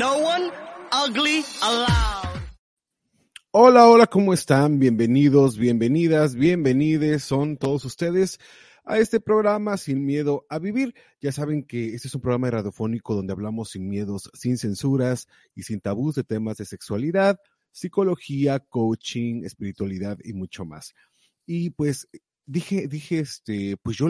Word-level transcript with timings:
No 0.00 0.14
one 0.14 0.50
ugly 0.92 1.44
allowed. 1.60 2.40
Hola, 3.50 3.86
hola, 3.86 4.06
¿cómo 4.06 4.32
están? 4.32 4.78
Bienvenidos, 4.78 5.58
bienvenidas, 5.58 6.36
bienvenides 6.36 7.22
son 7.22 7.58
todos 7.58 7.84
ustedes 7.84 8.38
a 8.86 8.98
este 8.98 9.20
programa 9.20 9.76
Sin 9.76 10.06
Miedo 10.06 10.46
a 10.48 10.58
Vivir. 10.58 10.94
Ya 11.20 11.32
saben 11.32 11.64
que 11.64 11.94
este 11.94 12.08
es 12.08 12.14
un 12.14 12.22
programa 12.22 12.50
radiofónico 12.50 13.14
donde 13.14 13.34
hablamos 13.34 13.72
sin 13.72 13.90
miedos, 13.90 14.30
sin 14.32 14.56
censuras 14.56 15.28
y 15.54 15.64
sin 15.64 15.82
tabús 15.82 16.14
de 16.14 16.24
temas 16.24 16.56
de 16.56 16.64
sexualidad, 16.64 17.38
psicología, 17.70 18.58
coaching, 18.58 19.44
espiritualidad 19.44 20.16
y 20.24 20.32
mucho 20.32 20.64
más. 20.64 20.94
Y 21.44 21.68
pues 21.68 22.08
dije, 22.46 22.88
dije, 22.88 23.18
este, 23.18 23.76
pues 23.76 23.98
yo 23.98 24.08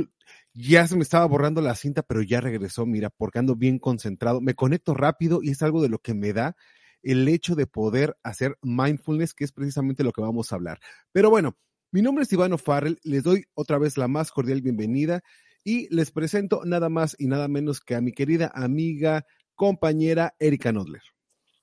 ya 0.60 0.86
se 0.86 0.96
me 0.96 1.02
estaba 1.02 1.26
borrando 1.26 1.60
la 1.60 1.74
cinta, 1.74 2.02
pero 2.02 2.22
ya 2.22 2.40
regresó, 2.40 2.86
mira, 2.86 3.10
porque 3.10 3.38
ando 3.38 3.56
bien 3.56 3.78
concentrado. 3.78 4.40
Me 4.40 4.54
conecto 4.54 4.94
rápido 4.94 5.40
y 5.42 5.50
es 5.50 5.62
algo 5.62 5.82
de 5.82 5.88
lo 5.88 5.98
que 5.98 6.14
me 6.14 6.32
da 6.32 6.56
el 7.02 7.26
hecho 7.28 7.54
de 7.54 7.66
poder 7.66 8.16
hacer 8.22 8.58
mindfulness, 8.62 9.34
que 9.34 9.44
es 9.44 9.52
precisamente 9.52 10.04
lo 10.04 10.12
que 10.12 10.20
vamos 10.20 10.52
a 10.52 10.56
hablar. 10.56 10.80
Pero 11.12 11.30
bueno, 11.30 11.56
mi 11.90 12.02
nombre 12.02 12.24
es 12.24 12.32
Ivano 12.32 12.58
Farrell, 12.58 12.98
les 13.02 13.22
doy 13.22 13.44
otra 13.54 13.78
vez 13.78 13.96
la 13.96 14.08
más 14.08 14.30
cordial 14.30 14.60
bienvenida 14.60 15.22
y 15.64 15.92
les 15.94 16.10
presento 16.10 16.62
nada 16.64 16.88
más 16.88 17.16
y 17.18 17.26
nada 17.26 17.48
menos 17.48 17.80
que 17.80 17.94
a 17.94 18.00
mi 18.00 18.12
querida 18.12 18.50
amiga, 18.54 19.26
compañera 19.54 20.34
Erika 20.38 20.72
Nodler. 20.72 21.02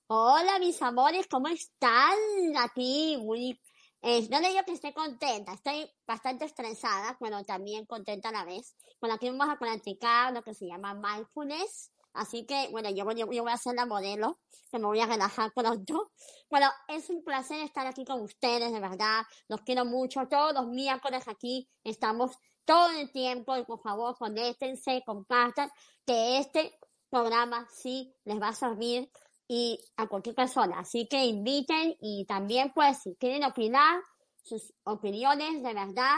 Hola, 0.07 0.59
mis 0.59 0.81
amores, 0.81 1.28
¿cómo 1.28 1.50
están? 1.50 2.16
Aquí, 2.57 3.18
muy. 3.22 3.59
Eh, 4.02 4.28
no 4.30 4.40
le 4.40 4.50
digo 4.50 4.63
que 4.66 4.74
esté 4.74 4.94
contenta, 4.94 5.53
estoy 5.53 5.90
bastante 6.06 6.46
estresada, 6.46 7.18
pero 7.19 7.44
también 7.44 7.85
contenta 7.85 8.30
a 8.30 8.31
la 8.31 8.46
vez. 8.46 8.75
Bueno, 9.00 9.16
aquí 9.16 9.30
vamos 9.30 9.50
a 9.50 9.58
practicar 9.58 10.34
lo 10.34 10.44
que 10.44 10.53
se 10.53 10.68
llama 10.68 10.94
mindfulness. 10.94 11.91
Así 12.13 12.46
que, 12.46 12.68
bueno, 12.72 12.90
yo, 12.90 13.09
yo, 13.12 13.31
yo 13.31 13.44
voy 13.44 13.52
a 13.52 13.57
ser 13.57 13.75
la 13.75 13.86
modelo, 13.86 14.40
que 14.72 14.80
me 14.80 14.86
voy 14.86 15.00
a 15.00 15.06
relajar 15.06 15.52
pronto. 15.53 16.12
Bueno, 16.50 16.68
es 16.88 17.09
un 17.09 17.24
placer 17.24 17.59
estar 17.62 17.86
aquí 17.86 18.06
con 18.06 18.22
ustedes, 18.22 18.72
de 18.72 18.80
verdad. 18.80 19.24
Los 19.47 19.62
quiero 19.62 19.86
mucho. 19.86 20.28
Todos 20.28 20.53
los 20.53 20.68
miércoles 20.68 21.28
aquí 21.28 21.69
estamos 21.84 22.38
todo 22.66 22.90
el 22.91 23.12
tiempo. 23.12 23.56
Y 23.56 23.66
por 23.66 23.81
favor, 23.81 24.18
conéctense, 24.18 25.03
compartan, 25.06 25.69
que 26.06 26.40
este 26.40 26.80
programa 27.09 27.68
sí 27.72 28.13
les 28.25 28.41
va 28.41 28.50
a 28.50 28.53
servir 28.53 29.09
y 29.47 29.80
a 29.96 30.08
cualquier 30.08 30.35
persona. 30.35 30.80
Así 30.80 31.08
que 31.08 31.25
inviten 31.25 31.96
y 32.02 32.25
también, 32.25 32.72
pues, 32.75 33.00
si 33.03 33.16
quieren 33.16 33.44
opinar, 33.44 34.02
sus 34.44 34.74
opiniones 34.84 35.62
de 35.63 35.74
verdad 35.74 36.16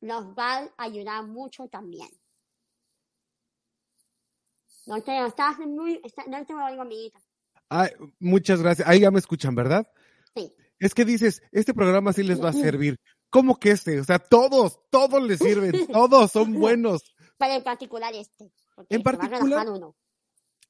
nos 0.00 0.34
van 0.34 0.70
a 0.76 0.84
ayudar 0.84 1.26
mucho 1.26 1.66
también. 1.68 2.08
No 4.86 5.02
te 5.02 5.26
estás 5.26 5.58
muy, 5.58 6.00
está- 6.04 6.24
no 6.26 6.44
te 6.46 6.54
oigo, 6.54 6.82
amiguita. 6.82 7.18
Ay, 7.68 7.90
muchas 8.18 8.62
gracias. 8.62 8.88
Ahí 8.88 9.00
ya 9.00 9.10
me 9.10 9.18
escuchan, 9.18 9.54
¿verdad? 9.54 9.86
Sí. 10.34 10.52
Es 10.78 10.94
que 10.94 11.04
dices, 11.04 11.42
este 11.52 11.74
programa 11.74 12.12
sí 12.12 12.22
les 12.22 12.42
va 12.42 12.50
a 12.50 12.52
servir. 12.54 12.98
¿Cómo 13.30 13.56
que 13.58 13.72
este? 13.72 14.00
O 14.00 14.04
sea, 14.04 14.18
todos, 14.18 14.80
todos 14.90 15.22
les 15.22 15.38
sirven, 15.38 15.72
todos 15.92 16.30
son 16.32 16.54
buenos. 16.54 17.02
Pero 17.36 17.54
en 17.54 17.62
particular 17.62 18.14
este. 18.14 18.50
En 18.88 19.02
particular- 19.02 19.68
uno. 19.68 19.94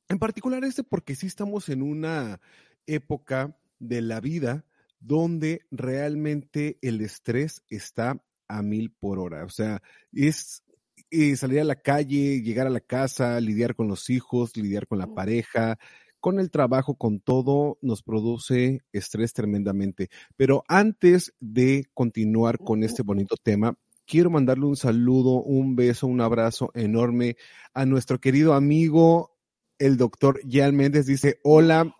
En 0.08 0.18
particular 0.18 0.64
este 0.64 0.84
porque 0.84 1.14
sí 1.14 1.26
estamos 1.26 1.68
en 1.68 1.82
una 1.82 2.40
época 2.86 3.56
de 3.78 4.00
la 4.00 4.20
vida 4.20 4.64
donde 5.00 5.66
realmente 5.70 6.78
el 6.80 7.02
estrés 7.02 7.62
está 7.68 8.22
a 8.48 8.62
mil 8.62 8.90
por 8.90 9.18
hora. 9.18 9.44
O 9.44 9.50
sea, 9.50 9.82
es 10.12 10.64
eh, 11.10 11.36
salir 11.36 11.60
a 11.60 11.64
la 11.64 11.76
calle, 11.76 12.40
llegar 12.40 12.66
a 12.66 12.70
la 12.70 12.80
casa, 12.80 13.38
lidiar 13.40 13.74
con 13.74 13.86
los 13.86 14.08
hijos, 14.08 14.56
lidiar 14.56 14.86
con 14.86 14.98
la 14.98 15.14
pareja, 15.14 15.78
con 16.20 16.40
el 16.40 16.50
trabajo, 16.50 16.96
con 16.96 17.20
todo, 17.20 17.78
nos 17.82 18.02
produce 18.02 18.80
estrés 18.92 19.34
tremendamente. 19.34 20.08
Pero 20.36 20.64
antes 20.68 21.34
de 21.38 21.84
continuar 21.92 22.58
con 22.58 22.82
este 22.82 23.02
bonito 23.02 23.36
tema, 23.36 23.76
quiero 24.06 24.30
mandarle 24.30 24.64
un 24.64 24.76
saludo, 24.76 25.42
un 25.42 25.76
beso, 25.76 26.06
un 26.06 26.22
abrazo 26.22 26.70
enorme 26.74 27.36
a 27.74 27.84
nuestro 27.84 28.20
querido 28.20 28.54
amigo, 28.54 29.37
el 29.78 29.96
doctor 29.96 30.40
Jan 30.48 30.74
Méndez. 30.76 31.06
Dice, 31.06 31.40
hola, 31.42 31.94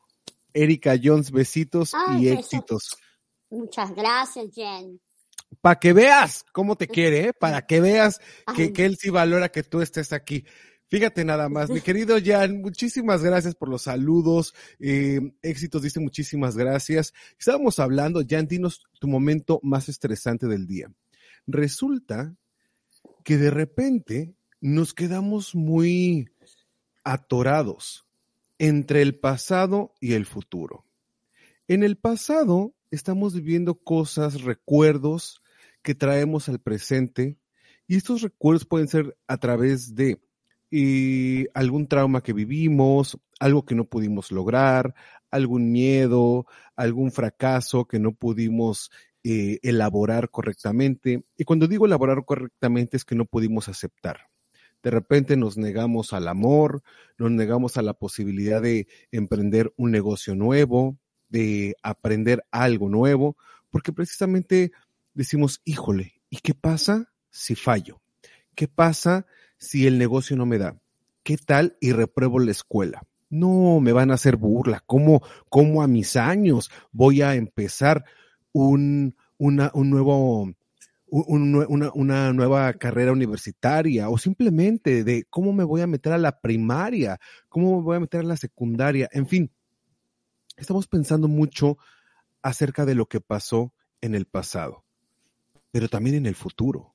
Erika 0.53 0.97
Jones, 1.03 1.31
besitos 1.31 1.93
Ay, 1.95 2.25
y 2.25 2.29
éxitos. 2.29 2.97
Muchas 3.51 3.95
gracias, 3.95 4.47
Jen. 4.55 5.01
Para 5.61 5.79
que 5.79 5.93
veas 5.93 6.45
cómo 6.53 6.77
te 6.77 6.87
quiere, 6.87 7.29
¿eh? 7.29 7.33
para 7.33 7.67
que 7.67 7.81
veas 7.81 8.21
que, 8.57 8.73
que 8.73 8.85
él 8.85 8.97
sí 8.97 9.11
valora 9.11 9.49
que 9.49 9.63
tú 9.63 9.81
estés 9.81 10.13
aquí. 10.13 10.45
Fíjate 10.91 11.23
nada 11.23 11.51
más, 11.51 11.69
mi 11.69 11.83
querido 11.83 12.17
Jan, 12.23 12.63
muchísimas 12.63 13.23
gracias 13.23 13.55
por 13.55 13.69
los 13.69 13.83
saludos, 13.83 14.55
eh, 14.79 15.21
éxitos, 15.43 15.83
dice 15.83 16.01
muchísimas 16.01 16.57
gracias. 16.57 17.13
Estábamos 17.39 17.79
hablando, 17.79 18.23
Jan, 18.27 18.47
dinos 18.47 18.87
tu 18.99 19.07
momento 19.07 19.61
más 19.63 19.91
estresante 19.91 20.47
del 20.47 20.67
día. 20.67 20.91
Resulta 21.47 22.35
que 23.23 23.37
de 23.37 23.51
repente 23.51 24.35
nos 24.63 24.95
quedamos 24.95 25.55
muy 25.55 26.31
atorados 27.05 28.07
entre 28.59 29.03
el 29.03 29.19
pasado 29.19 29.95
y 30.01 30.15
el 30.15 30.27
futuro. 30.27 30.85
En 31.69 31.83
el 31.83 31.97
pasado 31.97 32.75
estamos 32.91 33.35
viviendo 33.35 33.75
cosas, 33.75 34.43
recuerdos 34.43 35.43
que 35.83 35.95
traemos 35.95 36.49
al 36.49 36.59
presente 36.59 37.39
y 37.87 37.97
estos 37.97 38.23
recuerdos 38.23 38.67
pueden 38.67 38.89
ser 38.89 39.17
a 39.27 39.37
través 39.39 39.95
de 39.95 40.21
algún 41.55 41.87
trauma 41.87 42.23
que 42.23 42.33
vivimos, 42.33 43.19
algo 43.41 43.65
que 43.65 43.75
no 43.75 43.85
pudimos 43.85 44.31
lograr, 44.31 44.95
algún 45.31 45.73
miedo, 45.73 46.47
algún 46.77 47.13
fracaso 47.13 47.87
que 47.87 47.99
no 47.99 48.13
pudimos 48.13 48.91
eh, 49.25 49.59
elaborar 49.63 50.31
correctamente. 50.31 51.25
Y 51.37 51.45
cuando 51.45 51.67
digo 51.67 51.87
elaborar 51.87 52.25
correctamente 52.25 52.97
es 52.97 53.05
que 53.05 53.15
no 53.15 53.25
pudimos 53.25 53.69
aceptar. 53.69 54.29
De 54.89 54.93
repente 54.93 55.37
nos 55.37 55.59
negamos 55.59 56.15
al 56.15 56.29
amor, 56.29 56.83
nos 57.19 57.31
negamos 57.31 57.77
a 57.77 57.83
la 57.83 57.93
posibilidad 57.93 58.63
de 58.63 58.87
emprender 59.13 59.71
un 59.77 59.91
negocio 59.91 60.35
nuevo, 60.35 60.97
de 61.29 61.77
aprender 61.83 62.43
algo 62.51 62.89
nuevo, 62.89 63.37
porque 63.69 63.93
precisamente 63.93 64.73
decimos, 65.13 65.61
híjole, 65.67 66.15
¿y 66.31 66.39
qué 66.39 66.55
pasa 66.55 67.13
si 67.29 67.55
fallo? 67.55 68.01
¿Qué 68.55 68.67
pasa 68.67 69.27
si 69.59 69.87
el 69.87 69.99
negocio 69.99 70.39
no 70.39 70.47
me 70.47 70.57
da? 70.57 70.81
¿Qué 71.23 71.37
tal 71.37 71.77
y 71.83 71.93
repruebo 71.93 72.39
la 72.39 72.53
escuela? 72.53 73.03
No, 73.29 73.81
me 73.81 73.93
van 73.93 74.11
a 74.11 74.15
hacer 74.15 74.37
burla. 74.37 74.83
¿Cómo, 74.87 75.21
cómo 75.51 75.83
a 75.83 75.87
mis 75.87 76.17
años 76.17 76.71
voy 76.93 77.21
a 77.21 77.35
empezar 77.35 78.07
un, 78.53 79.17
una, 79.37 79.71
un 79.75 79.91
nuevo, 79.91 80.51
un- 81.11 81.55
una, 81.69 81.91
una 81.95 82.33
nueva 82.33 82.73
carrera 82.75 83.13
universitaria 83.13 84.09
o 84.11 84.19
simplemente 84.19 85.05
de 85.05 85.25
cómo 85.31 85.53
me 85.53 85.65
voy 85.65 85.81
a 85.81 85.87
meter 85.87 86.13
a 86.13 86.19
la 86.19 86.41
primaria, 86.41 87.19
cómo 87.49 87.77
me 87.79 87.83
voy 87.83 87.97
a 87.97 88.01
meter 88.01 88.21
a 88.21 88.25
la 88.25 88.37
secundaria, 88.37 89.09
en 89.13 89.27
fin, 89.27 89.51
estamos 90.57 90.87
pensando 90.87 91.29
mucho 91.29 91.79
acerca 92.43 92.85
de 92.85 92.95
lo 92.95 93.07
que 93.07 93.21
pasó 93.21 93.73
en 94.01 94.15
el 94.15 94.27
pasado, 94.27 94.85
pero 95.71 95.89
también 95.89 96.17
en 96.17 96.27
el 96.27 96.35
futuro. 96.35 96.95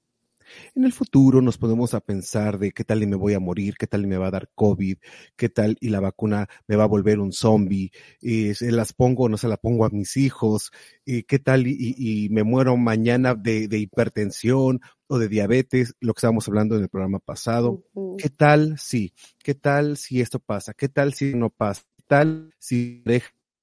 En 0.76 0.84
el 0.84 0.94
futuro 0.94 1.42
nos 1.42 1.58
podemos 1.58 1.94
a 1.94 2.00
pensar 2.00 2.60
de 2.60 2.72
qué 2.72 2.84
tal 2.84 3.04
y 3.04 3.08
me 3.08 3.16
voy 3.16 3.34
a 3.34 3.40
morir, 3.40 3.76
qué 3.78 3.88
tal 3.88 4.04
y 4.04 4.08
me 4.08 4.18
va 4.18 4.28
a 4.28 4.32
dar 4.32 4.50
COVID, 4.56 4.98
qué 5.36 5.50
tal 5.50 5.78
y 5.80 5.90
la 5.90 6.00
vacuna 6.00 6.48
me 6.68 6.76
va 6.76 6.84
a 6.84 6.88
volver 6.88 7.20
un 7.20 7.32
zombie, 7.32 7.92
y 8.22 8.54
se 8.54 8.72
las 8.72 8.94
pongo 8.94 9.24
o 9.24 9.30
no 9.30 9.38
se 9.38 9.48
la 9.48 9.58
pongo 9.58 9.86
a 9.86 9.90
mis 9.90 10.18
hijos, 10.18 10.72
y 11.06 11.24
qué 11.24 11.40
tal 11.40 11.68
y, 11.68 12.28
me 12.32 12.44
muero 12.44 12.78
mañana 12.78 13.36
de, 13.36 13.68
de 13.68 13.78
hipertensión 13.80 14.82
o 15.08 15.20
de 15.20 15.28
diabetes, 15.28 15.96
lo 16.00 16.14
que 16.14 16.20
estábamos 16.20 16.48
hablando 16.48 16.76
en 16.76 16.84
el 16.84 16.90
programa 16.90 17.20
pasado. 17.20 17.84
¿Qué 18.18 18.30
tal 18.30 18.78
si? 18.80 19.14
¿Qué 19.44 19.54
tal 19.54 19.98
si 19.98 20.22
esto 20.22 20.40
pasa? 20.40 20.74
¿Qué 20.74 20.90
tal 20.90 21.14
si 21.14 21.34
no 21.36 21.50
pasa? 21.50 21.84
¿Qué 21.98 22.04
tal 22.08 22.54
si 22.58 23.04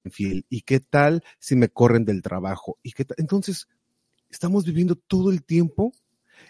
infiel? 0.04 0.46
¿Y 0.48 0.62
qué 0.62 0.80
tal 0.80 1.22
si 1.38 1.56
me 1.56 1.68
corren 1.68 2.04
del 2.04 2.22
trabajo? 2.22 2.78
¿Y 2.82 2.92
qué 2.92 3.04
tal? 3.04 3.16
Entonces, 3.18 3.68
estamos 4.30 4.64
viviendo 4.64 4.94
todo 4.94 5.30
el 5.30 5.44
tiempo 5.44 5.92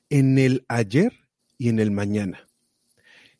en 0.09 0.39
el 0.39 0.65
ayer 0.69 1.13
y 1.59 1.69
en 1.69 1.79
el 1.79 1.91
mañana. 1.91 2.49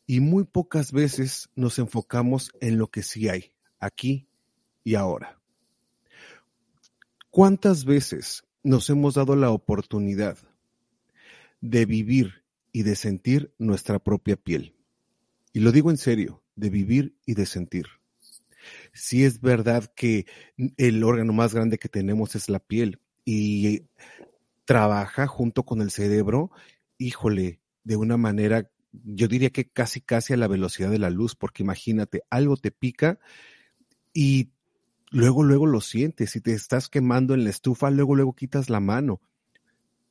Y 0.05 0.19
muy 0.19 0.43
pocas 0.43 0.91
veces 0.91 1.49
nos 1.55 1.79
enfocamos 1.79 2.51
en 2.61 2.77
lo 2.77 2.87
que 2.87 3.03
sí 3.03 3.29
hay, 3.29 3.53
aquí 3.79 4.27
y 4.83 4.95
ahora. 4.95 5.39
¿Cuántas 7.29 7.85
veces 7.85 8.43
nos 8.63 8.89
hemos 8.89 9.13
dado 9.15 9.35
la 9.35 9.51
oportunidad 9.51 10.37
de 11.61 11.85
vivir 11.85 12.43
y 12.73 12.83
de 12.83 12.95
sentir 12.95 13.53
nuestra 13.57 13.99
propia 13.99 14.35
piel? 14.35 14.75
Y 15.53 15.61
lo 15.61 15.71
digo 15.71 15.91
en 15.91 15.97
serio, 15.97 16.43
de 16.55 16.69
vivir 16.69 17.15
y 17.25 17.35
de 17.35 17.45
sentir. 17.45 17.85
Si 18.93 19.23
es 19.23 19.41
verdad 19.41 19.91
que 19.95 20.25
el 20.77 21.03
órgano 21.03 21.33
más 21.33 21.53
grande 21.53 21.77
que 21.77 21.89
tenemos 21.89 22.35
es 22.35 22.49
la 22.49 22.59
piel 22.59 22.99
y 23.25 23.83
trabaja 24.65 25.27
junto 25.27 25.63
con 25.63 25.81
el 25.81 25.91
cerebro, 25.91 26.51
híjole, 26.97 27.61
de 27.83 27.95
una 27.95 28.17
manera, 28.17 28.69
yo 28.91 29.27
diría 29.27 29.49
que 29.49 29.69
casi 29.69 30.01
casi 30.01 30.33
a 30.33 30.37
la 30.37 30.47
velocidad 30.47 30.89
de 30.89 30.99
la 30.99 31.09
luz, 31.09 31.35
porque 31.35 31.63
imagínate, 31.63 32.23
algo 32.29 32.57
te 32.57 32.71
pica 32.71 33.19
y 34.13 34.51
luego, 35.09 35.43
luego 35.43 35.65
lo 35.65 35.81
sientes, 35.81 36.31
si 36.31 36.41
te 36.41 36.53
estás 36.53 36.89
quemando 36.89 37.33
en 37.33 37.43
la 37.43 37.49
estufa, 37.49 37.89
luego, 37.89 38.15
luego 38.15 38.33
quitas 38.33 38.69
la 38.69 38.79
mano. 38.79 39.21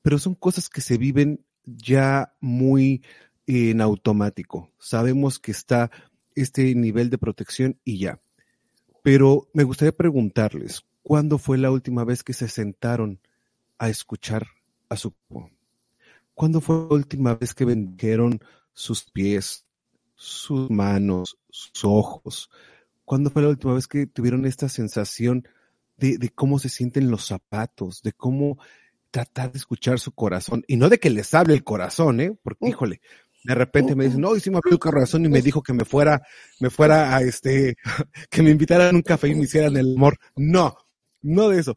Pero 0.02 0.18
son 0.18 0.34
cosas 0.34 0.68
que 0.68 0.80
se 0.80 0.96
viven 0.96 1.44
ya 1.64 2.34
muy 2.40 3.02
en 3.46 3.80
automático. 3.80 4.72
Sabemos 4.78 5.38
que 5.38 5.50
está 5.50 5.90
este 6.34 6.74
nivel 6.74 7.10
de 7.10 7.18
protección 7.18 7.78
y 7.84 7.98
ya. 7.98 8.20
Pero 9.02 9.48
me 9.52 9.64
gustaría 9.64 9.92
preguntarles, 9.92 10.82
¿cuándo 11.02 11.38
fue 11.38 11.58
la 11.58 11.70
última 11.70 12.04
vez 12.04 12.22
que 12.22 12.32
se 12.32 12.48
sentaron 12.48 13.20
a 13.80 13.88
escuchar 13.88 14.46
a 14.88 14.96
su 14.96 15.12
cuerpo? 15.28 15.50
¿Cuándo 16.34 16.60
fue 16.60 16.76
la 16.76 16.94
última 16.94 17.34
vez 17.34 17.52
que 17.54 17.64
bendijeron 17.64 18.40
sus 18.72 19.02
pies, 19.10 19.66
sus 20.14 20.70
manos, 20.70 21.38
sus 21.48 21.84
ojos? 21.84 22.50
¿Cuándo 23.04 23.30
fue 23.30 23.42
la 23.42 23.48
última 23.48 23.74
vez 23.74 23.88
que 23.88 24.06
tuvieron 24.06 24.46
esta 24.46 24.68
sensación 24.68 25.48
de, 25.96 26.18
de 26.18 26.28
cómo 26.28 26.58
se 26.58 26.68
sienten 26.68 27.10
los 27.10 27.26
zapatos, 27.26 28.02
de 28.02 28.12
cómo 28.12 28.58
tratar 29.10 29.50
de 29.50 29.58
escuchar 29.58 29.98
su 29.98 30.12
corazón? 30.12 30.62
Y 30.68 30.76
no 30.76 30.88
de 30.88 30.98
que 30.98 31.10
les 31.10 31.34
hable 31.34 31.54
el 31.54 31.64
corazón, 31.64 32.20
¿eh? 32.20 32.38
Porque, 32.42 32.68
híjole, 32.68 33.00
de 33.42 33.54
repente 33.54 33.94
me 33.94 34.04
dicen, 34.04 34.20
no, 34.20 34.36
y 34.36 34.40
sí 34.40 34.50
me 34.50 34.58
abrió 34.58 34.74
el 34.74 34.78
corazón 34.78 35.24
y 35.24 35.28
me 35.28 35.40
dijo 35.40 35.62
que 35.62 35.72
me 35.72 35.84
fuera, 35.84 36.22
me 36.60 36.70
fuera 36.70 37.16
a 37.16 37.22
este, 37.22 37.76
que 38.30 38.42
me 38.42 38.50
invitaran 38.50 38.94
a 38.94 38.96
un 38.96 39.02
café 39.02 39.28
y 39.28 39.34
me 39.34 39.44
hicieran 39.44 39.76
el 39.76 39.94
amor. 39.96 40.18
No, 40.36 40.76
no 41.22 41.48
de 41.48 41.60
eso. 41.60 41.74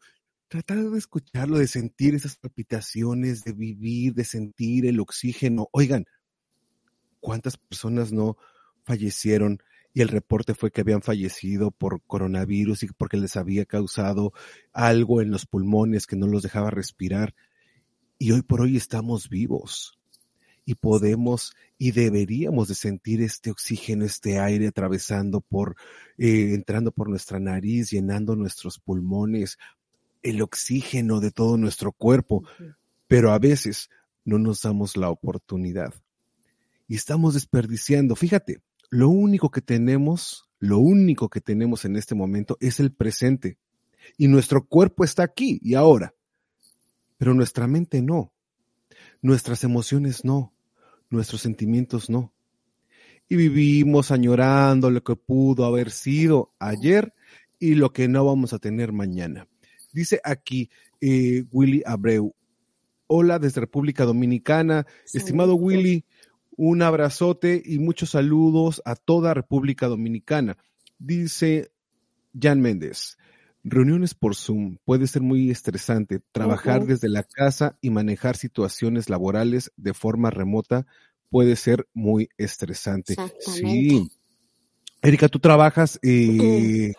Tratar 0.54 0.88
de 0.88 0.98
escucharlo, 0.98 1.58
de 1.58 1.66
sentir 1.66 2.14
esas 2.14 2.36
palpitaciones, 2.36 3.42
de 3.42 3.52
vivir, 3.52 4.14
de 4.14 4.22
sentir 4.22 4.86
el 4.86 5.00
oxígeno. 5.00 5.68
Oigan, 5.72 6.04
¿cuántas 7.18 7.56
personas 7.56 8.12
no 8.12 8.36
fallecieron? 8.84 9.58
Y 9.92 10.02
el 10.02 10.06
reporte 10.06 10.54
fue 10.54 10.70
que 10.70 10.82
habían 10.82 11.02
fallecido 11.02 11.72
por 11.72 12.02
coronavirus 12.06 12.84
y 12.84 12.86
porque 12.86 13.16
les 13.16 13.34
había 13.34 13.64
causado 13.64 14.32
algo 14.72 15.20
en 15.20 15.32
los 15.32 15.44
pulmones 15.44 16.06
que 16.06 16.14
no 16.14 16.28
los 16.28 16.44
dejaba 16.44 16.70
respirar. 16.70 17.34
Y 18.16 18.30
hoy 18.30 18.42
por 18.42 18.60
hoy 18.60 18.76
estamos 18.76 19.28
vivos 19.28 19.98
y 20.64 20.76
podemos 20.76 21.56
y 21.78 21.90
deberíamos 21.90 22.68
de 22.68 22.76
sentir 22.76 23.22
este 23.22 23.50
oxígeno, 23.50 24.04
este 24.04 24.38
aire 24.38 24.68
atravesando 24.68 25.40
por, 25.40 25.74
eh, 26.16 26.54
entrando 26.54 26.92
por 26.92 27.08
nuestra 27.08 27.40
nariz, 27.40 27.90
llenando 27.90 28.36
nuestros 28.36 28.78
pulmones, 28.78 29.58
el 30.24 30.42
oxígeno 30.42 31.20
de 31.20 31.30
todo 31.30 31.56
nuestro 31.56 31.92
cuerpo, 31.92 32.42
pero 33.06 33.32
a 33.32 33.38
veces 33.38 33.90
no 34.24 34.38
nos 34.38 34.62
damos 34.62 34.96
la 34.96 35.10
oportunidad 35.10 35.94
y 36.88 36.96
estamos 36.96 37.34
desperdiciando. 37.34 38.16
Fíjate, 38.16 38.62
lo 38.90 39.08
único 39.08 39.50
que 39.50 39.60
tenemos, 39.60 40.48
lo 40.58 40.78
único 40.78 41.28
que 41.28 41.40
tenemos 41.40 41.84
en 41.84 41.96
este 41.96 42.14
momento 42.14 42.56
es 42.60 42.80
el 42.80 42.92
presente 42.92 43.58
y 44.16 44.28
nuestro 44.28 44.66
cuerpo 44.66 45.04
está 45.04 45.22
aquí 45.22 45.58
y 45.62 45.74
ahora, 45.74 46.14
pero 47.16 47.34
nuestra 47.34 47.66
mente 47.66 48.02
no, 48.02 48.32
nuestras 49.22 49.64
emociones 49.64 50.24
no, 50.24 50.52
nuestros 51.10 51.40
sentimientos 51.40 52.10
no. 52.10 52.32
Y 53.26 53.36
vivimos 53.36 54.10
añorando 54.10 54.90
lo 54.90 55.02
que 55.02 55.16
pudo 55.16 55.64
haber 55.64 55.90
sido 55.90 56.52
ayer 56.58 57.14
y 57.58 57.74
lo 57.74 57.92
que 57.92 58.06
no 58.06 58.24
vamos 58.26 58.52
a 58.52 58.58
tener 58.58 58.92
mañana. 58.92 59.48
Dice 59.94 60.20
aquí 60.24 60.68
eh, 61.00 61.44
Willy 61.52 61.82
Abreu. 61.86 62.34
Hola 63.06 63.38
desde 63.38 63.60
República 63.60 64.04
Dominicana. 64.04 64.86
Estimado 65.12 65.54
Willy, 65.54 66.04
un 66.56 66.82
abrazote 66.82 67.62
y 67.64 67.78
muchos 67.78 68.10
saludos 68.10 68.82
a 68.84 68.96
toda 68.96 69.34
República 69.34 69.86
Dominicana. 69.86 70.58
Dice 70.98 71.70
Jan 72.38 72.60
Méndez. 72.60 73.16
Reuniones 73.62 74.14
por 74.14 74.34
Zoom 74.34 74.78
puede 74.84 75.06
ser 75.06 75.22
muy 75.22 75.50
estresante. 75.50 76.20
Trabajar 76.32 76.84
desde 76.84 77.08
la 77.08 77.22
casa 77.22 77.78
y 77.80 77.90
manejar 77.90 78.36
situaciones 78.36 79.08
laborales 79.08 79.72
de 79.76 79.94
forma 79.94 80.30
remota 80.30 80.86
puede 81.30 81.54
ser 81.54 81.86
muy 81.94 82.28
estresante. 82.36 83.14
Sí. 83.38 84.10
Erika, 85.02 85.28
tú 85.28 85.38
trabajas 85.38 86.00
eh, 86.02 86.94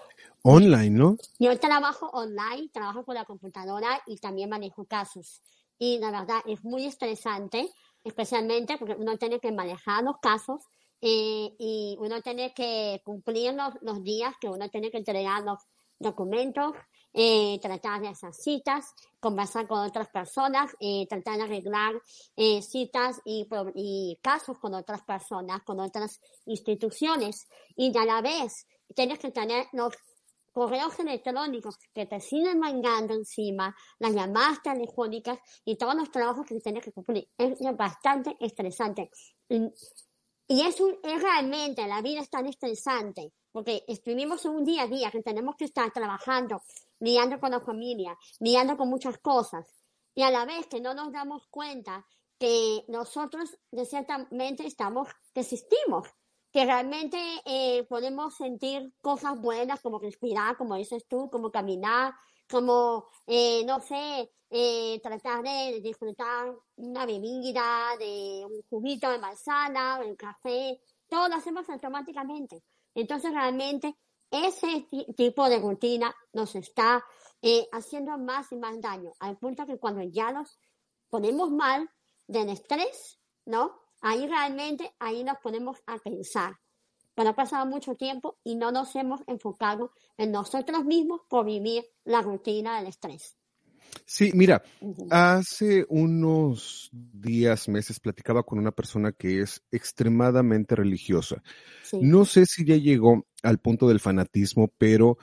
online, 0.47 0.91
¿no? 0.91 1.17
Yo 1.39 1.57
trabajo 1.59 2.07
online, 2.13 2.69
trabajo 2.71 3.03
con 3.03 3.15
la 3.15 3.25
computadora 3.25 3.99
y 4.05 4.17
también 4.17 4.47
manejo 4.47 4.85
casos. 4.85 5.41
Y 5.79 5.97
la 5.97 6.11
verdad 6.11 6.41
es 6.45 6.63
muy 6.63 6.85
estresante, 6.85 7.67
especialmente 8.03 8.77
porque 8.77 8.93
uno 8.93 9.17
tiene 9.17 9.39
que 9.39 9.51
manejar 9.51 10.03
los 10.03 10.19
casos 10.19 10.61
eh, 11.01 11.51
y 11.57 11.97
uno 11.99 12.21
tiene 12.21 12.53
que 12.53 13.01
cumplir 13.03 13.55
los, 13.81 14.03
días 14.03 14.35
que 14.39 14.47
uno 14.47 14.69
tiene 14.69 14.91
que 14.91 14.97
entregar 14.97 15.43
los 15.43 15.57
documentos, 15.97 16.73
eh, 17.11 17.57
tratar 17.59 18.01
de 18.01 18.09
hacer 18.09 18.31
citas, 18.31 18.93
conversar 19.19 19.67
con 19.67 19.79
otras 19.79 20.09
personas, 20.09 20.69
eh, 20.79 21.07
tratar 21.07 21.37
de 21.37 21.43
arreglar 21.43 21.93
eh, 22.35 22.61
citas 22.61 23.19
y, 23.25 23.47
y 23.73 24.19
casos 24.21 24.59
con 24.59 24.75
otras 24.75 25.01
personas, 25.01 25.63
con 25.63 25.79
otras 25.79 26.21
instituciones. 26.45 27.47
Y 27.75 27.97
a 27.97 28.05
la 28.05 28.21
vez 28.21 28.67
tienes 28.93 29.17
que 29.17 29.31
tener 29.31 29.65
los 29.73 29.91
correos 30.55 30.97
electrónicos 30.99 31.77
que 31.93 32.05
te 32.05 32.21
siguen 32.21 32.59
mandando 32.59 33.13
encima, 33.13 33.75
las 33.99 34.13
llamadas 34.13 34.63
telefónicas 34.63 35.37
y 35.65 35.75
todos 35.75 35.95
los 35.95 36.09
trabajos 36.09 36.45
que 36.47 36.57
tienes 36.61 36.81
que 36.81 36.93
cumplir. 36.93 37.27
Es 37.37 37.59
bastante 37.75 38.37
estresante. 38.39 39.11
Y, 39.49 40.61
es, 40.61 40.79
un- 40.79 40.97
es 41.03 41.21
realmente, 41.21 41.85
la 41.85 42.01
vida 42.01 42.21
es 42.21 42.29
tan 42.29 42.45
estresante, 42.45 43.33
porque 43.51 43.83
en 43.85 44.51
un 44.51 44.63
día 44.63 44.83
a 44.83 44.87
día 44.87 45.11
que 45.11 45.21
tenemos 45.21 45.57
que 45.57 45.65
estar 45.65 45.91
trabajando, 45.91 46.61
lidiando 47.01 47.37
con 47.37 47.51
la 47.51 47.59
familia, 47.59 48.17
lidiando 48.39 48.77
con 48.77 48.87
muchas 48.87 49.17
cosas, 49.17 49.67
y 50.15 50.21
a 50.21 50.31
la 50.31 50.45
vez 50.45 50.67
que 50.67 50.79
no 50.79 50.93
nos 50.93 51.11
damos 51.11 51.47
cuenta 51.49 52.07
que 52.39 52.85
nosotros, 52.87 53.57
de 53.71 53.85
ciertamente, 53.85 54.65
estamos, 54.65 55.09
que 55.33 55.41
existimos, 55.41 56.07
que 56.55 56.63
realmente 56.63 57.17
eh, 57.43 57.83
podemos 57.83 58.33
sentir 58.37 58.93
cosas 59.01 59.37
buenas 59.41 59.81
como 59.81 59.99
respirar, 59.99 60.55
como 60.55 60.77
dices 60.77 61.05
tú, 61.05 61.29
como 61.29 61.51
caminar, 61.51 62.13
como, 62.49 63.07
eh, 63.27 63.65
no 63.65 63.81
sé, 63.81 64.31
eh, 64.49 65.01
tratar 65.03 65.43
de 65.43 65.81
disfrutar 65.81 66.55
una 66.77 67.05
bebida, 67.05 67.97
de 67.99 68.45
un 68.45 68.61
juguito 68.69 69.09
de 69.09 69.19
manzana, 69.19 69.99
un 69.99 70.15
café, 70.15 70.79
todo 71.09 71.27
lo 71.27 71.35
hacemos 71.35 71.69
automáticamente. 71.69 72.63
Entonces 72.93 73.33
realmente 73.33 73.93
ese 74.31 74.87
tipo 75.17 75.49
de 75.49 75.59
rutina 75.59 76.15
nos 76.31 76.55
está 76.55 77.03
haciendo 77.73 78.17
más 78.17 78.49
y 78.53 78.55
más 78.55 78.79
daño, 78.79 79.11
al 79.19 79.37
punto 79.37 79.65
que 79.65 79.77
cuando 79.77 80.03
ya 80.03 80.31
nos 80.31 80.57
ponemos 81.09 81.51
mal 81.51 81.89
del 82.27 82.47
estrés, 82.47 83.19
¿no? 83.43 83.84
Ahí 84.07 84.27
realmente, 84.27 84.93
ahí 84.99 85.23
nos 85.23 85.39
ponemos 85.39 85.81
a 85.87 85.97
pensar. 85.97 86.59
Pero 87.15 87.29
ha 87.29 87.35
pasado 87.35 87.65
mucho 87.65 87.95
tiempo 87.95 88.37
y 88.43 88.55
no 88.55 88.71
nos 88.71 88.95
hemos 88.95 89.21
enfocado 89.25 89.93
en 90.15 90.31
nosotros 90.31 90.85
mismos 90.85 91.21
por 91.27 91.43
vivir 91.43 91.85
la 92.03 92.21
rutina 92.21 92.77
del 92.77 92.85
estrés. 92.85 93.35
Sí, 94.05 94.29
mira, 94.35 94.61
hace 95.09 95.87
unos 95.89 96.91
días, 96.91 97.67
meses, 97.67 97.99
platicaba 97.99 98.43
con 98.43 98.59
una 98.59 98.71
persona 98.71 99.11
que 99.11 99.41
es 99.41 99.63
extremadamente 99.71 100.75
religiosa. 100.75 101.41
No 101.99 102.25
sé 102.25 102.45
si 102.45 102.63
ya 102.63 102.75
llegó 102.75 103.25
al 103.41 103.57
punto 103.57 103.87
del 103.87 103.99
fanatismo, 103.99 104.71
pero 104.77 105.17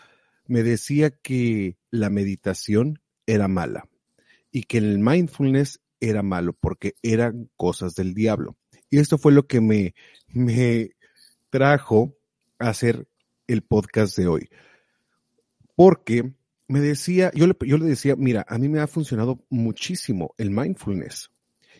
me 0.47 0.65
decía 0.65 1.11
que 1.11 1.77
la 1.93 2.11
meditación 2.11 3.01
era 3.27 3.47
mala 3.47 3.89
y 4.51 4.65
que 4.65 4.79
el 4.79 4.99
mindfulness 4.99 5.81
era 6.01 6.25
malo 6.25 6.53
porque 6.53 6.95
eran 7.03 7.49
cosas 7.57 7.95
del 7.95 8.12
diablo. 8.12 8.57
Y 8.92 8.99
esto 8.99 9.16
fue 9.16 9.32
lo 9.32 9.46
que 9.46 9.62
me, 9.62 9.94
me 10.28 10.90
trajo 11.49 12.14
a 12.58 12.68
hacer 12.68 13.08
el 13.46 13.62
podcast 13.62 14.18
de 14.18 14.26
hoy. 14.26 14.50
Porque 15.75 16.34
me 16.68 16.80
decía, 16.80 17.32
yo 17.34 17.46
le, 17.46 17.56
yo 17.62 17.78
le 17.78 17.87
decía, 17.87 18.16
mira, 18.16 18.44
a 18.46 18.58
mí 18.58 18.68
me 18.68 18.80
ha 18.80 18.87
funcionado 18.87 19.42
muchísimo 19.49 20.34
el 20.37 20.50
mindfulness. 20.50 21.30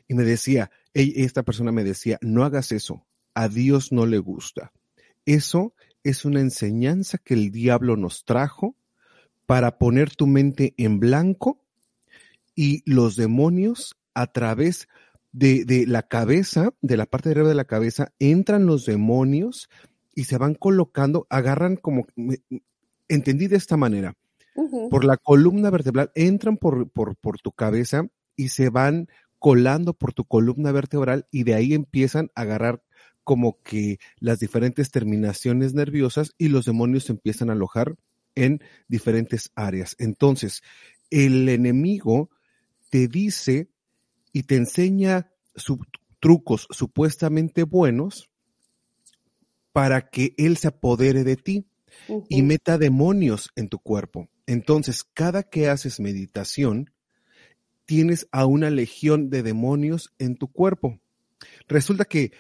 Y 0.09 0.15
me 0.15 0.23
decía, 0.25 0.71
esta 0.95 1.43
persona 1.43 1.71
me 1.71 1.85
decía, 1.85 2.17
no 2.23 2.45
hagas 2.45 2.73
eso, 2.73 3.05
a 3.35 3.49
Dios 3.49 3.93
no 3.93 4.07
le 4.07 4.17
gusta. 4.17 4.73
Eso 5.27 5.75
es 6.05 6.25
una 6.25 6.41
enseñanza 6.41 7.19
que 7.19 7.35
el 7.35 7.51
diablo 7.51 7.99
nos 7.99 8.25
trajo 8.25 8.75
para 9.45 9.77
poner 9.77 10.17
tu 10.17 10.27
mente 10.27 10.73
en 10.79 10.99
blanco 10.99 11.61
y 12.55 12.83
los 12.91 13.17
demonios 13.17 13.99
a 14.15 14.29
través 14.29 14.89
de, 15.33 15.65
de 15.65 15.87
la 15.87 16.03
cabeza, 16.03 16.71
de 16.81 16.97
la 16.97 17.07
parte 17.07 17.29
de 17.29 17.35
arriba 17.35 17.49
de 17.49 17.55
la 17.55 17.65
cabeza, 17.65 18.13
entran 18.19 18.67
los 18.67 18.87
demonios 18.87 19.69
y 20.15 20.25
se 20.25 20.39
van 20.39 20.55
colocando, 20.55 21.27
agarran 21.31 21.77
como, 21.77 22.07
entendí 23.09 23.47
de 23.47 23.57
esta 23.57 23.77
manera, 23.77 24.15
por 24.91 25.05
la 25.05 25.17
columna 25.17 25.71
vertebral, 25.71 26.13
entran 26.15 26.59
por, 26.59 26.91
por, 26.91 27.17
por 27.17 27.41
tu 27.41 27.53
cabeza 27.53 28.07
y 28.37 28.49
se 28.49 28.69
van 28.69 29.09
colando 29.39 29.95
por 29.95 30.13
tu 30.13 30.25
columna 30.25 30.71
vertebral 30.73 31.27
y 31.31 31.45
de 31.45 31.55
ahí 31.55 31.75
empiezan 31.75 32.31
a 32.35 32.43
agarrar 32.43 32.83
como 33.25 33.61
que 33.63 33.99
las 34.19 34.41
diferentes 34.41 34.91
terminaciones 34.91 35.75
nerviosas 35.75 36.35
y 36.39 36.49
los 36.49 36.67
demonios 36.67 37.09
empiezan 37.09 37.51
a 37.51 37.55
alojar 37.55 37.97
en 38.35 38.61
diferentes 38.89 39.51
áreas. 39.55 39.97
Entonces, 39.99 40.63
el 41.11 41.49
enemigo 41.49 42.31
te 42.91 43.09
dice 43.09 43.69
y 44.33 44.45
te 44.45 44.57
enseña 44.57 45.31
trucos 46.21 46.67
supuestamente 46.71 47.65
buenos 47.65 48.31
para 49.73 50.09
que 50.09 50.35
él 50.39 50.57
se 50.57 50.69
apodere 50.69 51.25
de 51.25 51.37
ti 51.37 51.67
y 52.29 52.43
meta 52.43 52.79
demonios 52.79 53.51
en 53.57 53.69
tu 53.69 53.79
cuerpo. 53.79 54.29
Entonces, 54.47 55.05
cada 55.05 55.43
que 55.43 55.69
haces 55.69 56.01
meditación, 56.01 56.91
tienes 57.85 58.29
a 58.33 58.47
una 58.47 58.71
legión 58.71 59.31
de 59.31 59.43
demonios 59.43 60.13
en 60.19 60.37
tu 60.37 60.49
cuerpo. 60.49 61.01
Resulta 61.69 62.05
que, 62.05 62.33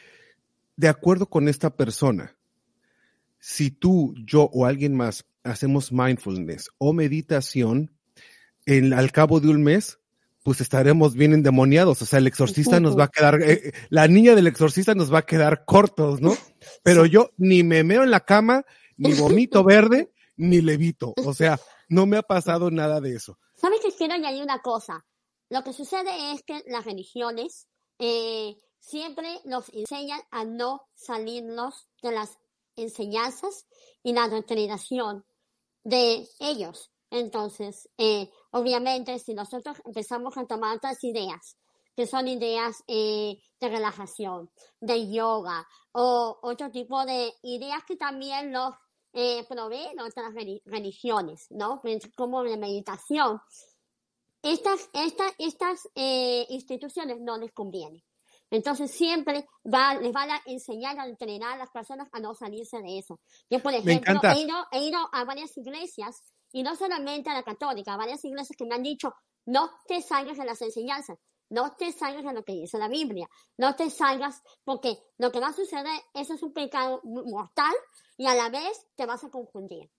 de 0.77 0.89
acuerdo 0.89 1.27
con 1.27 1.49
esta 1.49 1.77
persona, 1.77 2.37
si 3.39 3.71
tú, 3.71 4.15
yo 4.25 4.45
o 4.53 4.67
alguien 4.67 4.95
más 4.95 5.27
hacemos 5.43 5.93
mindfulness 5.93 6.71
o 6.79 6.93
meditación, 6.93 7.91
en, 8.67 8.93
al 8.93 9.11
cabo 9.11 9.41
de 9.41 9.49
un 9.49 9.63
mes, 9.63 9.99
pues 10.43 10.61
estaremos 10.61 11.15
bien 11.15 11.33
endemoniados. 11.33 12.03
O 12.03 12.07
sea, 12.07 12.19
el 12.19 12.27
exorcista 12.27 12.81
nos 12.81 12.99
va 12.99 13.05
a 13.05 13.09
quedar, 13.09 13.41
eh, 13.43 13.73
la 13.91 14.09
niña 14.09 14.35
del 14.35 14.47
exorcista 14.47 14.95
nos 14.95 15.13
va 15.13 15.21
a 15.21 15.27
quedar 15.27 15.65
cortos, 15.65 16.21
¿no? 16.21 16.37
Pero 16.83 17.07
yo 17.07 17.31
ni 17.37 17.63
me 17.63 17.85
meo 17.85 18.03
en 18.03 18.11
la 18.11 18.21
cama, 18.21 18.65
ni 18.97 19.13
vomito 19.15 19.63
verde, 19.65 20.13
ni 20.37 20.61
levito. 20.61 21.15
O 21.25 21.35
sea, 21.35 21.59
no 21.89 22.07
me 22.07 22.17
ha 22.17 22.23
pasado 22.23 22.71
nada 22.71 23.01
de 23.01 23.15
eso. 23.15 23.39
¿Sabes 23.55 23.81
que 23.81 23.93
quiero 23.93 24.15
añadir 24.15 24.43
una 24.43 24.61
cosa? 24.61 25.05
Lo 25.49 25.63
que 25.63 25.73
sucede 25.73 26.33
es 26.33 26.43
que 26.43 26.63
las 26.67 26.85
religiones 26.85 27.69
eh, 27.99 28.57
siempre 28.81 29.29
nos 29.45 29.69
enseñan 29.75 30.21
a 30.31 30.45
no 30.45 30.83
salirnos 30.95 31.89
de 32.03 32.13
las 32.13 32.39
enseñanzas 32.77 33.67
y 34.03 34.13
la 34.13 34.29
doctrinación 34.29 35.25
de 35.85 36.27
ellos. 36.41 36.91
Entonces, 37.11 37.89
eh, 37.99 38.31
obviamente, 38.53 39.19
si 39.19 39.35
nosotros 39.35 39.77
empezamos 39.85 40.37
a 40.37 40.47
tomar 40.47 40.77
otras 40.77 41.03
ideas, 41.05 41.57
que 41.95 42.07
son 42.07 42.29
ideas 42.29 42.83
eh, 42.87 43.39
de 43.61 43.69
relajación, 43.69 44.51
de 44.81 45.11
yoga 45.11 45.67
o 45.93 46.39
otro 46.43 46.71
tipo 46.71 47.05
de 47.05 47.33
ideas 47.43 47.85
que 47.85 47.97
también 47.97 48.53
los 48.53 48.75
eh, 49.13 49.45
proveen 49.47 50.01
otras 50.01 50.33
religiones, 50.65 51.47
¿no? 51.51 51.81
Pues, 51.83 52.11
como 52.17 52.43
la 52.43 52.57
meditación. 52.57 53.41
Estas, 54.43 54.89
estas, 54.93 55.33
estas 55.39 55.89
eh, 55.95 56.47
instituciones 56.49 57.21
no 57.21 57.37
les 57.37 57.53
conviene. 57.53 58.05
Entonces 58.51 58.91
siempre 58.91 59.47
va, 59.65 59.95
les 59.95 60.13
van 60.13 60.31
a 60.31 60.43
enseñar 60.47 60.99
a 60.99 61.07
entrenar 61.07 61.55
a 61.55 61.57
las 61.57 61.71
personas 61.71 62.09
a 62.13 62.21
no 62.21 62.35
salirse 62.35 62.79
de 62.83 62.99
eso. 62.99 63.19
Yo, 63.49 63.61
por 63.61 63.73
ejemplo, 63.73 64.21
he 64.25 64.41
ido, 64.41 64.67
he 64.73 64.89
ido 64.89 64.99
a 65.13 65.25
varias 65.25 65.57
iglesias 65.57 66.23
y 66.53 66.63
no 66.63 66.77
solamente 66.77 67.31
a 67.31 67.35
la 67.35 67.43
católica, 67.43 67.95
a 67.95 67.97
varias 67.97 68.25
iglesias 68.25 68.57
que 68.57 68.67
me 68.67 68.75
han 68.75 68.83
dicho, 68.83 69.15
no 69.47 69.71
te 69.87 70.01
salgas 70.03 70.39
de 70.39 70.45
las 70.45 70.61
enseñanzas, 70.63 71.19
no 71.51 71.75
te 71.77 71.93
salgas 71.93 72.25
de 72.25 72.33
lo 72.33 72.45
que 72.45 72.53
dice 72.53 72.79
la 72.79 72.89
Biblia, 72.89 73.29
no 73.59 73.77
te 73.77 73.91
salgas 73.91 74.43
porque 74.65 74.99
lo 75.19 75.31
que 75.31 75.41
va 75.41 75.49
a 75.49 75.53
suceder, 75.53 76.01
eso 76.15 76.35
es 76.35 76.43
un 76.43 76.53
pecado 76.53 77.01
mortal 77.05 77.75
y 78.17 78.27
a 78.27 78.35
la 78.35 78.49
vez 78.49 78.87
te 78.95 79.07
vas 79.07 79.23
a 79.25 79.31
confundir. 79.31 79.91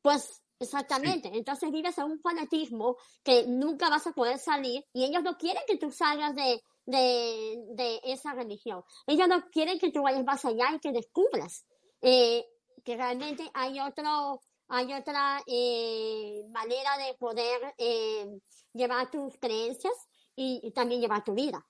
Pues 0.00 0.42
exactamente, 0.60 1.30
entonces 1.32 1.70
vives 1.72 1.98
en 1.98 2.04
un 2.04 2.20
fanatismo 2.20 2.96
que 3.24 3.46
nunca 3.46 3.90
vas 3.90 4.06
a 4.06 4.12
poder 4.12 4.38
salir 4.38 4.84
y 4.92 5.04
ellos 5.04 5.22
no 5.22 5.36
quieren 5.36 5.62
que 5.66 5.76
tú 5.76 5.90
salgas 5.90 6.34
de, 6.36 6.62
de, 6.86 8.00
esa 8.04 8.32
religión. 8.34 8.84
Ellos 9.06 9.26
no 9.28 9.48
quieren 9.50 9.78
que 9.78 9.90
tú 9.90 10.02
vayas 10.02 10.24
más 10.24 10.44
allá 10.44 10.72
y 10.74 10.78
que 10.78 10.92
descubras 10.92 11.66
eh, 12.00 12.46
que 12.84 12.96
realmente 12.96 13.50
hay 13.54 13.80
otro 13.80 14.40
hay 14.68 14.92
otra 14.92 15.40
eh, 15.46 16.42
manera 16.50 16.90
de 16.98 17.14
poder 17.18 17.74
eh, 17.78 18.38
llevar 18.72 19.10
tus 19.10 19.36
creencias 19.38 19.94
y, 20.34 20.70
también 20.74 21.00
llevar 21.00 21.24
tu 21.24 21.34
vida. 21.34 21.66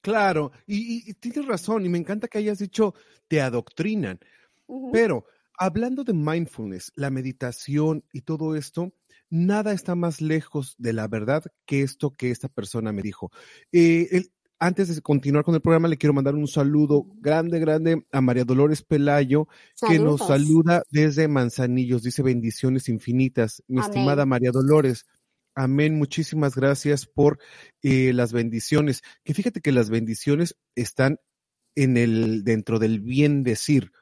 Claro, 0.00 0.52
y, 0.66 1.12
tienes 1.14 1.46
razón, 1.46 1.84
y 1.84 1.88
me 1.88 1.98
encanta 1.98 2.28
que 2.28 2.38
hayas 2.38 2.58
dicho 2.58 2.94
te 3.28 3.40
adoctrinan, 3.40 4.18
pero 4.92 5.26
hablando 5.58 6.04
de 6.04 6.14
mindfulness, 6.14 6.90
la 6.94 7.10
meditación 7.10 8.02
y 8.12 8.22
todo 8.22 8.56
esto, 8.56 8.94
nada 9.28 9.72
está 9.72 9.94
más 9.94 10.22
lejos 10.22 10.74
de 10.78 10.94
la 10.94 11.06
verdad 11.06 11.44
que 11.66 11.82
esto 11.82 12.12
que 12.12 12.30
esta 12.30 12.48
persona 12.48 12.92
me 12.92 13.02
dijo. 13.02 13.30
Eh, 13.72 14.30
antes 14.60 14.94
de 14.94 15.00
continuar 15.00 15.42
con 15.42 15.54
el 15.54 15.62
programa, 15.62 15.88
le 15.88 15.96
quiero 15.96 16.12
mandar 16.12 16.34
un 16.34 16.46
saludo 16.46 17.06
grande, 17.18 17.58
grande 17.58 18.06
a 18.12 18.20
María 18.20 18.44
Dolores 18.44 18.82
Pelayo, 18.82 19.48
que 19.88 19.98
nos 19.98 20.20
saluda 20.20 20.82
desde 20.90 21.28
Manzanillos. 21.28 22.02
Dice 22.02 22.22
bendiciones 22.22 22.90
infinitas, 22.90 23.62
mi 23.68 23.80
estimada 23.80 24.26
María 24.26 24.50
Dolores. 24.52 25.06
Amén. 25.54 25.96
Muchísimas 25.96 26.54
gracias 26.54 27.06
por 27.06 27.38
eh, 27.82 28.12
las 28.12 28.34
bendiciones. 28.34 29.02
Que 29.24 29.32
fíjate 29.32 29.62
que 29.62 29.72
las 29.72 29.88
bendiciones 29.88 30.56
están 30.74 31.18
en 31.74 31.96
el, 31.96 32.44
dentro 32.44 32.78
del 32.78 33.00
bien 33.00 33.42
decir. 33.42 33.92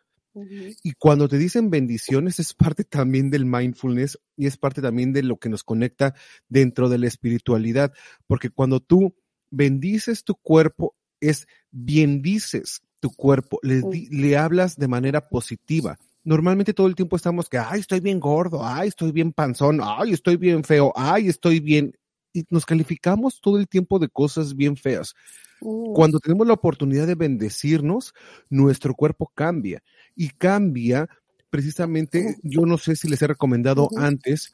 Y 0.85 0.93
cuando 0.93 1.29
te 1.29 1.39
dicen 1.39 1.71
bendiciones 1.71 2.39
es 2.39 2.55
parte 2.55 2.85
también 2.85 3.31
del 3.31 3.45
mindfulness 3.45 4.21
y 4.37 4.47
es 4.47 4.57
parte 4.57 4.81
también 4.81 5.13
de 5.13 5.25
lo 5.25 5.39
que 5.39 5.49
nos 5.49 5.65
conecta 5.65 6.15
dentro 6.49 6.89
de 6.89 6.99
la 6.99 7.09
espiritualidad, 7.09 7.93
porque 8.29 8.51
cuando 8.51 8.79
tú 8.79 9.17
bendices 9.51 10.25
tu 10.25 10.35
cuerpo 10.35 10.95
es 11.21 11.47
bendices 11.71 12.83
tu 13.01 13.11
cuerpo, 13.11 13.59
le, 13.63 13.83
le 14.11 14.37
hablas 14.37 14.77
de 14.77 14.89
manera 14.89 15.21
positiva. 15.21 15.99
Normalmente 16.25 16.75
todo 16.75 16.89
el 16.89 16.95
tiempo 16.95 17.17
estamos 17.17 17.49
que, 17.49 17.59
ay, 17.59 17.81
estoy 17.81 18.01
bien 18.01 18.21
gordo, 18.21 18.65
ay, 18.65 18.89
estoy 18.89 19.13
bien 19.13 19.33
panzón, 19.33 19.81
ay, 19.83 20.13
estoy 20.13 20.37
bien 20.37 20.65
feo, 20.65 20.93
ay, 20.97 21.29
estoy 21.29 21.61
bien. 21.61 21.97
Y 22.33 22.45
nos 22.51 22.67
calificamos 22.67 23.41
todo 23.41 23.59
el 23.59 23.69
tiempo 23.69 23.99
de 23.99 24.09
cosas 24.09 24.55
bien 24.55 24.77
feas. 24.77 25.15
Mm. 25.61 25.95
Cuando 25.95 26.19
tenemos 26.19 26.47
la 26.47 26.55
oportunidad 26.55 27.07
de 27.07 27.15
bendecirnos, 27.15 28.15
nuestro 28.51 28.95
cuerpo 28.95 29.31
cambia 29.35 29.83
y 30.15 30.29
cambia 30.31 31.09
precisamente, 31.51 32.37
yo 32.43 32.67
no 32.67 32.79
sé 32.79 32.97
si 32.97 33.09
les 33.09 33.23
he 33.23 33.27
recomendado 33.27 33.89
antes 33.97 34.53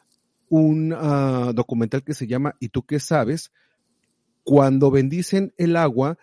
un 0.48 0.94
ah, 0.96 1.52
documental 1.54 2.04
que 2.04 2.14
se 2.14 2.26
llama 2.26 2.54
¿Y 2.60 2.68
tú 2.68 2.82
qué 2.82 3.00
sabes? 3.00 3.50
Cuando 4.44 4.90
bendicen 4.90 5.52
el 5.56 5.76
agua, 5.76 6.18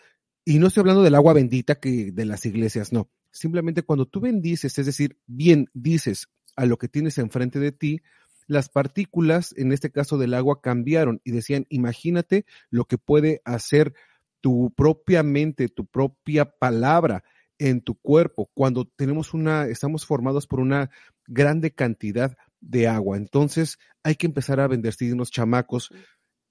y 0.45 0.59
no 0.59 0.67
estoy 0.67 0.81
hablando 0.81 1.03
del 1.03 1.15
agua 1.15 1.33
bendita 1.33 1.79
que 1.79 2.11
de 2.11 2.25
las 2.25 2.45
iglesias, 2.45 2.93
no. 2.93 3.09
simplemente 3.31 3.83
cuando 3.83 4.05
tú 4.05 4.19
bendices, 4.19 4.77
es 4.77 4.85
decir, 4.85 5.17
bien 5.25 5.69
dices 5.73 6.27
a 6.55 6.65
lo 6.65 6.77
que 6.77 6.87
tienes 6.87 7.17
enfrente 7.17 7.59
de 7.59 7.71
ti, 7.71 8.01
las 8.47 8.69
partículas, 8.69 9.53
en 9.57 9.71
este 9.71 9.91
caso 9.91 10.17
del 10.17 10.33
agua, 10.33 10.61
cambiaron 10.61 11.21
y 11.23 11.31
decían, 11.31 11.65
imagínate 11.69 12.45
lo 12.69 12.85
que 12.85 12.97
puede 12.97 13.41
hacer 13.45 13.93
tu 14.41 14.73
propia 14.75 15.23
mente, 15.23 15.69
tu 15.69 15.85
propia 15.85 16.45
palabra 16.45 17.23
en 17.59 17.81
tu 17.81 17.95
cuerpo 17.95 18.49
cuando 18.53 18.85
tenemos 18.85 19.33
una, 19.33 19.67
estamos 19.67 20.05
formados 20.05 20.47
por 20.47 20.59
una 20.59 20.89
grande 21.27 21.71
cantidad 21.71 22.35
de 22.59 22.87
agua. 22.87 23.17
Entonces 23.17 23.77
hay 24.03 24.15
que 24.15 24.25
empezar 24.25 24.59
a 24.59 24.67
bendecirnos 24.67 25.31
chamacos. 25.31 25.91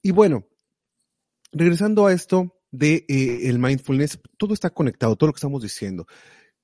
Y 0.02 0.12
bueno, 0.12 0.46
regresando 1.52 2.06
a 2.06 2.12
esto 2.12 2.56
de 2.70 3.04
eh, 3.08 3.48
el 3.48 3.58
mindfulness, 3.58 4.20
todo 4.36 4.54
está 4.54 4.70
conectado, 4.70 5.16
todo 5.16 5.28
lo 5.28 5.32
que 5.32 5.38
estamos 5.38 5.62
diciendo. 5.62 6.06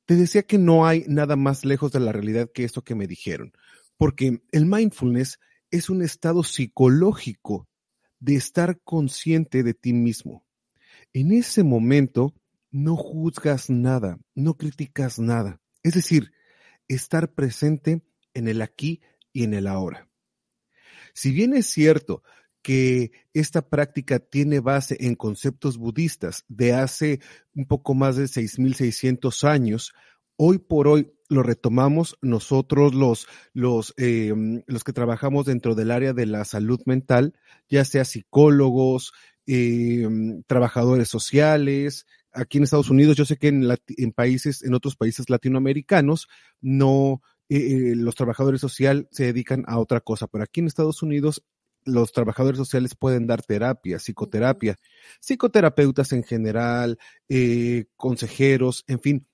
Te 0.04 0.14
decía 0.14 0.44
que 0.44 0.58
no 0.58 0.86
hay 0.86 1.04
nada 1.08 1.36
más 1.36 1.64
lejos 1.64 1.92
de 1.92 2.00
la 2.00 2.12
realidad 2.12 2.50
que 2.52 2.64
esto 2.64 2.82
que 2.82 2.94
me 2.94 3.06
dijeron, 3.06 3.52
porque 3.96 4.42
el 4.52 4.66
mindfulness 4.66 5.38
es 5.70 5.90
un 5.90 6.02
estado 6.02 6.44
psicológico 6.44 7.68
de 8.20 8.36
estar 8.36 8.80
consciente 8.82 9.62
de 9.62 9.74
ti 9.74 9.92
mismo. 9.92 10.44
En 11.12 11.32
ese 11.32 11.64
momento 11.64 12.34
no 12.70 12.96
juzgas 12.96 13.68
nada, 13.68 14.18
no 14.34 14.54
criticas 14.56 15.18
nada. 15.18 15.60
Es 15.82 15.94
decir, 15.94 16.32
estar 16.88 17.32
presente 17.32 18.02
en 18.34 18.48
el 18.48 18.62
aquí 18.62 19.00
y 19.32 19.44
en 19.44 19.54
el 19.54 19.66
ahora. 19.66 20.08
Si 21.14 21.32
bien 21.32 21.54
es 21.54 21.66
cierto 21.66 22.22
que 22.66 23.12
esta 23.32 23.62
práctica 23.62 24.18
tiene 24.18 24.58
base 24.58 24.96
en 24.99 25.14
conceptos 25.14 25.78
budistas 25.78 26.44
de 26.49 26.73
hace 26.73 27.20
un 27.54 27.64
poco 27.66 27.94
más 27.94 28.16
de 28.16 28.25
6.600 28.25 29.44
años, 29.46 29.94
hoy 30.35 30.58
por 30.58 30.88
hoy 30.88 31.12
lo 31.28 31.44
retomamos 31.44 32.18
nosotros 32.23 32.92
los, 32.92 33.28
los, 33.52 33.94
eh, 33.99 34.35
los 34.66 34.82
que 34.82 34.92
trabajamos 34.92 35.46
dentro 35.46 35.76
del 35.76 35.92
área 35.92 36.12
de 36.12 36.26
la 36.26 36.44
salud 36.44 36.80
mental, 36.87 37.35
ya 37.68 37.85
sea 37.85 38.04
psicólogos, 38.04 39.12
eh, 39.46 40.08
trabajadores 40.49 41.06
sociales. 41.06 42.04
Aquí 42.32 42.58
en 42.58 42.64
Estados 42.64 42.90
Unidos, 42.90 43.16
yo 43.16 43.25
sé 43.26 43.37
que 43.37 43.46
en, 43.46 44.12
países, 44.12 44.64
en 44.64 44.75
otros 44.75 44.96
países 44.96 45.30
latinoamericanos, 45.30 46.26
no, 46.61 47.23
eh, 47.49 47.92
los 47.94 48.16
trabajadores 48.16 48.61
sociales 48.61 49.06
se 49.12 49.26
dedican 49.26 49.62
a 49.68 49.78
otra 49.78 50.00
cosa, 50.00 50.26
pero 50.26 50.42
aquí 50.42 50.58
en 50.58 50.66
Estados 50.66 51.04
Unidos 51.04 51.44
los 51.86 52.12
trabajadores 52.12 52.58
sociales 52.58 52.94
pueden 52.94 53.26
dar 53.26 53.42
terapia, 53.42 53.98
psicoterapia, 53.98 54.76
psicoterapeutas 55.20 56.12
en 56.12 56.22
general, 56.22 56.98
consejeros, 57.96 58.84
en 58.86 59.00
fin, 59.00 59.26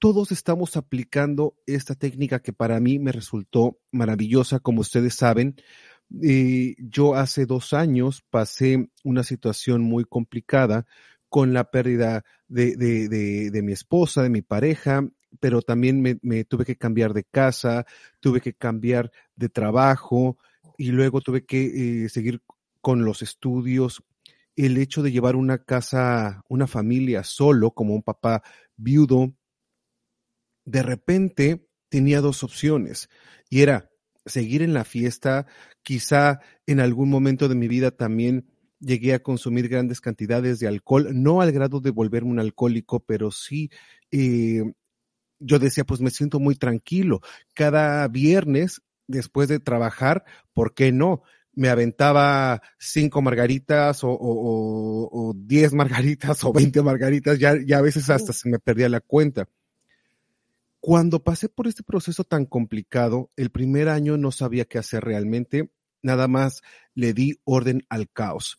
todos 0.00 0.32
estamos 0.32 0.76
aplicando 0.76 1.56
esta 1.66 1.94
técnica 1.94 2.40
que 2.40 2.54
para 2.54 2.80
mí 2.80 2.98
me 2.98 3.12
resultó 3.12 3.78
maravillosa, 3.92 4.58
como 4.58 4.80
ustedes 4.80 5.14
saben. 5.14 5.56
Eh, 6.22 6.74
yo 6.78 7.14
hace 7.14 7.44
dos 7.44 7.74
años 7.74 8.24
pasé 8.30 8.88
una 9.04 9.22
situación 9.22 9.82
muy 9.82 10.04
complicada 10.04 10.86
con 11.28 11.52
la 11.52 11.70
pérdida 11.70 12.24
de, 12.48 12.76
de, 12.76 13.50
de, 13.50 13.62
mi 13.62 13.72
esposa, 13.72 14.22
de 14.22 14.30
mi 14.30 14.42
pareja, 14.42 15.06
pero 15.38 15.62
también 15.62 16.00
me, 16.00 16.44
tuve 16.44 16.64
que 16.64 16.76
cambiar 16.76 17.12
de 17.12 17.24
casa, 17.24 17.86
tuve 18.18 18.40
que 18.40 18.54
cambiar 18.54 19.12
de 19.36 19.48
trabajo 19.50 20.38
y 20.80 20.92
luego 20.92 21.20
tuve 21.20 21.44
que 21.44 22.04
eh, 22.04 22.08
seguir 22.08 22.40
con 22.80 23.04
los 23.04 23.20
estudios. 23.20 24.02
El 24.56 24.78
hecho 24.78 25.02
de 25.02 25.12
llevar 25.12 25.36
una 25.36 25.62
casa, 25.62 26.40
una 26.48 26.66
familia 26.66 27.22
solo, 27.22 27.72
como 27.72 27.94
un 27.94 28.02
papá 28.02 28.42
viudo, 28.78 29.34
de 30.64 30.82
repente 30.82 31.68
tenía 31.90 32.22
dos 32.22 32.42
opciones 32.42 33.10
y 33.50 33.60
era 33.60 33.90
seguir 34.24 34.62
en 34.62 34.72
la 34.72 34.84
fiesta, 34.84 35.46
quizá 35.82 36.40
en 36.66 36.80
algún 36.80 37.10
momento 37.10 37.46
de 37.50 37.56
mi 37.56 37.68
vida 37.68 37.90
también 37.90 38.50
llegué 38.78 39.12
a 39.12 39.22
consumir 39.22 39.68
grandes 39.68 40.00
cantidades 40.00 40.60
de 40.60 40.68
alcohol, 40.68 41.08
no 41.12 41.42
al 41.42 41.52
grado 41.52 41.80
de 41.80 41.90
volverme 41.90 42.30
un 42.30 42.40
alcohólico, 42.40 43.00
pero 43.00 43.30
sí 43.30 43.68
eh, 44.10 44.62
yo 45.40 45.58
decía, 45.58 45.84
pues 45.84 46.00
me 46.00 46.10
siento 46.10 46.40
muy 46.40 46.54
tranquilo. 46.54 47.20
Cada 47.54 48.08
viernes, 48.08 48.80
después 49.10 49.48
de 49.48 49.60
trabajar, 49.60 50.24
¿por 50.52 50.74
qué 50.74 50.92
no? 50.92 51.22
Me 51.52 51.68
aventaba 51.68 52.62
cinco 52.78 53.22
margaritas 53.22 54.04
o, 54.04 54.16
o, 54.20 55.32
diez 55.36 55.72
margaritas 55.72 56.42
o 56.44 56.52
veinte 56.52 56.82
margaritas, 56.82 57.38
ya, 57.38 57.54
ya 57.64 57.78
a 57.78 57.82
veces 57.82 58.08
hasta 58.10 58.32
se 58.32 58.48
me 58.48 58.58
perdía 58.58 58.88
la 58.88 59.00
cuenta. 59.00 59.48
Cuando 60.80 61.22
pasé 61.22 61.48
por 61.48 61.66
este 61.66 61.82
proceso 61.82 62.24
tan 62.24 62.46
complicado, 62.46 63.30
el 63.36 63.50
primer 63.50 63.88
año 63.88 64.16
no 64.16 64.32
sabía 64.32 64.64
qué 64.64 64.78
hacer 64.78 65.04
realmente, 65.04 65.70
nada 66.02 66.26
más 66.26 66.62
le 66.94 67.12
di 67.12 67.38
orden 67.44 67.82
al 67.90 68.08
caos, 68.10 68.58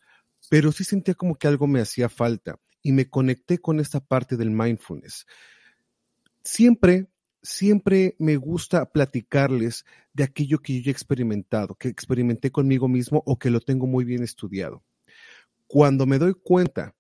pero 0.50 0.72
sí 0.72 0.84
sentía 0.84 1.16
como 1.16 1.36
que 1.36 1.48
algo 1.48 1.66
me 1.66 1.82
hacía 1.82 2.10
falta 2.10 2.60
y 2.84 2.92
me 2.92 3.10
conecté 3.10 3.60
con 3.60 3.80
esta 3.80 4.00
parte 4.00 4.38
del 4.38 4.52
mindfulness. 4.52 5.26
Siempre, 6.44 7.11
siempre 7.42 8.16
me 8.20 8.38
gusta 8.38 8.86
platicarles 8.92 9.86
de 10.14 10.24
aquello 10.24 10.60
que 10.60 10.82
yo 10.82 10.90
he 10.90 10.92
experimentado, 10.92 11.76
que 11.76 11.88
experimenté 11.88 12.52
conmigo 12.52 12.88
mismo 12.88 13.24
o 13.26 13.38
que 13.38 13.50
lo 13.50 13.60
tengo 13.60 13.88
muy 13.88 14.06
bien 14.06 14.24
estudiado. 14.24 14.84
Cuando 15.68 16.06
me 16.06 16.18
doy 16.18 16.34
cuenta 16.34 16.96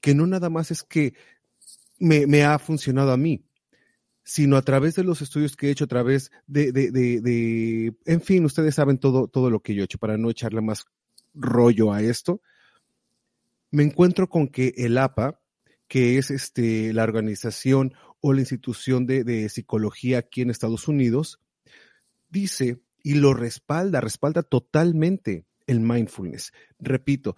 que 0.00 0.14
no 0.14 0.26
nada 0.26 0.50
más 0.50 0.70
es 0.70 0.82
que 0.82 1.14
me, 1.98 2.44
ha 2.44 2.58
funcionado 2.58 3.12
a 3.12 3.16
mí, 3.16 3.44
sino 4.22 4.56
a 4.56 4.62
través 4.62 4.94
de 4.96 5.04
los 5.04 5.22
estudios 5.22 5.56
que 5.56 5.68
he 5.68 5.70
hecho, 5.70 5.84
a 5.84 5.88
través 5.88 6.30
de, 6.46 6.72
de, 6.72 6.90
de, 6.90 7.94
en 8.04 8.20
fin, 8.20 8.44
ustedes 8.44 8.74
saben 8.74 8.98
todo, 8.98 9.28
todo 9.28 9.50
lo 9.50 9.60
que 9.60 9.74
yo 9.74 9.82
he 9.82 9.84
hecho 9.84 9.98
para 9.98 10.18
no 10.18 10.30
echarle 10.30 10.60
más 10.60 10.86
rollo 11.34 11.92
a 11.92 12.02
esto. 12.02 12.40
Me 13.70 13.82
encuentro 13.82 14.28
con 14.28 14.48
que 14.48 14.74
el 14.76 14.98
APA, 14.98 15.40
que 15.88 16.18
es 16.18 16.30
este, 16.30 16.92
la 16.92 17.04
organización 17.04 17.94
o 18.20 18.32
la 18.32 18.40
institución 18.40 19.06
de, 19.06 19.48
psicología 19.48 20.18
aquí 20.18 20.42
en 20.42 20.50
Estados 20.50 20.88
Unidos, 20.88 21.40
dice 22.28 22.80
y 23.02 23.14
lo 23.14 23.34
respalda, 23.34 24.00
respalda 24.00 24.42
totalmente 24.42 25.46
el 25.66 25.80
mindfulness. 25.80 26.52
Repito, 26.78 27.36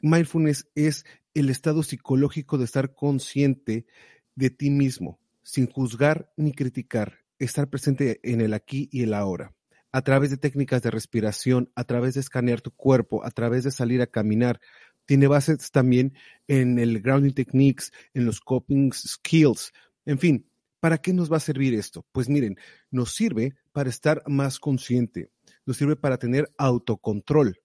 mindfulness 0.00 0.68
es 0.74 1.06
el 1.34 1.50
estado 1.50 1.82
psicológico 1.82 2.58
de 2.58 2.64
estar 2.64 2.94
consciente 2.94 3.86
de 4.34 4.50
ti 4.50 4.70
mismo, 4.70 5.18
sin 5.42 5.66
juzgar 5.66 6.32
ni 6.36 6.52
criticar, 6.52 7.20
estar 7.38 7.68
presente 7.68 8.20
en 8.22 8.40
el 8.40 8.54
aquí 8.54 8.88
y 8.92 9.02
el 9.02 9.14
ahora, 9.14 9.54
a 9.92 10.02
través 10.02 10.30
de 10.30 10.36
técnicas 10.36 10.82
de 10.82 10.90
respiración, 10.90 11.70
a 11.74 11.84
través 11.84 12.14
de 12.14 12.20
escanear 12.20 12.60
tu 12.60 12.70
cuerpo, 12.70 13.24
a 13.24 13.30
través 13.30 13.64
de 13.64 13.70
salir 13.70 14.02
a 14.02 14.06
caminar. 14.06 14.60
Tiene 15.06 15.26
bases 15.26 15.70
también 15.70 16.14
en 16.48 16.78
el 16.78 17.00
grounding 17.00 17.32
techniques, 17.32 17.92
en 18.12 18.26
los 18.26 18.40
coping 18.40 18.92
skills, 18.92 19.72
en 20.08 20.18
fin. 20.18 20.44
¿Para 20.80 20.98
qué 20.98 21.12
nos 21.12 21.30
va 21.30 21.38
a 21.38 21.40
servir 21.40 21.74
esto? 21.74 22.06
Pues 22.12 22.28
miren, 22.28 22.56
nos 22.92 23.12
sirve 23.12 23.56
para 23.72 23.90
estar 23.90 24.22
más 24.28 24.60
consciente, 24.60 25.32
nos 25.66 25.76
sirve 25.76 25.96
para 25.96 26.18
tener 26.18 26.48
autocontrol. 26.56 27.60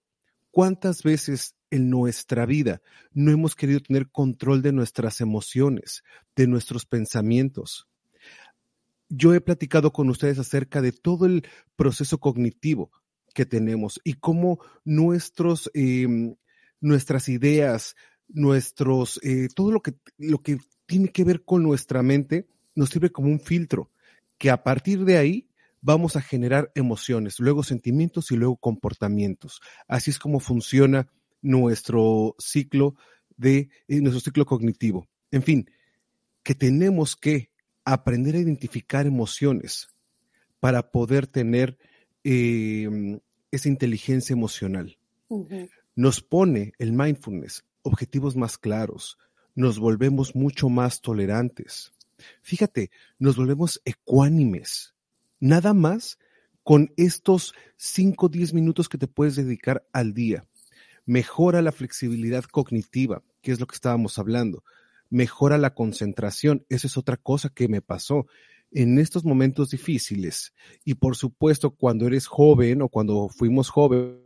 ¿Cuántas 0.50 1.04
veces 1.04 1.54
en 1.74 1.90
nuestra 1.90 2.46
vida 2.46 2.80
no 3.12 3.32
hemos 3.32 3.56
querido 3.56 3.80
tener 3.80 4.08
control 4.08 4.62
de 4.62 4.70
nuestras 4.70 5.20
emociones, 5.20 6.04
de 6.36 6.46
nuestros 6.46 6.86
pensamientos. 6.86 7.88
Yo 9.08 9.34
he 9.34 9.40
platicado 9.40 9.92
con 9.92 10.08
ustedes 10.08 10.38
acerca 10.38 10.80
de 10.80 10.92
todo 10.92 11.26
el 11.26 11.44
proceso 11.74 12.18
cognitivo 12.18 12.92
que 13.34 13.44
tenemos 13.44 14.00
y 14.04 14.14
cómo 14.14 14.60
nuestros, 14.84 15.68
em, 15.74 16.36
nuestras 16.80 17.28
ideas, 17.28 17.96
nuestros, 18.28 19.18
eh, 19.24 19.48
todo 19.52 19.72
lo 19.72 19.82
que, 19.82 19.94
lo 20.16 20.38
que 20.38 20.58
tiene 20.86 21.08
que 21.08 21.24
ver 21.24 21.44
con 21.44 21.62
nuestra 21.62 22.02
mente 22.02 22.46
nos 22.74 22.90
sirve 22.90 23.10
como 23.10 23.28
un 23.28 23.40
filtro 23.40 23.90
que 24.38 24.50
a 24.50 24.62
partir 24.62 25.04
de 25.04 25.16
ahí 25.16 25.48
vamos 25.80 26.16
a 26.16 26.22
generar 26.22 26.72
emociones, 26.74 27.38
luego 27.38 27.62
sentimientos 27.62 28.30
y 28.30 28.36
luego 28.36 28.56
comportamientos. 28.56 29.60
Así 29.86 30.10
es 30.10 30.18
como 30.18 30.40
funciona 30.40 31.08
nuestro 31.42 32.34
ciclo 32.38 32.96
de 33.36 33.68
eh, 33.88 34.00
nuestro 34.00 34.20
ciclo 34.20 34.46
cognitivo. 34.46 35.06
En 35.30 35.42
fin, 35.42 35.70
que 36.42 36.54
tenemos 36.54 37.16
que 37.16 37.50
aprender 37.84 38.36
a 38.36 38.38
identificar 38.38 39.06
emociones 39.06 39.88
para 40.58 40.90
poder 40.90 41.26
tener 41.26 41.76
em, 42.22 43.20
esa 43.50 43.68
inteligencia 43.68 44.32
emocional. 44.32 44.96
Nos 45.94 46.22
pone 46.22 46.72
el 46.78 46.92
mindfulness 46.92 47.64
objetivos 47.82 48.34
más 48.34 48.56
claros, 48.56 49.18
nos 49.54 49.78
volvemos 49.78 50.34
mucho 50.34 50.68
más 50.68 51.00
tolerantes. 51.00 51.92
Fíjate, 52.42 52.90
nos 53.18 53.36
volvemos 53.36 53.80
ecuánimes. 53.84 54.94
Nada 55.40 55.74
más 55.74 56.18
con 56.62 56.92
estos 56.96 57.54
5 57.76 58.26
o 58.26 58.28
10 58.28 58.54
minutos 58.54 58.88
que 58.88 58.98
te 58.98 59.06
puedes 59.06 59.36
dedicar 59.36 59.86
al 59.92 60.14
día 60.14 60.46
mejora 61.06 61.62
la 61.62 61.72
flexibilidad 61.72 62.44
cognitiva, 62.44 63.22
que 63.42 63.52
es 63.52 63.60
lo 63.60 63.66
que 63.66 63.74
estábamos 63.74 64.18
hablando. 64.18 64.64
mejora 65.10 65.58
la 65.58 65.74
concentración. 65.74 66.64
Esa 66.68 66.88
es 66.88 66.96
otra 66.96 67.16
cosa 67.16 67.48
que 67.50 67.68
me 67.68 67.80
pasó 67.80 68.26
en 68.72 68.98
estos 68.98 69.24
momentos 69.24 69.70
difíciles. 69.70 70.54
Y 70.84 70.94
por 70.94 71.14
supuesto, 71.14 71.70
cuando 71.70 72.06
eres 72.08 72.26
joven 72.26 72.82
o 72.82 72.88
cuando 72.88 73.28
fuimos 73.28 73.68
jóvenes, 73.68 74.16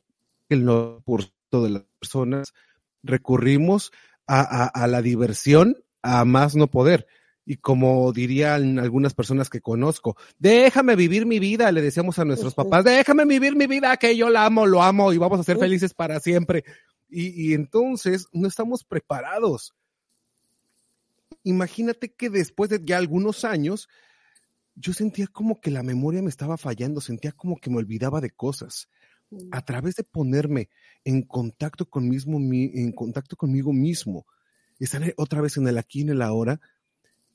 el 0.48 0.64
90% 0.64 1.62
de 1.62 1.70
las 1.70 1.82
personas 1.98 2.54
recurrimos 3.02 3.92
a, 4.28 4.66
a, 4.66 4.86
la 4.86 5.02
diversión 5.02 5.76
a 6.02 6.24
más 6.24 6.54
no 6.54 6.68
poder. 6.68 7.06
Y 7.44 7.56
como 7.56 8.12
dirían 8.12 8.78
algunas 8.78 9.14
personas 9.14 9.48
que 9.48 9.62
conozco, 9.62 10.16
déjame 10.38 10.96
vivir 10.96 11.24
mi 11.24 11.38
vida, 11.38 11.72
le 11.72 11.80
decíamos 11.80 12.18
a 12.18 12.26
nuestros 12.26 12.54
papás, 12.54 12.84
déjame 12.84 13.24
vivir 13.24 13.56
mi 13.56 13.66
vida, 13.66 13.96
que 13.96 14.14
yo 14.14 14.28
la 14.28 14.44
amo, 14.44 14.66
lo 14.66 14.82
amo 14.82 15.14
y 15.14 15.18
vamos 15.18 15.40
a 15.40 15.44
ser 15.44 15.58
felices 15.58 15.94
para 15.94 16.20
siempre. 16.20 16.64
Y, 17.08 17.50
y 17.50 17.54
entonces 17.54 18.26
no 18.32 18.46
estamos 18.46 18.84
preparados. 18.84 19.74
Imagínate 21.42 22.12
que 22.12 22.28
después 22.28 22.68
de 22.68 22.82
ya 22.84 22.98
algunos 22.98 23.44
años, 23.44 23.88
yo 24.74 24.92
sentía 24.92 25.26
como 25.26 25.60
que 25.60 25.70
la 25.70 25.82
memoria 25.82 26.20
me 26.20 26.28
estaba 26.28 26.58
fallando, 26.58 27.00
sentía 27.00 27.32
como 27.32 27.56
que 27.56 27.70
me 27.70 27.78
olvidaba 27.78 28.20
de 28.20 28.30
cosas. 28.30 28.90
A 29.50 29.62
través 29.62 29.96
de 29.96 30.04
ponerme 30.04 30.70
en 31.04 31.22
contacto, 31.22 31.86
con 31.86 32.08
mismo, 32.08 32.38
en 32.38 32.92
contacto 32.92 33.36
conmigo 33.36 33.72
mismo, 33.72 34.26
estar 34.78 35.02
otra 35.16 35.40
vez 35.40 35.56
en 35.56 35.68
el 35.68 35.78
aquí 35.78 36.00
y 36.00 36.02
en 36.02 36.10
el 36.10 36.22
ahora, 36.22 36.60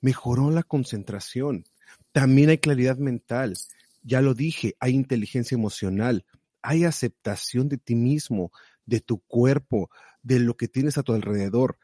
mejoró 0.01 0.49
la 0.51 0.63
concentración. 0.63 1.65
También 2.11 2.49
hay 2.49 2.57
claridad 2.57 2.97
mental. 2.97 3.57
Ya 4.01 4.21
lo 4.21 4.33
dije, 4.33 4.75
hay 4.79 4.93
inteligencia 4.93 5.55
emocional, 5.55 6.25
hay 6.61 6.85
aceptación 6.85 7.69
de 7.69 7.77
ti 7.77 7.95
mismo, 7.95 8.51
de 8.85 8.99
tu 8.99 9.19
cuerpo, 9.19 9.89
de 10.23 10.39
lo 10.39 10.57
que 10.57 10.67
tienes 10.67 10.97
a 10.97 11.03
tu 11.03 11.13
alrededor. 11.13 11.77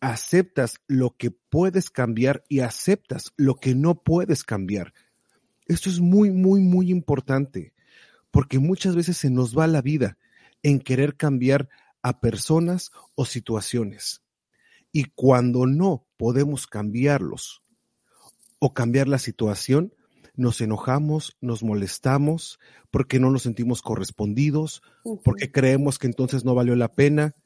Aceptas 0.00 0.80
lo 0.86 1.16
que 1.16 1.30
puedes 1.30 1.90
cambiar 1.90 2.44
y 2.48 2.60
aceptas 2.60 3.32
lo 3.36 3.54
que 3.54 3.74
no 3.74 4.02
puedes 4.02 4.42
cambiar. 4.42 4.92
Esto 5.66 5.88
es 5.88 6.00
muy, 6.00 6.30
muy, 6.30 6.60
muy 6.60 6.90
importante, 6.90 7.73
porque 8.34 8.58
muchas 8.58 8.96
veces 8.96 9.16
se 9.16 9.30
nos 9.30 9.56
va 9.56 9.68
la 9.68 9.80
vida 9.80 10.18
en 10.64 10.80
querer 10.80 11.16
cambiar 11.16 11.68
a 12.02 12.18
personas 12.18 12.90
o 13.14 13.26
situaciones. 13.26 14.22
Y 14.90 15.04
cuando 15.14 15.66
no 15.66 16.08
podemos 16.16 16.66
cambiarlos 16.66 17.62
o 18.58 18.74
cambiar 18.74 19.06
la 19.06 19.20
situación, 19.20 19.94
nos 20.34 20.60
enojamos, 20.60 21.36
nos 21.40 21.62
molestamos, 21.62 22.58
porque 22.90 23.20
no 23.20 23.30
nos 23.30 23.42
sentimos 23.42 23.82
correspondidos, 23.82 24.82
porque 25.22 25.52
creemos 25.52 26.00
que 26.00 26.08
entonces 26.08 26.44
no 26.44 26.56
valió 26.56 26.74
la 26.74 26.92
pena 26.92 27.36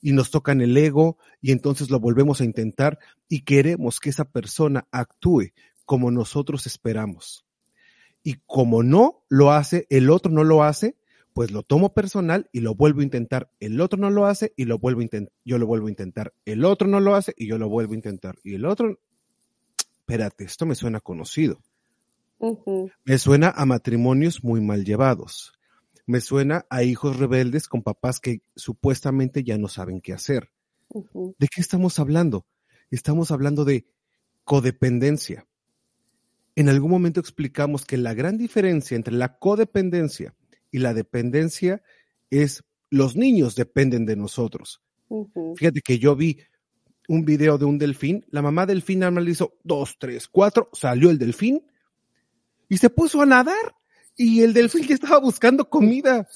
y 0.00 0.12
nos 0.12 0.30
tocan 0.30 0.62
el 0.62 0.74
ego 0.78 1.18
y 1.42 1.52
entonces 1.52 1.90
lo 1.90 2.00
volvemos 2.00 2.40
a 2.40 2.44
intentar 2.44 2.98
y 3.28 3.42
queremos 3.42 4.00
que 4.00 4.08
esa 4.08 4.24
persona 4.24 4.88
actúe 4.92 5.52
como 5.84 6.10
nosotros 6.10 6.66
esperamos. 6.66 7.44
Y 8.28 8.42
como 8.44 8.82
no 8.82 9.24
lo 9.30 9.52
hace, 9.52 9.86
el 9.88 10.10
otro 10.10 10.30
no 10.30 10.44
lo 10.44 10.62
hace, 10.62 10.98
pues 11.32 11.50
lo 11.50 11.62
tomo 11.62 11.94
personal 11.94 12.50
y 12.52 12.60
lo 12.60 12.74
vuelvo 12.74 13.00
a 13.00 13.04
intentar. 13.04 13.50
El 13.58 13.80
otro 13.80 13.98
no 13.98 14.10
lo 14.10 14.26
hace 14.26 14.52
y 14.54 14.66
lo 14.66 14.78
vuelvo 14.78 15.00
a 15.00 15.04
intentar. 15.04 15.32
Yo 15.46 15.56
lo 15.56 15.66
vuelvo 15.66 15.86
a 15.86 15.90
intentar. 15.90 16.34
El 16.44 16.66
otro 16.66 16.86
no 16.88 17.00
lo 17.00 17.14
hace 17.14 17.32
y 17.38 17.46
yo 17.46 17.56
lo 17.56 17.70
vuelvo 17.70 17.94
a 17.94 17.96
intentar. 17.96 18.36
Y 18.44 18.54
el 18.56 18.66
otro, 18.66 19.00
espérate, 20.00 20.44
esto 20.44 20.66
me 20.66 20.74
suena 20.74 21.00
conocido. 21.00 21.58
Me 23.06 23.16
suena 23.16 23.48
a 23.48 23.64
matrimonios 23.64 24.44
muy 24.44 24.60
mal 24.60 24.84
llevados. 24.84 25.54
Me 26.04 26.20
suena 26.20 26.66
a 26.68 26.82
hijos 26.82 27.16
rebeldes 27.16 27.66
con 27.66 27.82
papás 27.82 28.20
que 28.20 28.42
supuestamente 28.56 29.42
ya 29.42 29.56
no 29.56 29.68
saben 29.68 30.02
qué 30.02 30.12
hacer. 30.12 30.50
¿De 30.92 31.48
qué 31.48 31.62
estamos 31.62 31.98
hablando? 31.98 32.44
Estamos 32.90 33.30
hablando 33.30 33.64
de 33.64 33.86
codependencia. 34.44 35.47
En 36.58 36.68
algún 36.68 36.90
momento 36.90 37.20
explicamos 37.20 37.84
que 37.84 37.96
la 37.96 38.14
gran 38.14 38.36
diferencia 38.36 38.96
entre 38.96 39.14
la 39.14 39.38
codependencia 39.38 40.34
y 40.72 40.78
la 40.78 40.92
dependencia 40.92 41.84
es 42.30 42.64
los 42.90 43.14
niños 43.14 43.54
dependen 43.54 44.06
de 44.06 44.16
nosotros. 44.16 44.82
Fíjate 45.54 45.82
que 45.82 46.00
yo 46.00 46.16
vi 46.16 46.40
un 47.06 47.24
video 47.24 47.58
de 47.58 47.64
un 47.64 47.78
delfín, 47.78 48.26
la 48.30 48.42
mamá 48.42 48.66
delfín 48.66 48.98
nada 48.98 49.12
más 49.12 49.22
le 49.22 49.30
hizo 49.30 49.54
dos, 49.62 49.98
tres, 50.00 50.26
cuatro, 50.26 50.68
salió 50.72 51.10
el 51.10 51.18
delfín 51.18 51.64
y 52.68 52.78
se 52.78 52.90
puso 52.90 53.22
a 53.22 53.26
nadar 53.26 53.76
y 54.16 54.42
el 54.42 54.52
delfín 54.52 54.84
ya 54.84 54.96
estaba 54.96 55.20
buscando 55.20 55.70
comida. 55.70 56.26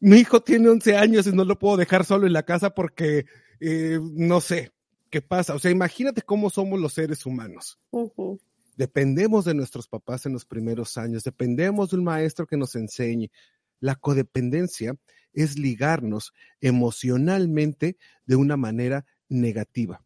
Mi 0.00 0.18
hijo 0.18 0.42
tiene 0.42 0.68
11 0.68 0.98
años 0.98 1.26
y 1.26 1.32
no 1.32 1.46
lo 1.46 1.58
puedo 1.58 1.78
dejar 1.78 2.04
solo 2.04 2.26
en 2.26 2.34
la 2.34 2.42
casa 2.42 2.74
porque 2.74 3.24
eh, 3.58 3.98
no 4.02 4.42
sé 4.42 4.70
qué 5.08 5.22
pasa. 5.22 5.54
O 5.54 5.58
sea, 5.58 5.70
imagínate 5.70 6.20
cómo 6.20 6.50
somos 6.50 6.78
los 6.78 6.92
seres 6.92 7.24
humanos. 7.24 7.78
Dependemos 8.76 9.44
de 9.44 9.54
nuestros 9.54 9.86
papás 9.86 10.26
en 10.26 10.32
los 10.32 10.44
primeros 10.44 10.96
años, 10.96 11.24
dependemos 11.24 11.90
de 11.90 11.98
un 11.98 12.04
maestro 12.04 12.46
que 12.46 12.56
nos 12.56 12.74
enseñe. 12.74 13.30
La 13.80 13.96
codependencia 13.96 14.94
es 15.32 15.58
ligarnos 15.58 16.32
emocionalmente 16.60 17.96
de 18.26 18.36
una 18.36 18.56
manera 18.56 19.04
negativa. 19.28 20.04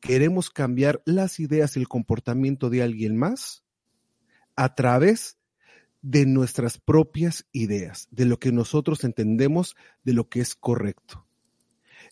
Queremos 0.00 0.50
cambiar 0.50 1.02
las 1.04 1.40
ideas 1.40 1.76
y 1.76 1.80
el 1.80 1.88
comportamiento 1.88 2.70
de 2.70 2.82
alguien 2.82 3.16
más 3.16 3.64
a 4.54 4.74
través 4.74 5.38
de 6.02 6.24
nuestras 6.24 6.78
propias 6.78 7.46
ideas, 7.52 8.06
de 8.10 8.26
lo 8.26 8.38
que 8.38 8.52
nosotros 8.52 9.02
entendemos 9.04 9.74
de 10.04 10.12
lo 10.12 10.28
que 10.28 10.40
es 10.40 10.54
correcto. 10.54 11.26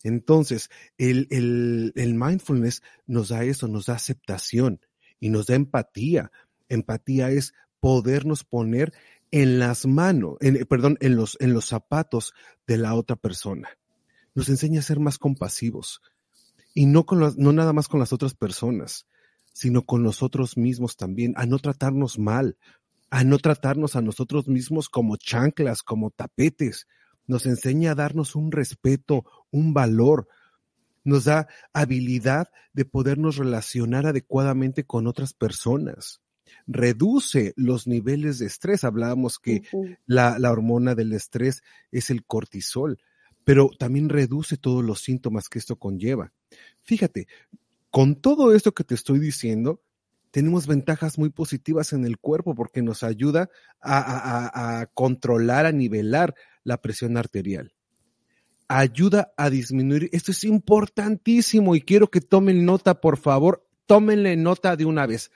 Entonces, 0.02 0.70
el, 0.98 1.92
mindfulness 1.94 2.82
nos 3.06 3.28
da 3.28 3.44
eso, 3.44 3.68
nos 3.68 3.86
da 3.86 3.94
aceptación 3.94 4.80
y 5.20 5.30
nos 5.30 5.46
da 5.46 5.54
empatía. 5.54 6.30
Empatía 6.68 7.30
es 7.30 7.54
podernos 7.80 8.44
poner 8.44 8.92
en 9.30 9.58
las 9.58 9.86
manos, 9.86 10.36
en, 10.40 10.64
perdón, 10.66 10.96
en 11.00 11.16
los, 11.16 11.36
en 11.40 11.52
los 11.52 11.66
zapatos 11.66 12.34
de 12.66 12.78
la 12.78 12.94
otra 12.94 13.16
persona. 13.16 13.68
Nos 14.34 14.48
enseña 14.48 14.80
a 14.80 14.84
ser 14.84 15.00
más 15.00 15.18
compasivos 15.18 16.00
y 16.72 16.86
no, 16.86 17.04
con 17.06 17.20
no 17.36 17.52
nada 17.52 17.72
más 17.72 17.88
con 17.88 18.00
las 18.00 18.12
otras 18.12 18.34
personas, 18.34 19.06
sino 19.52 19.82
con 19.82 20.02
nosotros 20.02 20.56
mismos 20.56 20.96
también, 20.96 21.32
a 21.36 21.46
no 21.46 21.58
tratarnos 21.58 22.18
mal, 22.18 22.58
a 23.10 23.22
no 23.22 23.38
tratarnos 23.38 23.96
a 23.96 24.02
nosotros 24.02 24.48
mismos 24.48 24.88
como 24.88 25.16
chanclas, 25.16 25.82
como 25.82 26.10
tapetes. 26.10 26.88
Nos 27.26 27.46
enseña 27.46 27.92
a 27.92 27.94
darnos 27.94 28.34
un 28.34 28.50
respeto, 28.50 29.24
un 29.50 29.72
valor. 29.72 30.28
Nos 31.04 31.24
da 31.24 31.48
habilidad 31.72 32.48
de 32.72 32.84
podernos 32.84 33.36
relacionar 33.36 34.06
adecuadamente 34.06 34.84
con 34.84 35.06
otras 35.06 35.32
personas. 35.32 36.20
Reduce 36.66 37.52
los 37.56 37.86
niveles 37.86 38.38
de 38.38 38.46
estrés. 38.46 38.84
Hablábamos 38.84 39.38
que 39.38 39.62
la, 40.06 40.38
la 40.38 40.50
hormona 40.50 40.94
del 40.94 41.12
estrés 41.12 41.62
es 41.92 42.10
el 42.10 42.24
cortisol, 42.24 42.98
pero 43.44 43.70
también 43.78 44.08
reduce 44.08 44.56
todos 44.56 44.84
los 44.84 45.00
síntomas 45.00 45.48
que 45.48 45.58
esto 45.58 45.76
conlleva. 45.76 46.32
Fíjate, 46.82 47.28
con 47.90 48.16
todo 48.16 48.54
esto 48.54 48.72
que 48.72 48.82
te 48.82 48.94
estoy 48.94 49.20
diciendo, 49.20 49.80
tenemos 50.34 50.66
ventajas 50.66 51.16
muy 51.16 51.30
positivas 51.30 51.92
en 51.92 52.04
el 52.04 52.18
cuerpo 52.18 52.56
porque 52.56 52.82
nos 52.82 53.04
ayuda 53.04 53.50
a, 53.80 54.88
controlar, 54.92 55.64
a 55.64 55.70
nivelar 55.70 56.34
la 56.64 56.82
presión 56.82 57.16
arterial. 57.16 57.72
Ayuda 58.76 59.32
a 59.36 59.50
disminuir, 59.50 60.10
esto 60.12 60.32
es 60.32 60.42
importantísimo 60.42 61.76
y 61.76 61.80
quiero 61.80 62.10
que 62.10 62.20
tomen 62.20 62.64
nota, 62.64 63.00
por 63.00 63.18
favor, 63.18 63.64
tómenle 63.86 64.34
nota 64.36 64.74
de 64.74 64.84
una 64.84 65.06
vez. 65.06 65.30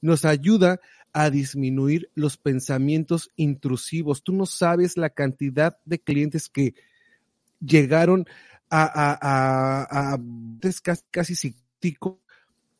Nos 0.00 0.24
ayuda 0.24 0.80
a 1.12 1.28
disminuir 1.28 2.10
los 2.14 2.38
pensamientos 2.38 3.30
intrusivos. 3.36 4.22
Tú 4.22 4.32
no 4.32 4.46
sabes 4.46 4.96
la 4.96 5.10
cantidad 5.10 5.76
de 5.84 6.00
clientes 6.00 6.48
que 6.48 6.74
llegaron 7.60 8.24
a, 8.70 8.84
a, 8.84 9.18
a, 9.20 10.14
a 10.14 10.18
casi, 10.82 11.02
casi 11.10 11.56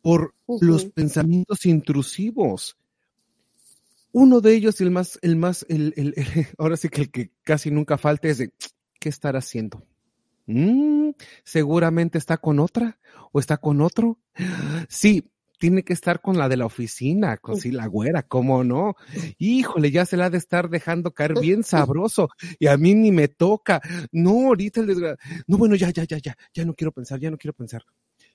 por 0.00 0.34
los 0.62 0.86
pensamientos 0.86 1.66
intrusivos. 1.66 2.78
Uno 4.10 4.40
de 4.40 4.54
ellos, 4.54 4.80
el 4.80 4.90
más, 4.90 5.18
el 5.20 5.36
más, 5.36 5.66
el, 5.68 5.92
el, 5.96 6.14
ahora 6.56 6.78
sí 6.78 6.88
que 6.88 7.02
el 7.02 7.10
que 7.10 7.30
casi 7.42 7.70
nunca 7.70 7.98
falta 7.98 8.28
es 8.28 8.38
de, 8.38 8.52
¿qué 9.02 9.08
estar 9.08 9.34
haciendo? 9.34 9.84
Mm, 10.46 11.10
seguramente 11.42 12.18
está 12.18 12.36
con 12.36 12.60
otra 12.60 13.00
o 13.32 13.40
está 13.40 13.56
con 13.56 13.80
otro. 13.80 14.20
Sí, 14.88 15.28
tiene 15.58 15.82
que 15.82 15.92
estar 15.92 16.20
con 16.20 16.38
la 16.38 16.48
de 16.48 16.56
la 16.56 16.66
oficina, 16.66 17.36
con 17.36 17.60
sí, 17.60 17.72
la 17.72 17.86
güera, 17.86 18.22
¿cómo 18.22 18.62
no? 18.62 18.94
Híjole, 19.38 19.90
ya 19.90 20.06
se 20.06 20.16
la 20.16 20.26
ha 20.26 20.30
de 20.30 20.38
estar 20.38 20.70
dejando 20.70 21.10
caer 21.10 21.34
bien 21.40 21.64
sabroso 21.64 22.28
y 22.60 22.68
a 22.68 22.76
mí 22.76 22.94
ni 22.94 23.10
me 23.10 23.26
toca. 23.26 23.80
No, 24.12 24.46
ahorita 24.46 24.80
el 24.80 24.86
desgra... 24.86 25.16
No, 25.48 25.58
bueno, 25.58 25.74
ya, 25.74 25.90
ya, 25.90 26.04
ya, 26.04 26.18
ya, 26.18 26.36
ya 26.54 26.64
no 26.64 26.74
quiero 26.74 26.92
pensar, 26.92 27.18
ya 27.18 27.30
no 27.30 27.38
quiero 27.38 27.54
pensar. 27.54 27.84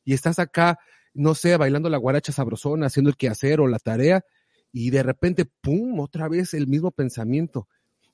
Y 0.04 0.14
estás 0.14 0.38
acá 0.38 0.80
no 1.14 1.34
sé, 1.34 1.58
bailando 1.58 1.90
la 1.90 1.98
guaracha 1.98 2.32
sabrosona, 2.32 2.88
haciendo 2.88 3.10
el 3.10 3.18
quehacer 3.18 3.60
o 3.60 3.68
la 3.68 3.80
tarea, 3.80 4.24
y 4.72 4.92
de 4.92 5.02
repente, 5.02 5.46
¡pum!, 5.46 6.00
otra 6.00 6.28
vez 6.28 6.54
el 6.54 6.68
mismo 6.68 6.92
pensamiento. 6.92 7.68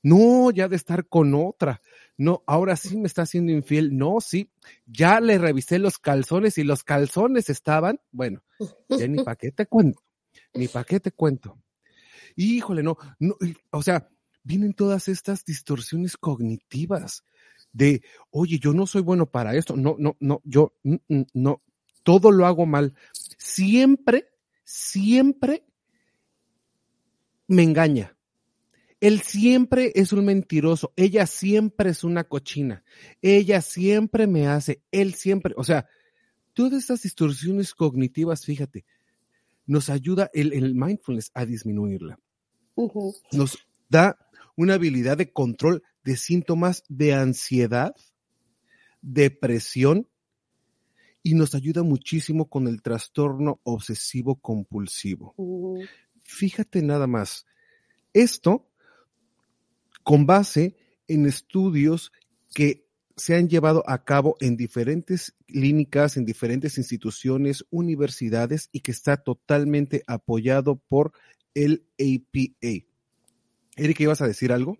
No, 0.04 0.52
ya 0.52 0.68
de 0.68 0.76
estar 0.76 1.08
con 1.08 1.34
otra. 1.34 1.82
No, 2.18 2.44
ahora 2.46 2.76
sí 2.76 2.98
me 2.98 3.08
está 3.08 3.24
haciendo 3.24 3.52
infiel, 3.52 3.98
no, 3.98 4.22
sí, 4.22 4.52
ya 4.86 5.20
le 5.20 5.38
revisé 5.38 5.80
los 5.80 5.98
calzones 5.98 6.58
y 6.58 6.64
los 6.64 6.84
calzones 6.84 7.50
estaban, 7.50 8.00
bueno, 8.12 8.44
ya 8.90 9.08
ni 9.08 9.24
para 9.24 9.36
qué 9.36 9.52
te 9.52 9.66
cuento, 9.66 10.02
ni 10.54 10.68
para 10.68 10.86
qué 10.86 11.00
te 11.00 11.12
cuento. 11.12 11.58
Híjole, 12.36 12.84
no, 12.84 12.98
no, 13.20 13.36
o 13.72 13.82
sea, 13.82 14.10
vienen 14.44 14.74
todas 14.74 15.08
estas 15.08 15.46
distorsiones 15.46 16.18
cognitivas 16.18 17.24
de, 17.72 18.04
oye, 18.30 18.60
yo 18.60 18.74
no 18.74 18.86
soy 18.86 19.02
bueno 19.02 19.26
para 19.26 19.56
esto, 19.56 19.76
no, 19.76 19.96
no, 19.98 20.16
no, 20.20 20.42
yo, 20.44 20.74
mm, 20.84 20.96
mm, 21.08 21.24
no, 21.34 21.62
todo 22.04 22.32
lo 22.32 22.46
hago 22.46 22.66
mal. 22.66 22.94
Siempre, 23.38 24.30
siempre 24.64 25.66
me 27.48 27.64
engaña. 27.64 28.16
Él 29.04 29.20
siempre 29.20 29.92
es 29.96 30.14
un 30.14 30.24
mentiroso, 30.24 30.94
ella 30.96 31.28
siempre 31.28 31.90
es 31.90 32.06
una 32.06 32.24
cochina, 32.24 32.86
ella 33.22 33.60
siempre 33.60 34.28
me 34.28 34.48
hace, 34.48 34.82
él 34.92 35.14
siempre, 35.14 35.54
o 35.58 35.66
sea, 35.66 35.90
todas 36.54 36.84
estas 36.84 37.02
distorsiones 37.02 37.74
cognitivas, 37.74 38.46
fíjate, 38.46 38.86
nos 39.66 39.90
ayuda 39.90 40.32
el, 40.34 40.54
el 40.54 40.74
mindfulness 40.74 41.32
a 41.34 41.46
disminuirla. 41.46 42.18
Nos 43.34 43.68
da 43.90 44.18
una 44.56 44.76
habilidad 44.76 45.18
de 45.18 45.34
control 45.34 45.84
de 46.06 46.16
síntomas 46.16 46.86
de 46.88 47.14
ansiedad, 47.14 47.94
depresión 49.02 50.08
y 51.22 51.34
nos 51.34 51.56
ayuda 51.56 51.84
muchísimo 51.84 52.48
con 52.48 52.70
el 52.70 52.82
trastorno 52.82 53.60
obsesivo 53.64 54.38
compulsivo. 54.38 55.36
Fíjate 56.24 56.82
nada 56.82 57.06
más, 57.06 57.46
esto 58.14 58.70
con 60.04 60.26
base 60.26 60.76
en 61.08 61.26
estudios 61.26 62.12
que 62.54 62.88
se 63.16 63.36
han 63.36 63.48
llevado 63.48 63.84
a 63.88 64.04
cabo 64.04 64.36
en 64.40 64.58
diferentes 64.58 65.36
clínicas, 65.46 66.18
en 66.18 66.26
diferentes 66.26 66.78
instituciones, 66.78 67.66
universidades 67.70 68.70
y 68.72 68.80
que 68.82 68.92
está 68.92 69.18
totalmente 69.18 70.04
apoyado 70.08 70.78
por 70.78 71.12
el 71.54 71.86
APA. 72.00 72.86
Erika, 73.76 74.04
¿ibas 74.04 74.22
a 74.22 74.28
decir 74.28 74.52
algo? 74.52 74.78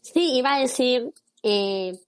Sí, 0.00 0.32
iba 0.34 0.54
a 0.54 0.60
decir 0.60 1.12
eh, 1.42 1.98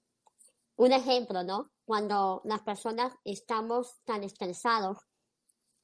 un 0.76 0.92
ejemplo, 0.92 1.44
¿no? 1.44 1.70
Cuando 1.84 2.42
las 2.44 2.62
personas 2.62 3.12
estamos 3.24 4.00
tan 4.04 4.24
estresados 4.24 4.98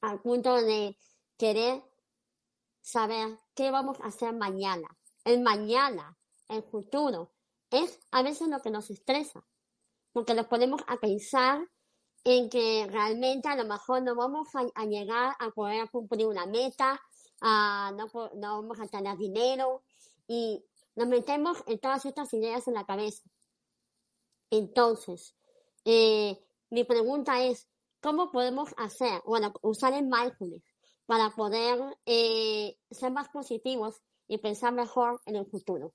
al 0.00 0.20
punto 0.20 0.60
de 0.60 0.96
querer 1.36 1.82
saber 2.82 3.38
qué 3.54 3.70
vamos 3.70 4.00
a 4.00 4.06
hacer 4.06 4.32
mañana. 4.34 4.88
El 5.28 5.42
mañana, 5.42 6.16
el 6.48 6.62
futuro, 6.62 7.34
es 7.70 8.00
a 8.12 8.22
veces 8.22 8.48
lo 8.48 8.62
que 8.62 8.70
nos 8.70 8.88
estresa, 8.88 9.44
porque 10.14 10.32
nos 10.32 10.46
ponemos 10.46 10.80
a 10.86 10.96
pensar 10.96 11.68
en 12.24 12.48
que 12.48 12.86
realmente 12.90 13.46
a 13.46 13.56
lo 13.56 13.66
mejor 13.66 14.00
no 14.00 14.14
vamos 14.14 14.48
a, 14.54 14.86
llegar 14.86 15.36
a 15.38 15.50
poder 15.50 15.90
cumplir 15.90 16.28
una 16.28 16.46
meta, 16.46 16.98
no, 17.42 18.08
no 18.36 18.62
vamos 18.62 18.80
a 18.80 18.86
tener 18.86 19.18
dinero 19.18 19.82
y 20.26 20.64
nos 20.96 21.08
metemos 21.08 21.62
en 21.66 21.78
todas 21.78 22.06
estas 22.06 22.32
ideas 22.32 22.66
en 22.66 22.72
la 22.72 22.86
cabeza. 22.86 23.28
Entonces, 24.48 25.36
eh, 25.84 26.42
mi 26.70 26.84
pregunta 26.84 27.44
es, 27.44 27.68
¿cómo 28.00 28.32
podemos 28.32 28.70
hacer, 28.78 29.20
bueno, 29.26 29.52
usar 29.60 29.92
el 29.92 30.04
mindfulness 30.06 30.64
para 31.04 31.34
poder 31.36 31.98
eh, 32.06 32.78
ser 32.90 33.12
más 33.12 33.28
positivos 33.28 34.00
y 34.28 34.38
pensar 34.38 34.72
mejor 34.72 35.20
en 35.26 35.36
el 35.36 35.46
futuro? 35.46 35.94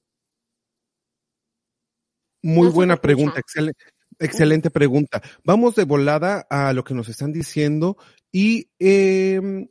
Muy 2.41 2.67
buena 2.67 2.97
pregunta, 2.97 3.39
excelente, 3.39 3.85
excelente 4.19 4.69
pregunta. 4.69 5.21
Vamos 5.45 5.75
de 5.75 5.85
volada 5.85 6.45
a 6.49 6.73
lo 6.73 6.83
que 6.83 6.93
nos 6.93 7.07
están 7.07 7.31
diciendo 7.31 7.95
y, 8.31 8.67
em, 8.79 9.69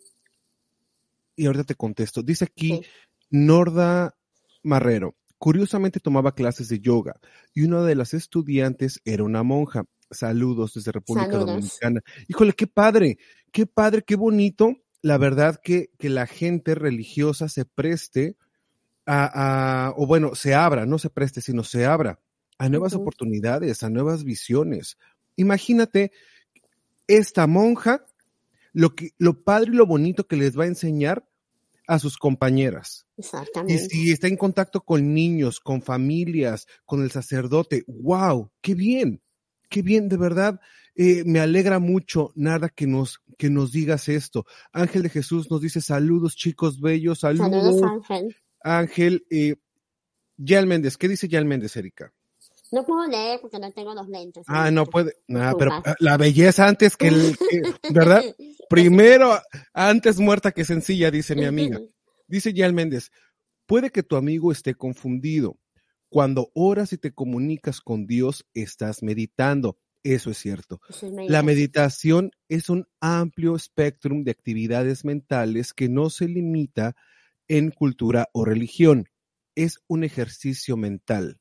y 1.36 1.46
ahorita 1.46 1.64
te 1.64 1.74
contesto. 1.74 2.22
Dice 2.22 2.46
aquí 2.46 2.80
Norda 3.28 4.16
Marrero. 4.62 5.16
Curiosamente 5.36 5.98
tomaba 5.98 6.34
clases 6.34 6.68
de 6.68 6.78
yoga 6.78 7.16
y 7.52 7.62
una 7.62 7.82
de 7.82 7.96
las 7.96 8.14
estudiantes 8.14 9.00
era 9.04 9.24
una 9.24 9.42
monja. 9.42 9.84
Saludos 10.10 10.74
desde 10.74 10.92
República 10.92 11.36
Dominicana. 11.36 12.00
Híjole, 12.28 12.52
qué 12.52 12.66
padre, 12.66 13.18
qué 13.50 13.66
padre, 13.66 14.02
qué 14.06 14.14
bonito. 14.14 14.76
La 15.02 15.18
verdad 15.18 15.60
que, 15.62 15.90
que 15.98 16.08
la 16.08 16.26
gente 16.26 16.74
religiosa 16.76 17.48
se 17.48 17.64
preste 17.64 18.36
a, 19.06 19.86
a, 19.86 19.90
o 19.96 20.06
bueno, 20.06 20.34
se 20.34 20.54
abra, 20.54 20.86
no 20.86 20.98
se 20.98 21.10
preste, 21.10 21.40
sino 21.40 21.64
se 21.64 21.86
abra 21.86 22.20
a 22.58 22.68
nuevas 22.68 22.94
oportunidades, 22.94 23.82
a 23.82 23.90
nuevas 23.90 24.24
visiones. 24.24 24.96
Imagínate 25.36 26.12
esta 27.06 27.46
monja, 27.46 28.06
lo 28.72 28.94
que, 28.94 29.10
lo 29.18 29.42
padre 29.42 29.72
y 29.72 29.76
lo 29.76 29.86
bonito 29.86 30.26
que 30.26 30.36
les 30.36 30.58
va 30.58 30.64
a 30.64 30.68
enseñar 30.68 31.28
a 31.86 31.98
sus 31.98 32.16
compañeras. 32.16 33.06
Exactamente. 33.16 33.74
Y 33.74 33.88
si 33.88 34.12
está 34.12 34.28
en 34.28 34.36
contacto 34.36 34.82
con 34.82 35.12
niños, 35.12 35.60
con 35.60 35.82
familias, 35.82 36.66
con 36.84 37.02
el 37.02 37.10
sacerdote, 37.10 37.84
wow, 37.86 38.50
qué 38.60 38.74
bien, 38.74 39.20
qué 39.68 39.82
bien, 39.82 40.08
de 40.08 40.16
verdad. 40.16 40.60
Eh, 40.94 41.24
me 41.24 41.40
alegra 41.40 41.78
mucho, 41.78 42.32
nada 42.34 42.68
que 42.68 42.86
nos, 42.86 43.20
que 43.38 43.50
nos 43.50 43.72
digas 43.72 44.08
esto. 44.08 44.46
Ángel 44.72 45.02
de 45.02 45.08
Jesús 45.08 45.50
nos 45.50 45.60
dice 45.60 45.80
saludos, 45.80 46.36
chicos 46.36 46.80
bellos, 46.80 47.20
saludos. 47.20 47.50
Saludos, 47.50 47.82
Ángel. 47.82 48.36
Ángel, 48.64 49.26
eh, 49.30 49.56
Yal 50.36 50.66
Méndez, 50.66 50.96
¿qué 50.96 51.08
dice 51.08 51.28
Yal 51.28 51.44
Méndez, 51.44 51.76
Erika? 51.76 52.12
No 52.72 52.86
puedo 52.86 53.06
leer 53.06 53.38
porque 53.40 53.58
no 53.58 53.70
tengo 53.70 53.94
los 53.94 54.08
lentes. 54.08 54.44
Ah, 54.48 54.70
no 54.70 54.86
puede. 54.86 55.14
Ah, 55.34 55.52
pero 55.58 55.82
la 55.98 56.16
belleza 56.16 56.66
antes 56.66 56.96
que 56.96 57.08
el, 57.08 57.36
¿verdad? 57.90 58.22
Primero, 58.70 59.38
antes 59.74 60.18
muerta 60.18 60.52
que 60.52 60.64
sencilla, 60.64 61.10
dice 61.10 61.34
mi 61.34 61.44
amiga. 61.44 61.78
Dice 62.26 62.54
Yal 62.54 62.72
Méndez, 62.72 63.10
puede 63.66 63.90
que 63.90 64.02
tu 64.02 64.16
amigo 64.16 64.50
esté 64.50 64.74
confundido. 64.74 65.58
Cuando 66.08 66.50
oras 66.54 66.94
y 66.94 66.98
te 66.98 67.12
comunicas 67.12 67.82
con 67.82 68.06
Dios, 68.06 68.46
estás 68.54 69.02
meditando. 69.02 69.78
Eso 70.02 70.30
es 70.30 70.38
cierto. 70.38 70.80
la 71.28 71.42
meditación 71.42 72.32
es 72.48 72.70
un 72.70 72.86
amplio 73.00 73.54
espectro 73.54 74.16
de 74.18 74.30
actividades 74.30 75.04
mentales 75.04 75.72
que 75.72 75.88
no 75.88 76.10
se 76.10 76.26
limita 76.26 76.96
en 77.52 77.70
cultura 77.70 78.28
o 78.32 78.44
religión. 78.44 79.06
Es 79.54 79.78
un 79.86 80.04
ejercicio 80.04 80.76
mental 80.76 81.38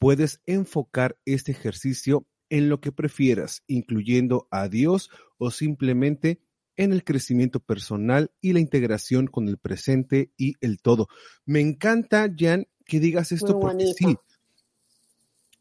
puedes 0.00 0.40
enfocar 0.46 1.18
este 1.26 1.52
ejercicio 1.52 2.26
en 2.48 2.68
lo 2.68 2.80
que 2.80 2.90
prefieras, 2.90 3.62
incluyendo 3.68 4.48
a 4.50 4.68
Dios 4.68 5.10
o 5.38 5.52
simplemente 5.52 6.40
en 6.76 6.92
el 6.92 7.04
crecimiento 7.04 7.60
personal 7.60 8.32
y 8.40 8.54
la 8.54 8.60
integración 8.60 9.26
con 9.26 9.46
el 9.46 9.58
presente 9.58 10.32
y 10.36 10.54
el 10.62 10.80
todo. 10.80 11.06
Me 11.44 11.60
encanta, 11.60 12.34
Jan, 12.36 12.66
que 12.86 12.98
digas 12.98 13.30
esto 13.30 13.60
porque 13.60 13.92
sí. 13.96 14.16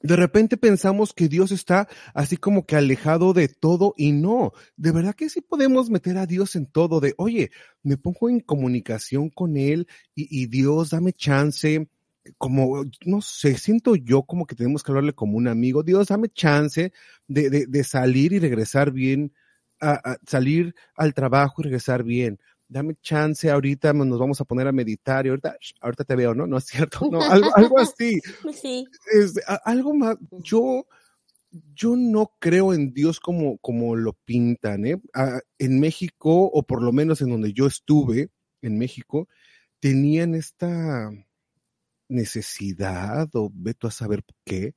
De 0.09 0.15
repente 0.15 0.57
pensamos 0.57 1.13
que 1.13 1.27
Dios 1.27 1.51
está 1.51 1.87
así 2.15 2.35
como 2.35 2.65
que 2.65 2.75
alejado 2.75 3.31
de 3.31 3.47
todo 3.47 3.93
y 3.95 4.11
no, 4.11 4.53
de 4.75 4.91
verdad 4.91 5.13
que 5.13 5.29
sí 5.29 5.39
podemos 5.39 5.91
meter 5.91 6.17
a 6.17 6.25
Dios 6.25 6.55
en 6.55 6.65
todo, 6.65 6.99
de, 6.99 7.13
oye, 7.19 7.51
me 7.83 7.95
pongo 7.95 8.27
en 8.27 8.39
comunicación 8.39 9.29
con 9.29 9.55
Él 9.55 9.87
y, 10.15 10.47
Dios, 10.47 10.89
dame 10.89 11.13
chance, 11.13 11.87
como, 12.39 12.85
no 13.05 13.21
sé, 13.21 13.55
siento 13.59 13.95
yo 13.95 14.23
como 14.23 14.47
que 14.47 14.55
tenemos 14.55 14.81
que 14.81 14.91
hablarle 14.91 15.13
como 15.13 15.37
un 15.37 15.47
amigo. 15.47 15.83
Dios, 15.83 16.07
dame 16.07 16.29
chance 16.29 16.91
de, 17.27 17.49
de, 17.51 17.67
de 17.67 17.83
salir 17.83 18.33
y 18.33 18.39
regresar 18.39 18.91
bien, 18.91 19.31
a, 19.79 20.17
salir 20.25 20.73
al 20.95 21.13
trabajo 21.13 21.61
y 21.61 21.65
regresar 21.65 22.01
bien. 22.01 22.39
Dame 22.71 22.95
chance, 23.01 23.49
ahorita 23.49 23.91
nos 23.93 24.19
vamos 24.19 24.39
a 24.39 24.45
poner 24.45 24.67
a 24.67 24.71
meditar 24.71 25.25
y 25.25 25.29
ahorita, 25.29 25.57
ahorita 25.81 26.03
te 26.03 26.15
veo, 26.15 26.35
¿no? 26.35 26.45
No 26.45 26.57
es 26.57 26.65
cierto, 26.65 27.09
no, 27.11 27.21
algo, 27.21 27.49
algo 27.55 27.79
así. 27.79 28.21
Sí. 28.53 28.87
Es, 29.11 29.33
algo 29.65 29.93
más, 29.93 30.17
yo, 30.43 30.85
yo 31.75 31.95
no 31.95 32.31
creo 32.39 32.73
en 32.73 32.93
Dios 32.93 33.19
como, 33.19 33.57
como 33.57 33.95
lo 33.95 34.13
pintan, 34.13 34.85
¿eh? 34.85 35.01
en 35.57 35.79
México, 35.79 36.45
o 36.45 36.63
por 36.63 36.83
lo 36.83 36.91
menos 36.91 37.21
en 37.21 37.31
donde 37.31 37.51
yo 37.53 37.65
estuve, 37.65 38.29
en 38.61 38.77
México, 38.77 39.27
tenían 39.79 40.35
esta, 40.35 41.09
necesidad 42.09 43.29
o 43.33 43.51
veto 43.53 43.87
a 43.87 43.91
saber 43.91 44.23
qué. 44.43 44.75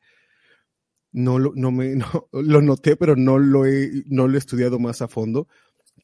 No 1.11 1.39
lo, 1.39 1.53
no 1.55 1.73
me, 1.73 1.97
no, 1.97 2.29
lo 2.33 2.63
noté, 2.63 2.97
pero 2.97 3.17
no 3.17 3.39
lo 3.39 3.67
he, 3.67 4.05
no 4.07 4.29
lo 4.29 4.37
he 4.37 4.39
estudiado 4.39 4.79
más 4.79 5.03
a 5.03 5.09
fondo, 5.09 5.49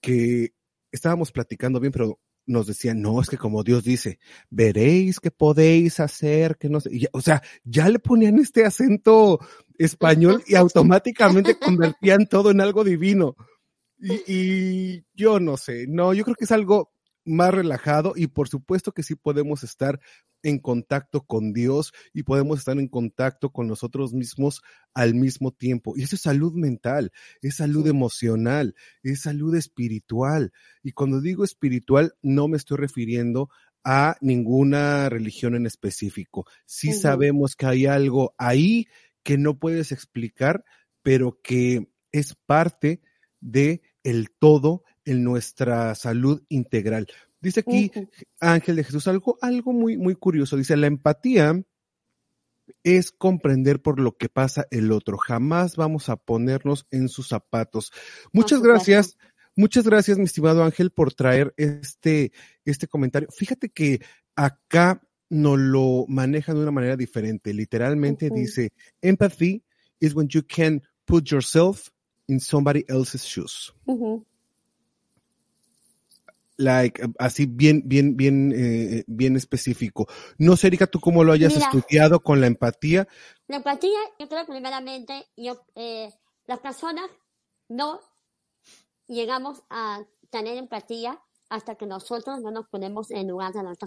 que 0.00 0.54
estábamos 0.92 1.32
platicando 1.32 1.80
bien, 1.80 1.92
pero 1.92 2.18
nos 2.46 2.66
decían, 2.66 3.02
no, 3.02 3.20
es 3.20 3.28
que 3.28 3.36
como 3.36 3.62
Dios 3.62 3.84
dice, 3.84 4.18
veréis 4.50 5.20
que 5.20 5.30
podéis 5.30 6.00
hacer, 6.00 6.56
que 6.56 6.68
no 6.68 6.80
sé, 6.80 6.90
o 7.12 7.20
sea, 7.20 7.42
ya 7.62 7.88
le 7.88 7.98
ponían 7.98 8.38
este 8.38 8.64
acento 8.64 9.38
español 9.76 10.42
y 10.46 10.54
automáticamente 10.54 11.58
convertían 11.60 12.26
todo 12.26 12.50
en 12.50 12.60
algo 12.60 12.84
divino. 12.84 13.36
Y, 14.00 14.32
y, 14.32 15.04
yo 15.14 15.40
no 15.40 15.56
sé, 15.56 15.86
no, 15.88 16.14
yo 16.14 16.24
creo 16.24 16.36
que 16.36 16.44
es 16.44 16.52
algo 16.52 16.92
más 17.28 17.52
relajado 17.52 18.14
y 18.16 18.26
por 18.28 18.48
supuesto 18.48 18.92
que 18.92 19.02
sí 19.02 19.14
podemos 19.14 19.62
estar 19.62 20.00
en 20.42 20.58
contacto 20.58 21.22
con 21.22 21.52
Dios 21.52 21.92
y 22.12 22.22
podemos 22.22 22.58
estar 22.58 22.78
en 22.78 22.88
contacto 22.88 23.50
con 23.50 23.66
nosotros 23.66 24.12
mismos 24.12 24.62
al 24.94 25.14
mismo 25.14 25.52
tiempo. 25.52 25.94
Y 25.96 26.02
eso 26.02 26.16
es 26.16 26.22
salud 26.22 26.54
mental, 26.54 27.12
es 27.42 27.56
salud 27.56 27.86
emocional, 27.86 28.74
es 29.02 29.22
salud 29.22 29.54
espiritual. 29.54 30.52
Y 30.82 30.92
cuando 30.92 31.20
digo 31.20 31.44
espiritual, 31.44 32.14
no 32.22 32.48
me 32.48 32.56
estoy 32.56 32.78
refiriendo 32.78 33.50
a 33.84 34.16
ninguna 34.20 35.08
religión 35.08 35.54
en 35.54 35.66
específico. 35.66 36.46
Sí 36.66 36.92
sabemos 36.92 37.56
que 37.56 37.66
hay 37.66 37.86
algo 37.86 38.34
ahí 38.38 38.86
que 39.22 39.38
no 39.38 39.58
puedes 39.58 39.92
explicar, 39.92 40.64
pero 41.02 41.38
que 41.42 41.88
es 42.12 42.34
parte 42.34 43.00
de 43.40 43.82
el 44.02 44.30
todo 44.30 44.84
en 45.08 45.24
nuestra 45.24 45.94
salud 45.94 46.42
integral. 46.50 47.08
Dice 47.40 47.60
aquí 47.60 47.90
Ángel 48.40 48.76
de 48.76 48.84
Jesús 48.84 49.08
algo, 49.08 49.38
algo 49.40 49.72
muy, 49.72 49.96
muy 49.96 50.14
curioso. 50.14 50.56
Dice, 50.56 50.76
la 50.76 50.86
empatía 50.86 51.62
es 52.82 53.10
comprender 53.10 53.80
por 53.80 54.00
lo 54.00 54.16
que 54.16 54.28
pasa 54.28 54.66
el 54.70 54.92
otro. 54.92 55.16
Jamás 55.16 55.76
vamos 55.76 56.10
a 56.10 56.16
ponernos 56.16 56.86
en 56.90 57.08
sus 57.08 57.28
zapatos. 57.28 57.90
Muchas 58.32 58.60
gracias. 58.60 59.16
Muchas 59.56 59.84
gracias, 59.84 60.18
mi 60.18 60.24
estimado 60.24 60.62
Ángel, 60.62 60.90
por 60.90 61.14
traer 61.14 61.52
este, 61.56 62.32
este 62.64 62.86
comentario. 62.86 63.28
Fíjate 63.30 63.70
que 63.70 64.00
acá 64.36 65.02
nos 65.30 65.58
lo 65.58 66.04
manejan 66.06 66.56
de 66.56 66.62
una 66.62 66.70
manera 66.70 66.96
diferente. 66.96 67.52
Literalmente 67.52 68.30
dice, 68.30 68.72
empathy 69.00 69.64
is 70.00 70.14
when 70.14 70.28
you 70.28 70.42
can 70.46 70.82
put 71.06 71.24
yourself 71.24 71.88
in 72.28 72.38
somebody 72.38 72.84
else's 72.88 73.24
shoes 73.24 73.74
like, 76.58 77.00
así 77.18 77.46
bien, 77.46 77.82
bien, 77.86 78.16
bien, 78.16 78.52
eh, 78.54 79.04
bien 79.06 79.36
específico. 79.36 80.06
No 80.36 80.56
sé, 80.56 80.66
Erika, 80.66 80.86
tú 80.86 81.00
cómo 81.00 81.24
lo 81.24 81.32
hayas 81.32 81.56
estudiado 81.56 82.20
con 82.20 82.40
la 82.40 82.48
empatía. 82.48 83.08
La 83.46 83.56
empatía, 83.56 83.98
yo 84.18 84.28
creo 84.28 84.44
que 84.44 84.52
primeramente, 84.52 85.26
yo, 85.36 85.64
eh, 85.74 86.12
las 86.46 86.58
personas 86.58 87.08
no 87.68 88.00
llegamos 89.06 89.62
a 89.70 90.04
tener 90.30 90.58
empatía 90.58 91.18
hasta 91.48 91.76
que 91.76 91.86
nosotros 91.86 92.40
no 92.40 92.50
nos 92.50 92.68
ponemos 92.68 93.10
en 93.10 93.28
lugar 93.28 93.52
de 93.52 93.62
las 93.62 93.78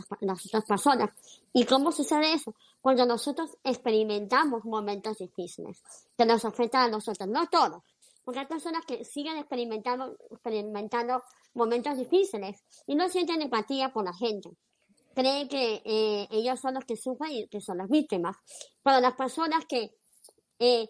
otras 0.45 0.65
personas. 0.65 1.12
¿Y 1.53 1.65
cómo 1.65 1.91
sucede 1.91 2.34
eso? 2.34 2.55
Cuando 2.79 3.05
nosotros 3.05 3.51
experimentamos 3.63 4.65
momentos 4.65 5.19
difíciles 5.19 5.84
que 6.17 6.25
nos 6.25 6.43
afectan 6.45 6.84
a 6.84 6.89
nosotros, 6.89 7.29
no 7.29 7.47
todos, 7.47 7.84
porque 8.23 8.39
hay 8.39 8.45
personas 8.45 8.86
que 8.86 9.03
siguen 9.03 9.38
experimentando, 9.38 10.15
experimentando 10.29 11.21
momentos 11.53 11.97
difíciles 11.97 12.63
y 12.88 12.95
no 12.95 13.10
sienten 13.10 13.41
empatía 13.41 13.91
por 13.91 14.05
la 14.05 14.13
gente. 14.13 14.49
Creen 15.13 15.47
que 15.47 15.81
eh, 15.84 16.27
ellos 16.31 16.60
son 16.60 16.75
los 16.75 16.86
que 16.86 16.95
sufren 16.95 17.31
y 17.31 17.47
que 17.47 17.60
son 17.60 17.77
las 17.77 17.89
víctimas. 17.89 18.38
Pero 18.84 18.99
las 18.99 19.13
personas 19.15 19.65
que, 19.67 19.91
eh, 20.60 20.88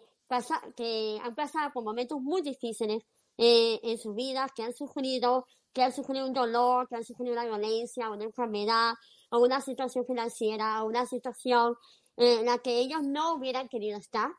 que 0.76 1.20
han 1.24 1.36
pasado 1.36 1.72
por 1.74 1.84
momentos 1.84 2.20
muy 2.22 2.41
difíciles 2.41 3.04
eh, 3.38 3.80
en 3.82 3.98
sus 3.98 4.13
vidas, 4.13 4.52
que 4.56 4.63
han 4.63 4.74
sufrido, 4.74 5.46
que 5.74 5.82
han 5.84 5.94
sufrido 5.94 6.28
un 6.28 6.34
dolor, 6.34 6.88
que 6.88 6.98
han 6.98 7.04
sufrido 7.04 7.34
una 7.34 7.46
violencia, 7.46 8.10
una 8.10 8.26
enfermedad, 8.26 8.94
o 9.32 9.39
una 9.39 9.62
situación 9.62 10.06
financiera, 10.06 10.84
o 10.84 10.88
una 10.88 11.06
situación 11.06 11.76
en 12.17 12.46
la 12.46 12.60
que 12.60 12.80
ellos 12.80 13.02
no 13.04 13.36
hubieran 13.36 13.67
querido 13.70 13.98
estar, 13.98 14.30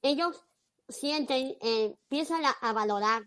ellos 0.00 0.42
sienten, 0.88 1.56
empiezan 1.60 2.42
a 2.60 2.72
valorar 2.72 3.22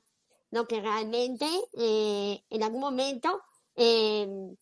lo 0.52 0.68
que 0.68 0.82
realmente 0.82 1.46
eh, 1.78 2.44
en 2.50 2.64
algún 2.64 2.82
momento, 2.82 3.42
em, 3.76 4.56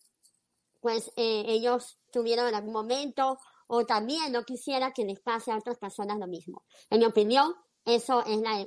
pues 0.80 1.10
eh, 1.16 1.44
ellos 1.48 1.98
tuvieron 2.12 2.48
en 2.48 2.54
algún 2.54 2.72
momento 2.72 3.38
o 3.66 3.84
también 3.84 4.32
no 4.32 4.44
quisiera 4.44 4.92
que 4.92 5.04
les 5.04 5.20
pase 5.20 5.50
a 5.50 5.56
otras 5.56 5.78
personas 5.78 6.18
lo 6.18 6.26
mismo. 6.26 6.64
En 6.90 7.00
mi 7.00 7.06
opinión, 7.06 7.54
eso 7.84 8.24
es 8.24 8.38
la, 8.38 8.66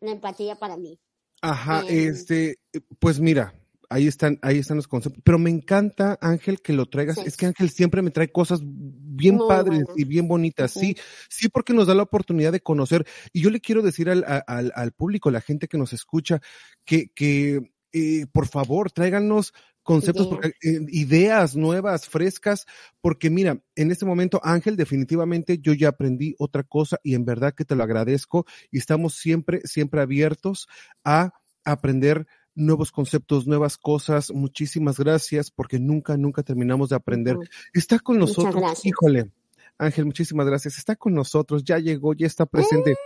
empatía 0.00 0.56
para 0.56 0.76
mí. 0.76 0.98
Ajá, 1.42 1.80
em, 1.86 2.10
este, 2.10 2.58
pues 2.98 3.20
mira, 3.20 3.54
ahí 3.88 4.06
están, 4.06 4.38
ahí 4.42 4.58
están 4.58 4.76
los 4.76 4.88
conceptos. 4.88 5.22
Pero 5.24 5.38
me 5.38 5.50
encanta, 5.50 6.18
Ángel, 6.20 6.60
que 6.60 6.72
lo 6.72 6.86
traigas. 6.86 7.18
Es 7.18 7.36
que 7.36 7.46
Ángel 7.46 7.70
siempre 7.70 8.02
me 8.02 8.10
trae 8.10 8.30
cosas 8.30 8.60
bien 8.64 9.38
padres 9.38 9.84
y 9.96 10.04
bien 10.04 10.28
bonitas. 10.28 10.72
Sí, 10.72 10.96
sí, 11.28 11.48
porque 11.48 11.72
nos 11.72 11.86
da 11.86 11.94
la 11.94 12.02
oportunidad 12.02 12.52
de 12.52 12.60
conocer. 12.60 13.06
Y 13.32 13.42
yo 13.42 13.50
le 13.50 13.60
quiero 13.60 13.82
decir 13.82 14.10
al, 14.10 14.24
al, 14.46 14.72
al 14.74 14.92
público, 14.92 15.30
la 15.30 15.40
gente 15.40 15.68
que 15.68 15.78
nos 15.78 15.92
escucha, 15.92 16.40
que, 16.84 17.08
que 17.14 17.72
eh, 17.92 18.26
por 18.30 18.46
favor, 18.46 18.90
tráiganos 18.92 19.54
conceptos, 19.82 20.28
eh, 20.62 20.80
ideas 20.88 21.56
nuevas, 21.56 22.08
frescas, 22.08 22.66
porque 23.00 23.30
mira, 23.30 23.62
en 23.76 23.90
este 23.90 24.04
momento, 24.04 24.40
Ángel, 24.42 24.76
definitivamente 24.76 25.58
yo 25.62 25.72
ya 25.72 25.88
aprendí 25.88 26.34
otra 26.38 26.64
cosa 26.64 26.98
y 27.04 27.14
en 27.14 27.24
verdad 27.24 27.54
que 27.54 27.64
te 27.64 27.76
lo 27.76 27.84
agradezco 27.84 28.44
y 28.70 28.78
estamos 28.78 29.14
siempre, 29.14 29.60
siempre 29.64 30.02
abiertos 30.02 30.66
a 31.04 31.32
aprender 31.64 32.26
nuevos 32.56 32.90
conceptos, 32.90 33.46
nuevas 33.46 33.76
cosas. 33.76 34.32
Muchísimas 34.32 34.98
gracias 34.98 35.50
porque 35.52 35.78
nunca, 35.78 36.16
nunca 36.16 36.42
terminamos 36.42 36.88
de 36.88 36.96
aprender. 36.96 37.36
Está 37.72 38.00
con 38.00 38.18
nosotros, 38.18 38.84
híjole. 38.84 39.30
Ángel, 39.78 40.06
muchísimas 40.06 40.46
gracias. 40.46 40.78
Está 40.78 40.96
con 40.96 41.14
nosotros, 41.14 41.62
ya 41.62 41.78
llegó, 41.78 42.14
ya 42.14 42.26
está 42.26 42.46
presente. 42.46 42.96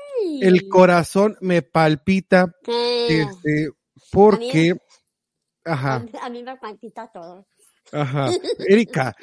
El 0.41 0.69
corazón 0.69 1.37
me 1.41 1.63
palpita, 1.63 2.55
este, 3.09 3.71
porque, 4.11 4.77
ajá. 5.65 6.07
A 6.23 6.31
mí 6.31 6.43
me 6.43 6.57
palpita 6.57 7.11
todo. 7.13 7.47
Ajá. 7.93 8.31
Erika, 8.69 9.17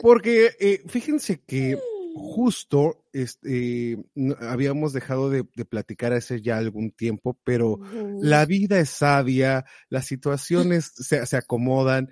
porque 0.00 0.50
eh, 0.58 0.82
fíjense 0.88 1.42
que 1.42 1.78
justo 2.14 3.04
este, 3.12 3.98
habíamos 4.40 4.92
dejado 4.92 5.30
de, 5.30 5.44
platicar 5.44 6.12
hace 6.12 6.40
ya 6.40 6.58
algún 6.58 6.90
tiempo, 6.90 7.38
pero 7.44 7.80
la 8.20 8.44
vida 8.46 8.78
es 8.78 8.90
sabia, 8.90 9.64
las 9.88 10.06
situaciones 10.06 10.92
se, 10.94 11.24
se 11.26 11.36
acomodan 11.36 12.10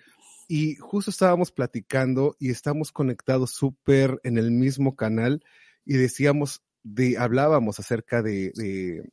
y 0.49 0.77
justo 0.77 1.11
estábamos 1.11 1.51
platicando 1.51 2.37
y 2.39 2.51
estamos 2.51 2.93
conectados 2.93 3.53
súper 3.53 4.21
en 4.23 4.39
el 4.39 4.51
mismo 4.51 4.95
canal 4.95 5.43
y 5.85 5.95
decíamos, 5.95 6.63
de, 6.83 7.19
hablábamos 7.19 7.81
acerca 7.81 8.23
de, 8.23 8.53
de, 8.55 9.11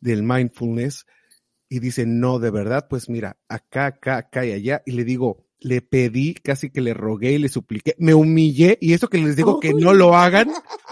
del 0.00 0.22
mindfulness 0.22 1.06
y 1.68 1.80
dice, 1.80 2.04
no, 2.06 2.38
de 2.38 2.50
verdad, 2.50 2.86
pues 2.88 3.08
mira, 3.08 3.38
acá, 3.48 3.86
acá, 3.86 4.18
acá 4.18 4.44
y 4.44 4.52
allá. 4.52 4.82
Y 4.84 4.92
le 4.92 5.04
digo, 5.04 5.46
le 5.62 5.80
pedí, 5.82 6.34
casi 6.34 6.70
que 6.70 6.80
le 6.80 6.94
rogué 6.94 7.32
y 7.32 7.38
le 7.38 7.48
supliqué, 7.48 7.94
me 7.98 8.14
humillé, 8.14 8.78
y 8.80 8.92
eso 8.92 9.08
que 9.08 9.18
les 9.18 9.36
digo 9.36 9.60
que 9.60 9.72
no 9.74 9.94
lo 9.94 10.16
hagan, 10.16 10.50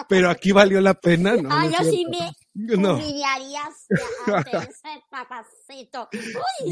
pero 0.08 0.30
aquí 0.30 0.52
valió 0.52 0.80
la 0.80 0.94
pena. 0.94 1.36
No, 1.36 1.48
ah, 1.50 1.66
yo 1.66 1.90
sí 1.90 2.04
me 2.10 2.32
no. 2.54 2.94
humillarías 2.94 3.86
ese 3.88 5.04
papacito. 5.10 6.08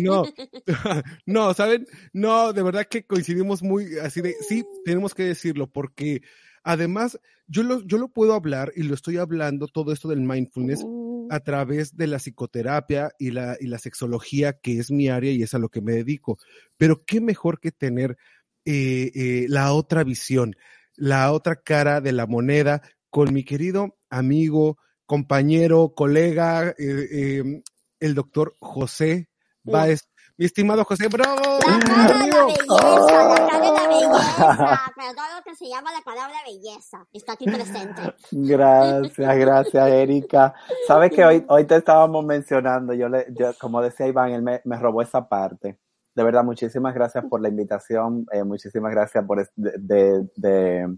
No, 0.00 0.24
no, 1.26 1.54
¿saben? 1.54 1.86
No, 2.12 2.52
de 2.52 2.62
verdad 2.62 2.86
que 2.88 3.04
coincidimos 3.04 3.62
muy 3.62 3.98
así 3.98 4.20
de, 4.20 4.34
sí, 4.48 4.64
tenemos 4.84 5.14
que 5.14 5.24
decirlo, 5.24 5.68
porque 5.68 6.22
además 6.62 7.18
yo 7.46 7.62
lo, 7.62 7.82
yo 7.86 7.98
lo 7.98 8.08
puedo 8.08 8.34
hablar 8.34 8.72
y 8.76 8.82
lo 8.82 8.94
estoy 8.94 9.16
hablando, 9.16 9.68
todo 9.68 9.92
esto 9.92 10.08
del 10.08 10.20
mindfulness, 10.20 10.84
a 11.30 11.40
través 11.40 11.96
de 11.96 12.06
la 12.06 12.18
psicoterapia 12.18 13.12
y 13.18 13.30
la, 13.30 13.56
y 13.60 13.66
la 13.66 13.78
sexología, 13.78 14.54
que 14.54 14.78
es 14.78 14.90
mi 14.90 15.08
área 15.08 15.32
y 15.32 15.42
es 15.42 15.54
a 15.54 15.58
lo 15.58 15.68
que 15.68 15.80
me 15.80 15.92
dedico. 15.92 16.38
Pero 16.76 17.04
qué 17.04 17.20
mejor 17.20 17.60
que 17.60 17.70
tener 17.70 18.16
eh, 18.64 19.10
eh, 19.14 19.46
la 19.48 19.72
otra 19.72 20.04
visión, 20.04 20.54
la 20.94 21.32
otra 21.32 21.56
cara 21.56 22.00
de 22.00 22.12
la 22.12 22.26
moneda 22.26 22.82
con 23.10 23.32
mi 23.32 23.44
querido 23.44 23.96
amigo, 24.10 24.78
compañero, 25.06 25.94
colega, 25.94 26.74
eh, 26.78 27.62
el 28.00 28.14
doctor 28.14 28.56
José 28.60 29.28
Báez 29.62 30.08
mi 30.38 30.44
estimado 30.44 30.84
José 30.84 31.08
Bravo. 31.08 31.58
La 31.58 31.80
cara 31.84 32.24
de 32.24 32.28
la 32.28 32.44
belleza, 32.46 33.28
la 33.28 33.46
cara 33.46 33.60
de 33.60 33.72
la 33.72 33.88
belleza, 33.88 34.92
pero 34.96 35.14
todo 35.14 35.36
lo 35.36 35.42
que 35.44 35.54
se 35.56 35.68
llama 35.68 35.92
la 35.92 36.00
palabra 36.02 36.36
belleza 36.46 37.06
está 37.12 37.32
aquí 37.32 37.44
presente. 37.46 38.14
Gracias, 38.30 39.36
gracias, 39.36 39.88
Erika. 39.88 40.54
Sabes 40.86 41.10
que 41.10 41.24
hoy, 41.24 41.44
hoy 41.48 41.64
te 41.64 41.76
estábamos 41.76 42.24
mencionando, 42.24 42.94
yo, 42.94 43.08
le, 43.08 43.26
yo 43.36 43.52
como 43.60 43.82
decía 43.82 44.06
Iván, 44.06 44.30
él 44.30 44.42
me, 44.42 44.60
me, 44.64 44.78
robó 44.78 45.02
esa 45.02 45.28
parte. 45.28 45.80
De 46.14 46.22
verdad, 46.22 46.44
muchísimas 46.44 46.94
gracias 46.94 47.24
por 47.28 47.40
la 47.40 47.48
invitación, 47.48 48.24
eh, 48.30 48.44
muchísimas 48.44 48.92
gracias 48.92 49.24
por, 49.24 49.44
de, 49.56 50.28
de, 50.36 50.96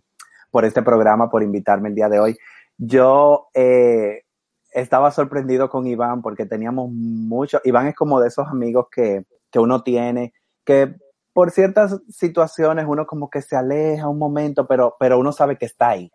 por 0.50 0.66
este 0.66 0.82
programa, 0.82 1.30
por 1.30 1.42
invitarme 1.42 1.88
el 1.88 1.94
día 1.94 2.10
de 2.10 2.20
hoy. 2.20 2.36
Yo, 2.76 3.48
eh, 3.54 4.24
estaba 4.72 5.10
sorprendido 5.10 5.68
con 5.68 5.86
Iván 5.86 6.22
porque 6.22 6.46
teníamos 6.46 6.90
mucho, 6.90 7.60
Iván 7.64 7.88
es 7.88 7.94
como 7.94 8.20
de 8.20 8.28
esos 8.28 8.48
amigos 8.48 8.86
que, 8.90 9.24
que 9.50 9.58
uno 9.58 9.82
tiene, 9.82 10.32
que 10.64 10.96
por 11.32 11.50
ciertas 11.50 12.00
situaciones 12.08 12.86
uno 12.88 13.06
como 13.06 13.30
que 13.30 13.42
se 13.42 13.56
aleja 13.56 14.08
un 14.08 14.18
momento, 14.18 14.66
pero, 14.66 14.96
pero 14.98 15.18
uno 15.18 15.32
sabe 15.32 15.56
que 15.56 15.66
está 15.66 15.90
ahí. 15.90 16.10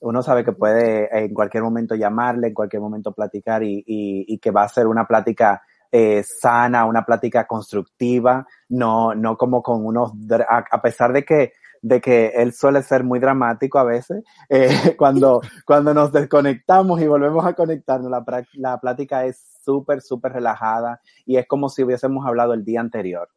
Uno 0.00 0.22
sabe 0.22 0.44
que 0.44 0.52
puede 0.52 1.08
en 1.24 1.32
cualquier 1.32 1.62
momento 1.62 1.94
llamarle, 1.94 2.48
en 2.48 2.54
cualquier 2.54 2.82
momento 2.82 3.12
platicar 3.12 3.62
y, 3.62 3.78
y, 3.86 4.24
y 4.28 4.38
que 4.38 4.50
va 4.50 4.62
a 4.62 4.68
ser 4.68 4.86
una 4.86 5.06
plática 5.06 5.62
eh, 5.90 6.22
sana, 6.22 6.84
una 6.84 7.04
plática 7.04 7.46
constructiva, 7.46 8.46
no, 8.68 9.14
no 9.14 9.36
como 9.36 9.62
con 9.62 9.86
unos, 9.86 10.12
a, 10.48 10.64
a 10.70 10.82
pesar 10.82 11.12
de 11.12 11.24
que 11.24 11.52
de 11.86 12.00
que 12.00 12.32
él 12.34 12.52
suele 12.52 12.82
ser 12.82 13.04
muy 13.04 13.20
dramático 13.20 13.78
a 13.78 13.84
veces. 13.84 14.24
Eh, 14.48 14.68
cuando, 14.98 15.40
cuando 15.64 15.94
nos 15.94 16.10
desconectamos 16.10 17.00
y 17.00 17.06
volvemos 17.06 17.46
a 17.46 17.54
conectarnos, 17.54 18.10
la, 18.10 18.24
la 18.54 18.80
plática 18.80 19.24
es 19.24 19.38
súper, 19.64 20.02
súper 20.02 20.32
relajada 20.32 21.00
y 21.24 21.36
es 21.36 21.46
como 21.46 21.68
si 21.68 21.84
hubiésemos 21.84 22.26
hablado 22.26 22.54
el 22.54 22.64
día 22.64 22.80
anterior. 22.80 23.28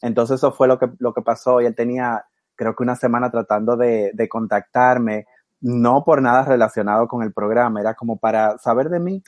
Entonces 0.00 0.36
eso 0.36 0.50
fue 0.50 0.66
lo 0.66 0.78
que, 0.78 0.90
lo 0.98 1.12
que 1.12 1.20
pasó 1.20 1.60
y 1.60 1.66
él 1.66 1.74
tenía, 1.74 2.24
creo 2.54 2.74
que 2.74 2.82
una 2.82 2.96
semana 2.96 3.30
tratando 3.30 3.76
de, 3.76 4.12
de 4.14 4.28
contactarme, 4.30 5.26
no 5.60 6.02
por 6.02 6.22
nada 6.22 6.46
relacionado 6.46 7.06
con 7.06 7.22
el 7.22 7.34
programa, 7.34 7.82
era 7.82 7.92
como 7.92 8.16
para 8.16 8.56
saber 8.56 8.88
de 8.88 9.00
mí. 9.00 9.22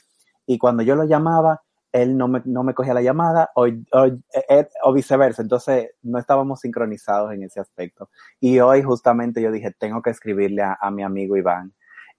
Y 0.47 0.57
cuando 0.57 0.81
yo 0.81 0.95
lo 0.95 1.03
llamaba, 1.03 1.61
él 1.93 2.17
no 2.17 2.27
me, 2.27 2.41
no 2.45 2.63
me 2.63 2.73
cogía 2.73 2.93
la 2.93 3.01
llamada 3.01 3.51
o, 3.55 3.65
o, 3.65 4.05
eh, 4.05 4.67
o, 4.83 4.93
viceversa. 4.93 5.43
Entonces 5.43 5.91
no 6.01 6.17
estábamos 6.17 6.59
sincronizados 6.59 7.31
en 7.31 7.43
ese 7.43 7.59
aspecto. 7.59 8.09
Y 8.39 8.59
hoy 8.59 8.81
justamente 8.81 9.41
yo 9.41 9.51
dije, 9.51 9.71
tengo 9.77 10.01
que 10.01 10.09
escribirle 10.09 10.63
a, 10.63 10.91
mi 10.91 11.03
amigo 11.03 11.37
Iván. 11.37 11.73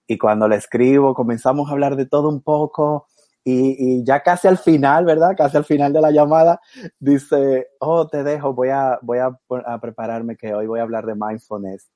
Y 0.07 0.17
cuando 0.17 0.47
le 0.47 0.55
escribo, 0.55 1.13
comenzamos 1.13 1.69
a 1.69 1.73
hablar 1.73 1.97
de 1.97 2.05
todo 2.05 2.29
un 2.29 2.41
poco. 2.41 3.07
Y, 3.43 3.75
y, 3.77 4.03
ya 4.05 4.23
casi 4.23 4.47
al 4.47 4.57
final, 4.57 5.05
¿verdad? 5.05 5.35
Casi 5.37 5.57
al 5.57 5.65
final 5.65 5.93
de 5.93 6.01
la 6.01 6.11
llamada, 6.11 6.61
dice, 6.99 7.67
oh, 7.79 8.07
te 8.07 8.23
dejo, 8.23 8.53
voy 8.53 8.69
a, 8.69 8.97
voy 9.01 9.19
a, 9.19 9.37
a 9.65 9.79
prepararme 9.79 10.37
que 10.37 10.53
hoy 10.53 10.67
voy 10.67 10.79
a 10.79 10.83
hablar 10.83 11.05
de 11.05 11.15
mindfulness. 11.15 11.91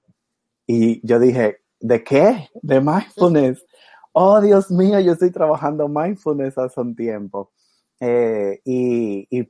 Y 0.68 1.06
yo 1.08 1.18
dije, 1.18 1.62
¿de 1.80 2.04
qué? 2.04 2.50
De 2.62 2.82
mindfulness. 2.82 3.66
Oh, 4.12 4.42
Dios 4.42 4.70
mío, 4.70 5.00
yo 5.00 5.14
estoy 5.14 5.32
trabajando 5.32 5.88
mindfulness 5.88 6.58
hace 6.58 6.82
un 6.82 6.96
tiempo. 6.96 7.52
Eh, 8.00 8.62
y, 8.66 9.28
y, 9.30 9.50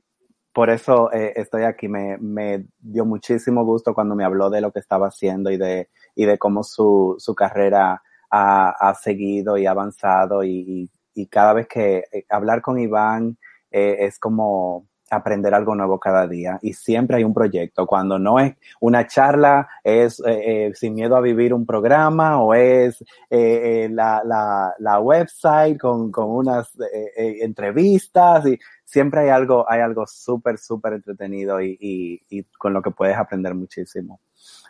por 0.52 0.70
eso 0.70 1.12
eh, 1.12 1.32
estoy 1.36 1.62
aquí. 1.62 1.88
Me, 1.88 2.18
me, 2.18 2.66
dio 2.78 3.04
muchísimo 3.04 3.64
gusto 3.64 3.94
cuando 3.94 4.14
me 4.16 4.24
habló 4.24 4.50
de 4.50 4.60
lo 4.60 4.72
que 4.72 4.80
estaba 4.80 5.08
haciendo 5.08 5.50
y 5.50 5.56
de, 5.56 5.88
y 6.14 6.24
de 6.26 6.38
cómo 6.38 6.64
su, 6.64 7.14
su 7.18 7.34
carrera 7.34 8.02
ha, 8.30 8.70
ha 8.70 8.94
seguido 8.94 9.56
y 9.58 9.66
avanzado. 9.66 10.44
Y, 10.44 10.90
y, 11.14 11.26
cada 11.26 11.52
vez 11.52 11.68
que 11.68 12.04
eh, 12.12 12.24
hablar 12.28 12.62
con 12.62 12.78
Iván 12.78 13.38
eh, 13.70 13.98
es 14.00 14.18
como 14.18 14.88
aprender 15.10 15.52
algo 15.52 15.74
nuevo 15.74 15.98
cada 15.98 16.26
día 16.26 16.58
y 16.62 16.72
siempre 16.72 17.16
hay 17.16 17.24
un 17.24 17.34
proyecto. 17.34 17.86
Cuando 17.86 18.18
no 18.18 18.38
es 18.38 18.54
una 18.80 19.06
charla, 19.06 19.68
es 19.82 20.20
eh, 20.20 20.68
eh, 20.68 20.72
sin 20.74 20.94
miedo 20.94 21.16
a 21.16 21.20
vivir 21.20 21.52
un 21.52 21.66
programa 21.66 22.40
o 22.40 22.54
es 22.54 23.04
eh, 23.28 23.88
la, 23.92 24.22
la, 24.24 24.74
la, 24.78 25.00
website 25.00 25.78
con, 25.78 26.10
con 26.12 26.30
unas 26.30 26.70
entrevistas 27.14 28.46
y 28.46 28.58
siempre 28.84 29.22
hay 29.22 29.28
algo, 29.30 29.64
hay 29.68 29.80
algo 29.80 30.06
súper, 30.06 30.58
súper 30.58 30.94
entretenido 30.94 31.60
y, 31.60 32.22
y 32.28 32.44
con 32.58 32.72
lo 32.72 32.80
que 32.80 32.90
puedes 32.90 33.16
aprender 33.16 33.54
muchísimo. 33.54 34.20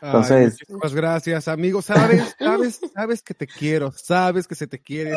Entonces, 0.02 0.58
Ay, 0.60 0.74
muchas 0.74 0.94
gracias, 0.94 1.48
amigo. 1.48 1.82
Sabes, 1.82 2.34
sabes, 2.38 2.80
sabes 2.94 3.22
que 3.22 3.34
te 3.34 3.46
quiero, 3.46 3.92
sabes 3.92 4.46
que 4.46 4.54
se 4.54 4.66
te 4.66 4.78
quiere, 4.78 5.16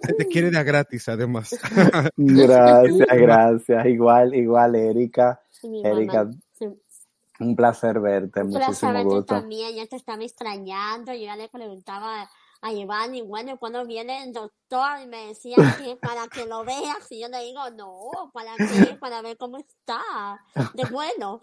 se 0.00 0.12
te 0.14 0.26
quiere 0.26 0.50
de 0.50 0.58
a 0.58 0.62
gratis, 0.62 1.08
además. 1.08 1.50
Gracias, 2.16 3.08
gracias. 3.12 3.86
Igual, 3.86 4.34
igual, 4.34 4.74
Erika. 4.74 5.40
Sí, 5.50 5.82
Erika, 5.84 6.28
un 7.40 7.54
placer 7.54 8.00
verte, 8.00 8.42
Un 8.42 8.50
muchísimo 8.50 8.90
placer 8.92 9.04
gusto. 9.04 9.24
también, 9.24 9.76
ya 9.76 9.86
te 9.86 9.96
estaba 9.96 10.24
extrañando, 10.24 11.12
yo 11.12 11.24
ya 11.24 11.36
le 11.36 11.48
preguntaba 11.48 12.28
a 12.60 12.72
Iván 12.72 13.14
y 13.14 13.22
bueno, 13.22 13.56
cuando 13.58 13.86
viene 13.86 14.24
el 14.24 14.32
doctor 14.32 15.00
y 15.02 15.06
me 15.06 15.28
decía 15.28 15.56
que 15.78 15.96
para 15.96 16.26
que 16.28 16.46
lo 16.46 16.64
veas 16.64 17.06
y 17.10 17.20
yo 17.20 17.28
le 17.28 17.44
digo, 17.44 17.60
no, 17.76 18.30
¿para 18.32 18.56
qué? 18.56 18.96
Para 19.00 19.22
ver 19.22 19.36
cómo 19.36 19.58
está, 19.58 20.00
de 20.74 20.84
bueno. 20.90 21.40